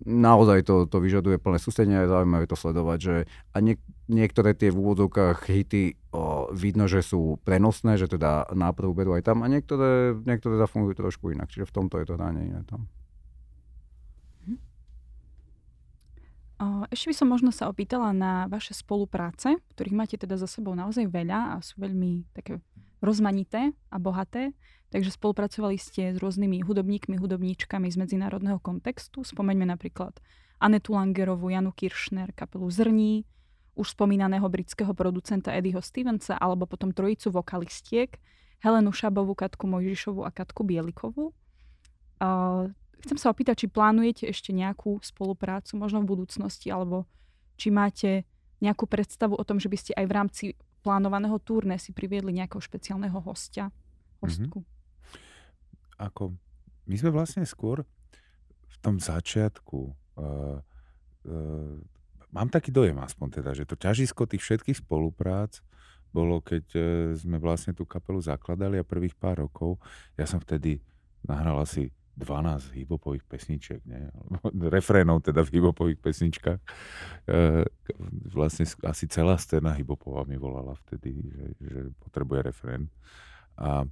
naozaj 0.04 0.64
to, 0.64 0.88
to 0.88 0.98
vyžaduje 1.00 1.36
plné 1.36 1.58
sústredenie 1.60 2.00
a 2.00 2.04
je 2.04 2.12
zaujímavé 2.12 2.44
to 2.48 2.56
sledovať, 2.56 2.98
že 2.98 3.14
a 3.52 3.56
nie, 3.60 3.76
niektoré 4.08 4.56
tie 4.56 4.72
v 4.72 4.80
úvodzovkách 4.80 5.44
hity 5.46 5.96
o, 6.12 6.48
vidno, 6.52 6.88
že 6.88 7.04
sú 7.04 7.36
prenosné, 7.44 8.00
že 8.00 8.08
teda 8.08 8.48
náprv 8.52 8.92
berú 8.96 9.12
aj 9.16 9.28
tam 9.28 9.44
a 9.44 9.48
niektoré, 9.48 10.16
niektoré 10.24 10.56
zafungujú 10.56 10.96
trošku 10.96 11.32
inak, 11.36 11.52
čiže 11.52 11.68
v 11.68 11.74
tomto 11.74 12.00
je 12.00 12.06
to 12.08 12.16
hranie 12.16 12.48
iné 12.48 12.62
tam. 12.64 12.88
Mhm. 14.46 14.56
Ešte 16.92 17.06
by 17.12 17.16
som 17.16 17.28
možno 17.28 17.50
sa 17.52 17.68
opýtala 17.68 18.12
na 18.16 18.48
vaše 18.48 18.72
spolupráce, 18.72 19.60
ktorých 19.76 19.96
máte 19.96 20.16
teda 20.16 20.40
za 20.40 20.48
sebou 20.48 20.72
naozaj 20.72 21.08
veľa 21.08 21.56
a 21.56 21.64
sú 21.64 21.80
veľmi 21.80 22.30
také 22.32 22.60
rozmanité 23.00 23.72
a 23.92 23.96
bohaté. 23.98 24.52
Takže 24.90 25.14
spolupracovali 25.14 25.78
ste 25.78 26.14
s 26.14 26.18
rôznymi 26.18 26.66
hudobníkmi, 26.66 27.16
hudobníčkami 27.16 27.86
z 27.88 27.96
medzinárodného 27.96 28.58
kontextu. 28.58 29.22
Spomeňme 29.22 29.68
napríklad 29.68 30.18
Anetu 30.58 30.92
Langerovu, 30.92 31.48
Janu 31.48 31.72
Kiršner, 31.72 32.34
kapelu 32.36 32.66
Zrní, 32.68 33.24
už 33.78 33.96
spomínaného 33.96 34.44
britského 34.50 34.92
producenta 34.92 35.54
Eddieho 35.54 35.80
Stevensa, 35.80 36.36
alebo 36.36 36.66
potom 36.66 36.90
trojicu 36.92 37.30
vokalistiek, 37.32 38.18
Helenu 38.60 38.92
Šabovú, 38.92 39.32
Katku 39.32 39.64
Mojžišovu 39.70 40.20
a 40.26 40.34
Katku 40.34 40.66
Bielikovú. 40.68 41.32
Uh, 42.20 42.68
chcem 43.00 43.16
sa 43.16 43.32
opýtať, 43.32 43.64
či 43.64 43.66
plánujete 43.72 44.28
ešte 44.28 44.52
nejakú 44.52 45.00
spoluprácu, 45.00 45.80
možno 45.80 46.04
v 46.04 46.12
budúcnosti, 46.12 46.68
alebo 46.68 47.08
či 47.56 47.72
máte 47.72 48.28
nejakú 48.60 48.84
predstavu 48.84 49.32
o 49.40 49.44
tom, 49.48 49.56
že 49.56 49.72
by 49.72 49.78
ste 49.80 49.92
aj 49.96 50.04
v 50.04 50.12
rámci 50.12 50.44
plánovaného 50.80 51.36
turné 51.40 51.76
si 51.76 51.92
priviedli 51.92 52.32
nejakého 52.32 52.60
špeciálneho 52.60 53.20
hostia, 53.20 53.68
hostku. 54.20 54.64
Mm-hmm 54.64 54.78
ako 56.00 56.32
my 56.88 56.96
sme 56.96 57.12
vlastne 57.12 57.44
skôr 57.44 57.84
v 58.66 58.76
tom 58.80 58.96
začiatku 58.96 59.78
uh, 59.84 60.56
uh, 60.56 61.76
mám 62.32 62.48
taký 62.48 62.72
dojem 62.72 62.96
aspoň 62.96 63.28
teda, 63.44 63.50
že 63.52 63.68
to 63.68 63.76
ťažisko 63.76 64.24
tých 64.24 64.40
všetkých 64.40 64.80
spoluprác 64.80 65.60
bolo, 66.10 66.40
keď 66.40 66.64
uh, 66.74 66.82
sme 67.14 67.36
vlastne 67.36 67.76
tú 67.76 67.84
kapelu 67.84 68.18
zakladali 68.24 68.80
a 68.80 68.88
prvých 68.88 69.14
pár 69.14 69.44
rokov, 69.44 69.76
ja 70.16 70.24
som 70.24 70.40
vtedy 70.40 70.80
nahral 71.20 71.60
asi 71.60 71.92
12 72.16 72.74
hibopových 72.76 73.24
pesničiek, 73.24 73.80
nie? 73.86 74.02
refrénov 74.76 75.22
teda 75.22 75.46
v 75.46 75.60
hibopových 75.60 76.00
pesničkách. 76.02 76.60
E, 76.60 77.64
vlastne 78.30 78.66
asi 78.86 79.04
celá 79.06 79.38
scéna 79.38 79.74
hibopová 79.74 80.26
mi 80.26 80.36
volala 80.36 80.74
vtedy, 80.86 81.16
že, 81.16 81.46
že 81.60 81.80
potrebuje 82.02 82.40
refrén. 82.50 82.90
A 83.60 83.84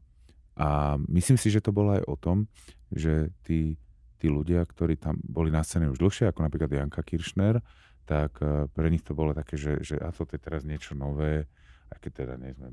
a 0.58 0.98
myslím 1.06 1.38
si, 1.38 1.54
že 1.54 1.62
to 1.62 1.70
bolo 1.70 1.94
aj 1.94 2.02
o 2.10 2.18
tom, 2.18 2.50
že 2.90 3.30
tí, 3.46 3.78
tí 4.18 4.26
ľudia, 4.26 4.66
ktorí 4.66 4.98
tam 4.98 5.14
boli 5.22 5.54
na 5.54 5.62
scéne 5.62 5.86
už 5.86 6.02
dlhšie, 6.02 6.26
ako 6.26 6.42
napríklad 6.42 6.74
Janka 6.74 7.06
Kiršner, 7.06 7.62
tak 8.02 8.42
e, 8.42 8.66
pre 8.66 8.90
nich 8.90 9.06
to 9.06 9.14
bolo 9.14 9.30
také, 9.30 9.54
že, 9.54 9.78
že 9.86 9.94
a 10.02 10.10
to 10.10 10.26
je 10.26 10.42
teraz 10.42 10.66
niečo 10.66 10.98
nové, 10.98 11.46
aj 11.94 11.98
keď 12.02 12.12
teda 12.26 12.34
nie 12.42 12.52
sme 12.58 12.68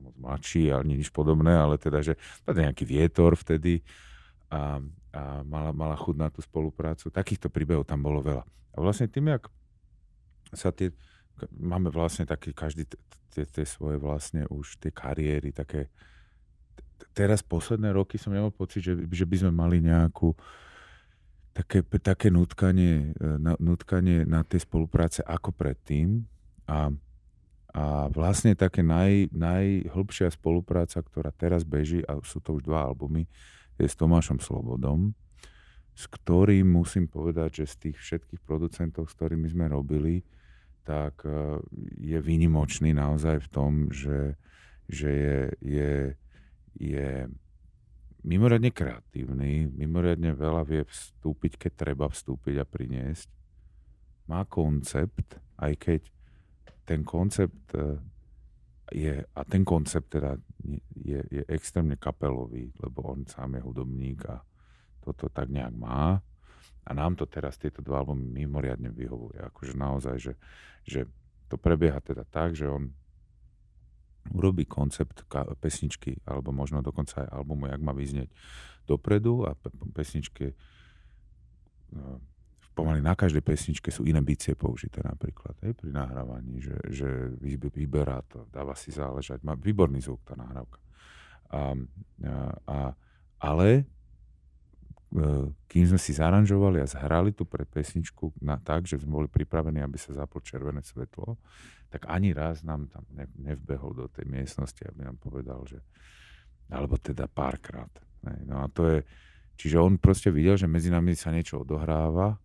moc 0.00 0.16
mladší, 0.16 0.72
ale 0.72 0.88
nič 0.88 1.12
podobné, 1.12 1.52
ale 1.52 1.76
teda, 1.76 2.00
že 2.00 2.16
to 2.48 2.56
nejaký 2.56 2.88
vietor 2.88 3.36
vtedy 3.36 3.84
a, 4.56 4.80
a 5.12 5.22
mala, 5.44 5.70
mala 5.76 5.96
chud 6.00 6.16
na 6.16 6.32
tú 6.32 6.40
spoluprácu. 6.40 7.12
Takýchto 7.12 7.52
príbehov 7.52 7.84
tam 7.84 8.00
bolo 8.00 8.24
veľa. 8.24 8.44
A 8.72 8.76
vlastne 8.80 9.08
tým, 9.08 9.28
jak 9.28 9.52
sa 10.56 10.72
tie, 10.72 10.92
máme 11.52 11.92
vlastne 11.92 12.24
také, 12.24 12.56
každý 12.56 12.88
tie, 13.32 13.64
svoje 13.68 14.00
vlastne 14.00 14.48
už 14.48 14.80
tie 14.80 14.88
kariéry, 14.88 15.52
také, 15.52 15.92
teraz 17.12 17.44
posledné 17.44 17.92
roky 17.92 18.16
som 18.16 18.32
nemal 18.32 18.52
pocit, 18.52 18.80
že, 18.80 18.96
že 19.12 19.28
by 19.28 19.36
sme 19.44 19.52
mali 19.52 19.84
nejakú 19.84 20.32
také, 21.52 21.84
také 22.00 22.28
nutkanie, 22.32 23.12
e, 23.16 23.56
nutkanie 23.60 24.24
na 24.24 24.44
tej 24.44 24.64
spolupráce 24.64 25.20
ako 25.24 25.52
predtým. 25.52 26.24
A, 26.68 26.92
a 27.76 28.08
vlastne 28.08 28.56
také 28.56 28.80
naj, 28.80 29.28
najhlbšia 29.32 30.32
spolupráca, 30.32 31.00
ktorá 31.00 31.28
teraz 31.32 31.64
beží, 31.64 32.00
a 32.08 32.16
sú 32.24 32.40
to 32.40 32.56
už 32.56 32.64
dva 32.64 32.88
albumy, 32.88 33.28
je 33.76 33.86
s 33.88 33.96
Tomášom 33.96 34.40
Slobodom, 34.40 35.12
s 35.96 36.04
ktorým 36.08 36.68
musím 36.68 37.08
povedať, 37.08 37.64
že 37.64 37.72
z 37.72 37.74
tých 37.88 37.96
všetkých 38.00 38.40
producentov, 38.44 39.08
s 39.08 39.16
ktorými 39.16 39.48
sme 39.48 39.68
robili, 39.68 40.24
tak 40.84 41.24
e, 41.24 41.60
je 41.98 42.18
výnimočný 42.20 42.92
naozaj 42.92 43.42
v 43.44 43.48
tom, 43.48 43.72
že, 43.90 44.36
že 44.86 45.10
je, 45.10 45.40
je 45.60 45.92
je 46.76 47.28
mimoriadne 48.26 48.70
kreatívny, 48.70 49.70
mimoriadne 49.70 50.36
veľa 50.36 50.62
vie 50.68 50.82
vstúpiť, 50.84 51.56
keď 51.56 51.72
treba 51.72 52.06
vstúpiť 52.10 52.60
a 52.60 52.66
priniesť. 52.68 53.28
Má 54.28 54.44
koncept, 54.44 55.38
aj 55.56 55.72
keď 55.78 56.00
ten 56.86 57.06
koncept 57.06 57.72
e, 57.74 57.98
je, 58.92 59.18
a 59.18 59.40
ten 59.44 59.66
koncept 59.66 60.14
teda 60.14 60.38
je, 60.94 61.20
je 61.26 61.42
extrémne 61.50 61.98
kapelový, 61.98 62.70
lebo 62.78 63.02
on 63.02 63.26
sám 63.26 63.58
je 63.58 63.62
hudobník 63.66 64.22
a 64.30 64.42
toto 65.02 65.26
tak 65.30 65.50
nejak 65.50 65.74
má. 65.74 66.22
A 66.86 66.90
nám 66.94 67.18
to 67.18 67.26
teraz 67.26 67.58
tieto 67.58 67.82
dva 67.82 68.06
albumy 68.06 68.46
mimoriadne 68.46 68.94
vyhovuje. 68.94 69.42
Akože 69.42 69.74
naozaj, 69.74 70.16
že, 70.22 70.32
že 70.86 71.00
to 71.50 71.58
prebieha 71.58 71.98
teda 71.98 72.22
tak, 72.22 72.54
že 72.54 72.70
on 72.70 72.94
urobí 74.30 74.66
koncept 74.66 75.26
pesničky, 75.58 76.18
alebo 76.26 76.50
možno 76.50 76.82
dokonca 76.82 77.26
aj 77.26 77.28
albumu, 77.30 77.70
jak 77.70 77.82
má 77.82 77.94
vyznieť 77.94 78.30
dopredu 78.86 79.46
a 79.46 79.54
pesničky 79.94 80.54
no, 81.90 82.22
pomaly 82.76 83.00
na 83.00 83.16
každej 83.16 83.40
pesničke 83.40 83.88
sú 83.88 84.04
iné 84.04 84.20
bicie 84.20 84.52
použité 84.52 85.00
napríklad, 85.00 85.56
hej, 85.64 85.72
pri 85.72 85.88
nahrávaní, 85.88 86.60
že, 86.60 86.76
že 86.92 87.08
vyberá 87.72 88.20
to, 88.28 88.44
dáva 88.52 88.76
si 88.76 88.92
záležať, 88.92 89.40
má 89.40 89.56
výborný 89.56 90.04
zvuk 90.04 90.20
tá 90.28 90.36
nahrávka. 90.36 90.76
A, 91.48 91.72
a, 92.68 92.78
ale 93.40 93.68
e, 93.72 93.82
kým 95.72 95.84
sme 95.88 95.96
si 95.96 96.12
zaranžovali 96.12 96.84
a 96.84 96.86
zhrali 96.90 97.32
tú 97.32 97.48
pre 97.48 97.64
pesničku 97.64 98.36
na 98.44 98.60
tak, 98.60 98.84
že 98.84 99.00
sme 99.00 99.24
boli 99.24 99.28
pripravení, 99.32 99.80
aby 99.80 99.96
sa 99.96 100.12
zaplo 100.12 100.44
červené 100.44 100.84
svetlo, 100.84 101.40
tak 101.88 102.12
ani 102.12 102.36
raz 102.36 102.60
nám 102.60 102.92
tam 102.92 103.08
ne, 103.08 103.24
nevbehol 103.40 103.96
do 103.96 104.06
tej 104.12 104.28
miestnosti, 104.28 104.84
aby 104.84 105.08
nám 105.08 105.16
povedal, 105.16 105.64
že 105.64 105.80
alebo 106.66 106.98
teda 106.98 107.30
párkrát. 107.30 107.88
No 108.42 108.58
a 108.58 108.66
to 108.66 108.90
je, 108.90 108.98
čiže 109.54 109.78
on 109.78 110.02
proste 110.02 110.34
videl, 110.34 110.58
že 110.58 110.66
medzi 110.66 110.90
nami 110.90 111.14
sa 111.14 111.30
niečo 111.30 111.62
odohráva 111.62 112.42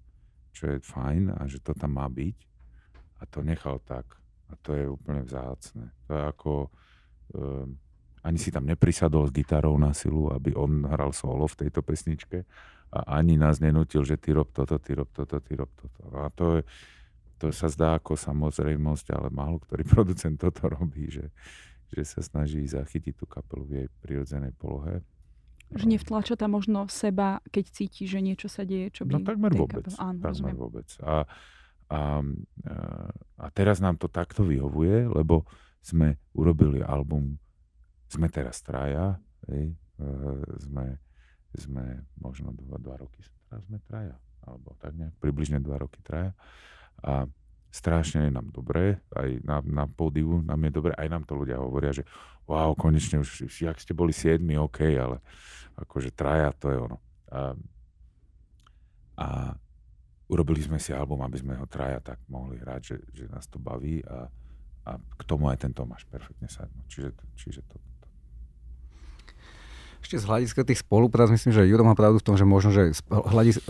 čo 0.51 0.75
je 0.75 0.77
fajn 0.83 1.35
a 1.35 1.41
že 1.47 1.63
to 1.63 1.71
tam 1.73 1.97
má 1.97 2.07
byť. 2.11 2.37
A 3.21 3.23
to 3.27 3.41
nechal 3.41 3.79
tak. 3.83 4.05
A 4.51 4.57
to 4.59 4.75
je 4.75 4.85
úplne 4.87 5.23
vzácne. 5.23 5.91
To 6.07 6.11
je 6.15 6.23
ako... 6.27 6.51
Um, 7.31 7.79
ani 8.21 8.37
si 8.37 8.53
tam 8.53 8.69
neprisadol 8.69 9.25
s 9.25 9.33
gitarou 9.33 9.73
na 9.81 9.97
silu, 9.97 10.29
aby 10.29 10.53
on 10.53 10.85
hral 10.85 11.09
solo 11.09 11.49
v 11.49 11.65
tejto 11.65 11.81
pesničke 11.81 12.45
a 12.93 13.17
ani 13.17 13.39
nás 13.39 13.57
nenutil, 13.57 14.05
že 14.05 14.19
ty 14.19 14.35
rob 14.35 14.51
toto, 14.53 14.77
ty 14.77 14.93
rob 14.93 15.09
toto, 15.09 15.41
ty 15.41 15.57
rob 15.57 15.71
toto. 15.73 16.01
A 16.13 16.29
to, 16.29 16.59
je, 16.59 16.63
to 17.41 17.49
sa 17.49 17.71
zdá 17.71 17.97
ako 17.97 18.13
samozrejmosť, 18.13 19.15
ale 19.15 19.33
málo 19.33 19.57
ktorý 19.63 19.83
producent 19.95 20.37
toto 20.37 20.69
robí, 20.69 21.09
že, 21.09 21.33
že 21.89 22.03
sa 22.05 22.21
snaží 22.21 22.61
zachytiť 22.67 23.17
tú 23.17 23.25
kapelu 23.25 23.63
v 23.65 23.71
jej 23.73 23.87
prirodzenej 24.05 24.53
polohe 24.59 25.01
že 25.71 25.85
nevtlača 25.87 26.35
tam 26.35 26.59
možno 26.59 26.91
seba, 26.91 27.39
keď 27.49 27.65
cíti, 27.71 28.03
že 28.03 28.19
niečo 28.19 28.51
sa 28.51 28.67
deje, 28.67 28.91
čo 28.91 29.07
by... 29.07 29.11
No 29.15 29.19
takmer 29.23 29.51
vôbec. 29.55 29.87
Áno, 29.95 30.19
takmer 30.19 30.55
vôbec. 30.55 30.87
A, 30.99 31.23
a, 31.87 31.99
a 33.39 33.45
teraz 33.55 33.79
nám 33.79 33.95
to 33.95 34.11
takto 34.11 34.43
vyhovuje, 34.43 35.07
lebo 35.07 35.47
sme 35.79 36.19
urobili 36.35 36.83
album, 36.83 37.39
sme 38.11 38.27
teraz 38.27 38.59
traja, 38.61 39.17
hej, 39.49 39.73
e, 39.97 40.05
sme, 40.61 40.99
sme 41.55 42.05
možno 42.19 42.51
dva, 42.53 42.77
dva 42.77 42.95
roky, 43.01 43.23
teraz 43.47 43.63
sme 43.65 43.79
traja, 43.87 44.19
alebo 44.43 44.75
tak 44.77 44.93
nejak, 44.93 45.15
približne 45.17 45.63
dva 45.63 45.81
roky 45.81 46.03
traja. 46.03 46.35
A 47.01 47.25
strašne 47.71 48.27
je 48.27 48.31
nám 48.35 48.51
dobre, 48.51 48.99
aj 49.15 49.29
na, 49.47 49.63
na 49.63 49.85
pódiu 49.87 50.43
nám 50.43 50.59
je 50.67 50.71
dobre, 50.75 50.91
aj 50.93 51.07
nám 51.07 51.23
to 51.23 51.39
ľudia 51.39 51.55
hovoria, 51.55 51.95
že 51.95 52.03
wow, 52.45 52.75
konečne 52.75 53.23
už, 53.23 53.47
jak 53.47 53.79
ste 53.79 53.95
boli 53.95 54.11
siedmi, 54.11 54.59
OK, 54.59 54.83
ale 54.99 55.23
akože 55.79 56.11
traja, 56.11 56.51
to 56.51 56.67
je 56.67 56.77
ono. 56.77 56.97
A, 57.31 57.55
a 59.15 59.27
urobili 60.27 60.59
sme 60.59 60.79
si 60.83 60.91
album, 60.91 61.23
aby 61.23 61.39
sme 61.39 61.55
ho 61.55 61.63
traja 61.63 62.03
tak 62.03 62.19
mohli 62.27 62.59
hrať, 62.59 62.81
že, 62.83 62.97
že 63.15 63.23
nás 63.31 63.47
to 63.47 63.55
baví 63.55 64.03
a, 64.03 64.27
a 64.87 64.91
k 64.99 65.21
tomu 65.23 65.47
aj 65.47 65.63
ten 65.63 65.71
Tomáš 65.71 66.03
perfektne 66.11 66.51
sadnú. 66.51 66.83
Čiže, 66.91 67.15
čiže 67.39 67.61
to. 67.71 67.79
Ešte 70.01 70.17
z 70.17 70.25
hľadiska 70.25 70.65
tých 70.65 70.81
spoluprác, 70.81 71.29
myslím, 71.29 71.53
že 71.53 71.69
Juro 71.69 71.85
má 71.85 71.93
pravdu 71.93 72.19
v 72.19 72.25
tom, 72.25 72.35
že 72.35 72.43
možno, 72.43 72.73
že 72.73 72.91
hľadis, 73.07 73.61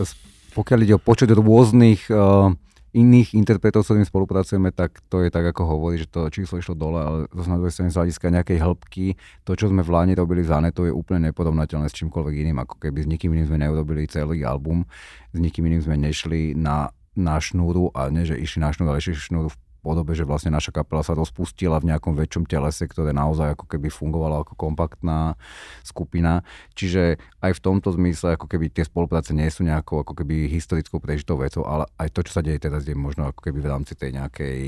pokiaľ 0.56 0.78
ide 0.80 0.94
o 0.96 1.02
počet 1.02 1.28
rôznych 1.28 2.08
uh, 2.08 2.56
iných 2.92 3.32
interpretov, 3.32 3.82
s 3.82 3.88
ktorými 3.88 4.04
spolupracujeme, 4.04 4.68
tak 4.68 5.00
to 5.08 5.24
je 5.24 5.32
tak, 5.32 5.48
ako 5.48 5.64
hovorí, 5.64 5.96
že 5.96 6.12
to 6.12 6.28
číslo 6.28 6.60
išlo 6.60 6.76
dole, 6.76 7.00
ale 7.00 7.18
to 7.32 7.40
na 7.48 7.56
druhej 7.56 7.72
strane 7.72 7.88
z 7.88 7.96
hľadiska 7.96 8.26
nejakej 8.28 8.58
hĺbky, 8.60 9.06
to, 9.48 9.56
čo 9.56 9.72
sme 9.72 9.80
v 9.80 9.92
Láni 9.92 10.12
robili 10.12 10.44
za 10.44 10.60
to 10.70 10.84
je 10.84 10.92
úplne 10.92 11.32
neporovnateľné 11.32 11.88
s 11.88 11.96
čímkoľvek 11.96 12.34
iným, 12.44 12.60
ako 12.60 12.76
keby 12.76 13.02
s 13.02 13.08
nikým 13.08 13.32
iným 13.32 13.48
sme 13.48 13.58
neurobili 13.64 14.04
celý 14.04 14.44
album, 14.44 14.84
s 15.32 15.38
nikým 15.40 15.64
iným 15.72 15.80
sme 15.80 15.96
nešli 15.96 16.52
na, 16.52 16.92
na 17.16 17.40
šnúru 17.40 17.88
a 17.96 18.12
nie, 18.12 18.28
že 18.28 18.36
išli 18.36 18.60
na 18.60 18.70
šnúru, 18.76 18.92
ale 18.92 19.00
išli 19.00 19.16
šnúru 19.16 19.48
v 19.48 19.58
podobe, 19.82 20.14
že 20.14 20.22
vlastne 20.22 20.54
naša 20.54 20.70
kapela 20.70 21.02
sa 21.02 21.18
rozpustila 21.18 21.82
v 21.82 21.90
nejakom 21.90 22.14
väčšom 22.14 22.46
telese, 22.46 22.86
ktoré 22.86 23.10
naozaj 23.10 23.58
ako 23.58 23.66
keby 23.66 23.90
fungovalo 23.90 24.46
ako 24.46 24.54
kompaktná 24.54 25.34
skupina. 25.82 26.46
Čiže 26.78 27.18
aj 27.42 27.58
v 27.58 27.60
tomto 27.60 27.90
zmysle 27.90 28.38
ako 28.38 28.46
keby 28.46 28.70
tie 28.70 28.86
spolupráce 28.86 29.34
nie 29.34 29.50
sú 29.50 29.66
nejakou 29.66 30.06
ako 30.06 30.22
keby 30.22 30.46
historickou 30.46 31.02
prežitou 31.02 31.34
vecou, 31.34 31.66
ale 31.66 31.90
aj 31.98 32.14
to, 32.14 32.22
čo 32.22 32.38
sa 32.38 32.46
deje 32.46 32.62
teraz, 32.62 32.86
je 32.86 32.94
možno 32.94 33.26
ako 33.26 33.42
keby 33.42 33.58
v 33.58 33.68
rámci 33.68 33.98
tej 33.98 34.14
nejakej 34.14 34.58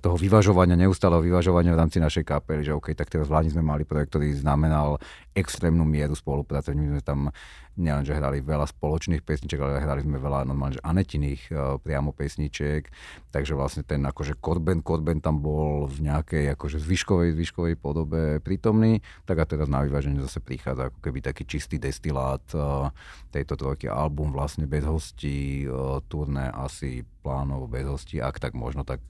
toho 0.00 0.16
vyvažovania, 0.16 0.80
neustáleho 0.80 1.20
vyvažovania 1.20 1.76
v 1.76 1.80
rámci 1.84 2.00
našej 2.00 2.24
kapely, 2.24 2.64
že 2.64 2.72
OK, 2.72 2.96
tak 2.96 3.12
teraz 3.12 3.28
vládni 3.28 3.52
sme 3.52 3.62
mali 3.62 3.84
projekt, 3.84 4.16
ktorý 4.16 4.32
znamenal 4.32 4.96
extrémnu 5.36 5.84
mieru 5.84 6.16
spolupráce. 6.16 6.72
My 6.72 6.96
sme 6.96 7.02
tam 7.04 7.28
nielen, 7.76 8.06
že 8.06 8.14
hrali 8.14 8.40
veľa 8.40 8.70
spoločných 8.70 9.22
pesniček, 9.22 9.58
ale 9.58 9.82
hrali 9.82 10.02
sme 10.06 10.18
veľa 10.18 10.46
normálne, 10.46 10.78
že 10.78 10.86
anetiných 10.86 11.42
uh, 11.50 11.76
priamo 11.82 12.14
pesničiek, 12.14 12.86
takže 13.34 13.54
vlastne 13.54 13.82
ten 13.82 14.02
akože 14.02 14.38
Korben, 14.38 14.80
Korben 14.80 15.18
tam 15.18 15.42
bol 15.42 15.86
v 15.90 16.10
nejakej 16.10 16.54
akože 16.54 16.78
zvyškovej, 16.82 17.34
zvyškovej 17.34 17.74
podobe 17.78 18.38
prítomný, 18.44 19.02
tak 19.26 19.42
a 19.42 19.44
teraz 19.48 19.66
na 19.66 19.82
vyváženie 19.82 20.22
zase 20.22 20.38
prichádza 20.38 20.90
ako 20.90 20.98
keby 21.02 21.18
taký 21.24 21.44
čistý 21.46 21.76
destilát 21.78 22.44
uh, 22.54 22.90
tejto 23.34 23.58
trojky. 23.58 23.90
Album 23.90 24.30
vlastne 24.30 24.66
bez 24.70 24.86
hostí, 24.86 25.66
uh, 25.66 25.98
turné 26.06 26.50
asi 26.50 27.02
plánov 27.24 27.72
bez 27.72 27.88
hostí, 27.88 28.20
ak 28.20 28.36
tak 28.36 28.52
možno, 28.52 28.84
tak 28.84 29.00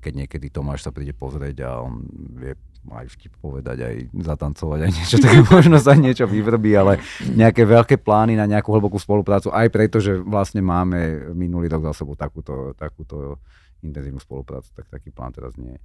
keď 0.00 0.24
niekedy 0.24 0.48
Tomáš 0.48 0.88
sa 0.88 0.96
príde 0.96 1.12
pozrieť 1.12 1.68
a 1.68 1.84
on 1.84 2.08
vie 2.40 2.56
aj 2.88 3.12
vtip 3.12 3.36
povedať, 3.36 3.84
aj 3.84 3.96
zatancovať, 4.16 4.78
aj 4.88 4.92
niečo, 4.96 5.16
tak 5.24 5.34
možno 5.52 5.76
sa 5.76 5.92
niečo 5.92 6.24
vyvrbí, 6.24 6.72
ale 6.72 6.96
nejaké 7.28 7.68
veľké 7.68 8.00
plány 8.00 8.40
na 8.40 8.48
nejakú 8.48 8.72
hlbokú 8.72 8.96
spoluprácu, 8.96 9.52
aj 9.52 9.68
preto, 9.68 10.00
že 10.00 10.16
vlastne 10.16 10.64
máme 10.64 11.32
minulý 11.36 11.68
rok 11.68 11.92
za 11.92 12.00
sebou 12.04 12.16
takúto, 12.16 12.72
takúto 12.74 13.36
intenzívnu 13.84 14.20
spoluprácu, 14.20 14.72
tak 14.72 14.88
taký 14.88 15.12
plán 15.12 15.32
teraz 15.36 15.56
nie 15.60 15.76
je. 15.76 15.82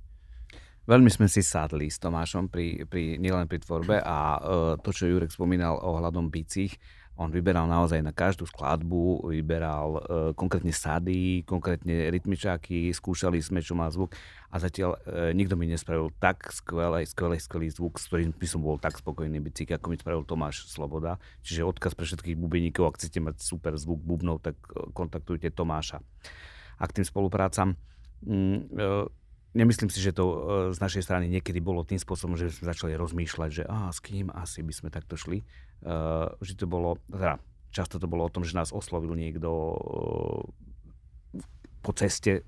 Veľmi 0.85 1.09
sme 1.09 1.25
si 1.25 1.41
sadli 1.41 1.89
s 1.89 1.97
Tomášom 1.97 2.45
pri, 2.45 2.85
pri, 2.85 3.17
nielen 3.17 3.49
pri 3.49 3.57
tvorbe 3.57 3.97
a 4.05 4.37
uh, 4.37 4.37
to, 4.77 4.93
čo 4.93 5.09
Jurek 5.09 5.33
spomínal 5.33 5.81
ohľadom 5.81 6.29
bicích, 6.29 6.77
on 7.15 7.31
vyberal 7.31 7.63
naozaj 7.63 8.03
na 8.03 8.11
každú 8.11 8.43
skladbu, 8.43 9.31
vyberal 9.31 9.89
uh, 9.95 10.01
konkrétne 10.35 10.75
sady, 10.75 11.47
konkrétne 11.47 12.11
rytmičáky, 12.11 12.91
skúšali 12.91 13.39
sme, 13.39 13.63
čo 13.63 13.71
má 13.71 13.87
zvuk 13.87 14.11
a 14.51 14.59
zatiaľ 14.59 14.99
uh, 14.99 15.31
nikto 15.31 15.55
mi 15.55 15.71
nespravil 15.71 16.11
tak 16.19 16.51
skvelý, 16.51 17.07
skvelý, 17.07 17.39
skvelý 17.39 17.67
zvuk, 17.71 18.03
s 18.03 18.11
ktorým 18.11 18.35
by 18.35 18.47
som 18.47 18.59
bol 18.59 18.75
tak 18.75 18.99
spokojný 18.99 19.39
bicík, 19.39 19.79
ako 19.79 19.87
mi 19.91 19.97
spravil 19.99 20.27
Tomáš 20.27 20.67
Sloboda. 20.67 21.15
Čiže 21.47 21.63
odkaz 21.63 21.95
pre 21.95 22.03
všetkých 22.03 22.35
bubeníkov, 22.35 22.91
ak 22.91 22.99
chcete 22.99 23.23
mať 23.23 23.35
super 23.39 23.79
zvuk 23.79 24.03
bubnov, 24.03 24.43
tak 24.43 24.59
uh, 24.75 24.91
kontaktujte 24.91 25.55
Tomáša. 25.55 26.03
A 26.75 26.83
k 26.83 26.99
tým 26.99 27.07
spoluprácam, 27.07 27.79
mm, 28.27 28.75
uh, 28.75 29.07
nemyslím 29.55 29.87
si, 29.87 30.03
že 30.03 30.11
to 30.11 30.25
z 30.75 30.77
našej 30.83 31.07
strany 31.07 31.31
niekedy 31.31 31.63
bolo 31.63 31.87
tým 31.87 31.95
spôsobom, 31.95 32.35
že 32.35 32.51
sme 32.51 32.75
začali 32.75 32.91
rozmýšľať, 32.99 33.49
že 33.49 33.63
a, 33.63 33.87
s 33.87 34.03
kým 34.03 34.27
asi 34.35 34.59
by 34.59 34.73
sme 34.75 34.89
takto 34.91 35.15
šli. 35.15 35.47
Uh, 35.83 36.31
vždy 36.39 36.55
to 36.55 36.67
bolo, 36.69 36.97
teda 37.09 37.37
často 37.69 37.99
to 37.99 38.07
bolo 38.07 38.25
o 38.25 38.33
tom, 38.33 38.47
že 38.47 38.55
nás 38.55 38.71
oslovil 38.71 39.13
niekto 39.13 39.49
uh, 39.49 40.41
po 41.83 41.91
ceste, 41.93 42.41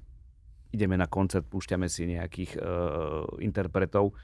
ideme 0.74 0.98
na 0.98 1.06
koncert, 1.06 1.46
púšťame 1.46 1.86
si 1.92 2.10
nejakých 2.10 2.58
uh, 2.58 3.28
interpretov. 3.44 4.18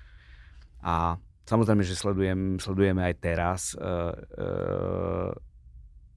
A 0.83 1.15
samozrejme, 1.45 1.83
že 1.85 1.95
sledujem, 1.95 2.57
sledujeme 2.57 3.05
aj 3.05 3.15
teraz 3.21 3.61
uh, 3.77 4.15
uh, 4.15 5.31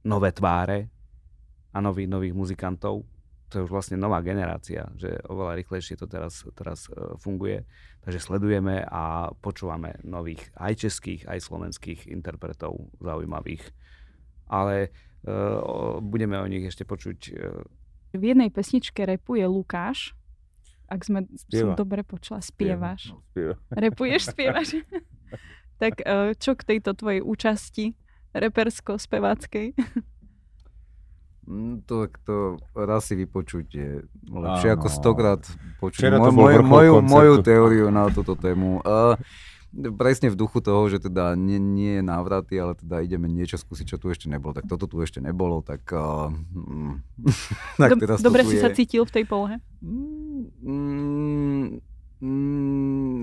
nové 0.07 0.31
tváre 0.33 0.89
a 1.75 1.79
nový, 1.83 2.09
nových 2.09 2.33
muzikantov, 2.33 3.05
to 3.47 3.59
je 3.59 3.65
už 3.67 3.71
vlastne 3.71 3.97
nová 3.99 4.19
generácia, 4.27 4.91
že 4.99 5.23
oveľa 5.31 5.63
rýchlejšie 5.63 5.95
to 5.95 6.11
teraz, 6.11 6.43
teraz 6.59 6.91
e, 6.91 7.15
funguje. 7.23 7.63
Takže 8.03 8.19
sledujeme 8.23 8.83
a 8.83 9.31
počúvame 9.39 9.99
nových 10.03 10.43
aj 10.59 10.87
českých, 10.87 11.27
aj 11.27 11.43
slovenských 11.43 12.11
interpretov 12.11 12.91
zaujímavých. 13.03 13.67
Ale 14.47 14.95
uh, 15.27 15.99
budeme 15.99 16.39
o 16.39 16.47
nich 16.47 16.63
ešte 16.71 16.87
počuť. 16.87 17.19
Uh... 17.35 17.67
V 18.15 18.31
jednej 18.31 18.47
pesničke 18.47 19.03
repuje 19.03 19.43
Lukáš, 19.43 20.15
ak 20.87 21.03
sme, 21.03 21.27
som 21.51 21.75
dobre 21.75 22.07
počula, 22.07 22.39
spievaš. 22.39 23.11
No, 23.11 23.27
spieva. 23.35 23.59
Repuješ, 23.91 24.23
spievaš. 24.31 24.69
tak 25.83 25.99
čo 26.39 26.55
k 26.55 26.63
tejto 26.63 26.95
tvojej 26.95 27.27
účasti 27.27 27.99
repersko-speváckej? 28.39 29.75
Mm, 31.47 31.83
To, 31.83 31.95
to 32.21 32.35
raz 32.75 33.05
si 33.05 33.15
vypočuť 33.15 33.67
je 33.69 33.91
lepšie 34.27 34.69
Áno. 34.69 34.77
ako 34.77 34.87
stokrát 34.89 35.43
počuť 35.79 35.99
Včera 36.03 36.19
to 36.19 36.29
bol 36.29 36.45
moju, 36.45 36.57
vrchol 36.57 36.67
moju, 36.69 36.93
koncertu. 36.93 37.13
moju 37.13 37.35
teóriu 37.41 37.87
na 37.89 38.05
túto 38.09 38.35
tému. 38.35 38.81
Uh, 38.81 39.15
presne 39.93 40.27
v 40.27 40.37
duchu 40.37 40.59
toho, 40.59 40.89
že 40.89 40.99
teda 40.99 41.35
nie, 41.35 41.59
nie 41.59 41.93
je 41.95 42.03
návraty, 42.03 42.57
ale 42.57 42.75
teda 42.75 42.99
ideme 42.99 43.27
niečo 43.27 43.57
skúsiť, 43.57 43.87
čo 43.87 43.97
tu 43.97 44.09
ešte 44.09 44.27
nebolo. 44.27 44.53
Tak 44.53 44.67
toto 44.67 44.87
tu 44.87 44.99
ešte 44.99 45.19
nebolo, 45.19 45.61
tak... 45.61 45.87
Uh, 45.87 46.35
mm, 46.51 46.95
tak 47.79 47.91
Dob- 47.91 48.01
teraz 48.01 48.19
dobre 48.21 48.43
si 48.43 48.57
je. 48.57 48.63
sa 48.63 48.71
cítil 48.71 49.03
v 49.03 49.13
tej 49.13 49.25
polohe? 49.25 49.57
Mm, 49.81 51.79
mm, 52.21 52.37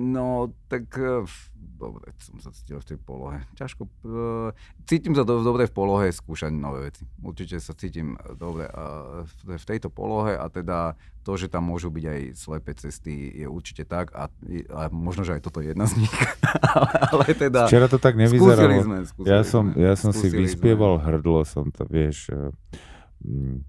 no, 0.09 0.28
tak 0.67 0.86
f- 1.24 1.49
dobre, 1.84 2.15
som 2.23 2.39
sa 2.39 2.55
cítil 2.55 2.79
v 2.79 2.88
tej 2.88 2.97
polohe. 3.03 3.43
Ťažko, 3.59 3.84
eh, 3.84 4.49
cítim 4.88 5.11
sa 5.11 5.27
do, 5.27 5.43
dobre 5.43 5.67
v 5.67 5.73
polohe 5.75 6.07
skúšať 6.07 6.55
nové 6.55 6.88
veci. 6.88 7.03
Určite 7.19 7.59
sa 7.59 7.75
cítim 7.75 8.15
eh, 8.15 8.39
dobre 8.39 8.71
v, 9.27 9.59
v 9.59 9.65
tejto 9.67 9.91
polohe 9.91 10.39
a 10.39 10.47
teda 10.47 10.95
to, 11.23 11.36
že 11.39 11.51
tam 11.51 11.67
môžu 11.67 11.91
byť 11.91 12.05
aj 12.07 12.21
slepé 12.36 12.71
cesty, 12.75 13.31
je 13.43 13.47
určite 13.47 13.88
tak 13.88 14.11
a, 14.11 14.27
a 14.71 14.81
možno, 14.91 15.23
že 15.23 15.39
aj 15.39 15.41
toto 15.43 15.59
je 15.59 15.71
jedna 15.71 15.88
z 15.88 16.03
nich. 16.03 16.13
ale, 17.11 17.31
teda... 17.36 17.67
Včera 17.67 17.88
to 17.91 17.99
tak 17.99 18.15
Skúsili 18.15 18.39
nevyzeralo. 18.39 18.84
sme, 18.84 18.97
skúsili 19.07 19.31
Ja 19.31 19.39
som, 19.43 19.71
sme, 19.71 19.79
ja 19.79 19.93
som 19.95 20.11
si 20.11 20.27
skúsili 20.27 20.47
vyspieval 20.47 20.99
hrdlo, 20.99 21.47
som 21.47 21.71
to, 21.71 21.88
vieš, 21.88 22.27
mm, 23.23 23.63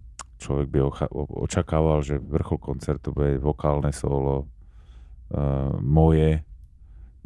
človek 0.44 0.66
by 0.68 0.78
ocha- 0.84 1.12
očakával, 1.14 2.04
že 2.04 2.20
vrchol 2.20 2.58
koncertu 2.60 3.16
bude 3.16 3.40
vokálne 3.40 3.94
solo 3.96 4.44
uh, 5.30 5.72
moje, 5.80 6.44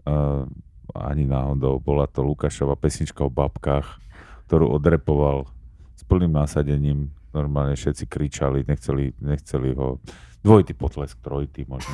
uh, 0.07 0.47
ani 0.95 1.25
náhodou, 1.25 1.77
bola 1.79 2.07
to 2.07 2.23
Lukášova 2.23 2.75
pesnička 2.75 3.25
o 3.25 3.31
babkách, 3.31 4.01
ktorú 4.47 4.71
odrepoval 4.71 5.45
s 5.93 6.03
plným 6.03 6.33
nasadením, 6.33 7.09
normálne 7.31 7.75
všetci 7.75 8.05
kričali, 8.05 8.65
nechceli, 8.65 9.13
nechceli 9.21 9.77
ho, 9.77 10.01
dvojitý 10.41 10.73
potlesk, 10.73 11.21
trojitý 11.21 11.69
možno. 11.69 11.93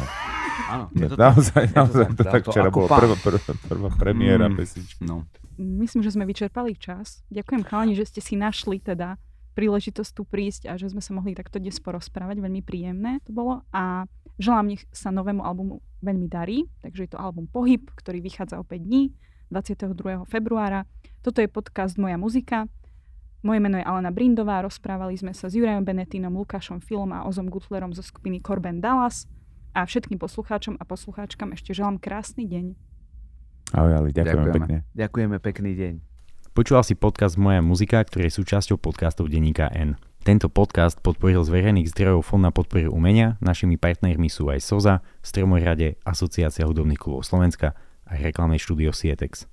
Áno, 0.70 0.86
je 0.95 1.11
to 1.11 1.16
tak. 1.16 1.24
naozaj, 1.26 1.64
to 1.66 1.74
naozaj, 1.74 2.07
tak. 2.07 2.14
to 2.14 2.22
tak 2.24 2.42
To 2.42 2.51
včera 2.53 2.68
pán. 2.70 3.01
prvá, 3.03 3.16
prvá, 3.18 3.40
prvá 3.66 3.88
premiéra 3.92 4.47
Mm. 4.47 4.55
pesničky. 4.55 5.03
No. 5.03 5.26
Myslím, 5.57 6.03
že 6.03 6.14
sme 6.14 6.24
vyčerpali 6.24 6.74
čas. 6.74 7.22
Ďakujem 7.28 7.62
chalani, 7.62 7.95
že 7.95 8.07
ste 8.07 8.20
si 8.20 8.34
našli 8.34 8.78
teda 8.78 9.18
príležitosť 9.55 10.11
tu 10.11 10.22
prísť 10.22 10.66
a 10.66 10.74
že 10.74 10.90
sme 10.90 10.99
sa 10.99 11.14
mohli 11.14 11.30
takto 11.30 11.59
dnes 11.59 11.78
porozprávať. 11.78 12.38
Veľmi 12.38 12.59
príjemné 12.59 13.22
to 13.22 13.30
bolo 13.30 13.62
a 13.70 14.07
želám, 14.39 14.74
nech 14.74 14.82
sa 14.91 15.11
novému 15.11 15.43
albumu 15.43 15.82
veľmi 16.03 16.28
darí. 16.28 16.68
Takže 16.85 17.01
je 17.07 17.11
to 17.14 17.18
album 17.18 17.49
Pohyb, 17.49 17.89
ktorý 17.95 18.20
vychádza 18.20 18.61
o 18.61 18.64
5 18.64 18.76
dní, 18.78 19.12
22. 19.49 20.26
februára. 20.28 20.85
Toto 21.24 21.41
je 21.41 21.49
podcast 21.49 21.97
Moja 21.97 22.20
muzika. 22.20 22.68
Moje 23.45 23.61
meno 23.61 23.76
je 23.76 23.85
Alena 23.85 24.09
Brindová, 24.09 24.64
rozprávali 24.64 25.20
sme 25.20 25.37
sa 25.37 25.53
s 25.53 25.57
Jurajom 25.57 25.85
Benetínom, 25.85 26.32
Lukášom 26.32 26.80
Filom 26.80 27.12
a 27.12 27.28
Ozom 27.28 27.53
Gutlerom 27.53 27.93
zo 27.93 28.01
skupiny 28.01 28.41
Corben 28.41 28.80
Dallas. 28.80 29.28
A 29.76 29.85
všetkým 29.85 30.16
poslucháčom 30.16 30.80
a 30.80 30.85
poslucháčkam 30.89 31.53
ešte 31.53 31.76
želám 31.76 32.01
krásny 32.01 32.49
deň. 32.49 32.72
Ahoj, 33.74 33.93
Ali, 34.01 34.11
ďakujeme 34.16 34.49
Ďakujeme. 34.49 34.55
pekne. 34.55 34.76
Ďakujeme, 34.97 35.37
pekný 35.43 35.72
deň. 35.76 35.95
Počúval 36.55 36.87
si 36.87 36.95
podcast 36.95 37.35
Moja 37.35 37.59
muzika, 37.59 37.99
ktorý 38.01 38.30
je 38.30 38.39
súčasťou 38.39 38.78
podcastov 38.78 39.26
Denníka 39.26 39.66
N. 39.74 39.99
Tento 40.25 40.49
podcast 40.49 41.05
podporil 41.05 41.45
z 41.45 41.53
verejných 41.53 41.93
zdrojov 41.93 42.25
Fond 42.25 42.41
na 42.41 42.49
podporu 42.49 42.89
umenia, 42.89 43.37
našimi 43.45 43.77
partnermi 43.77 44.33
sú 44.33 44.49
aj 44.49 44.64
SOZA, 44.64 45.05
Stromorade, 45.20 46.01
Asociácia 46.01 46.64
hudobných 46.64 46.97
klubov 46.97 47.29
Slovenska 47.29 47.77
a 48.09 48.16
reklamné 48.16 48.57
štúdio 48.57 48.97
Sietex. 48.97 49.45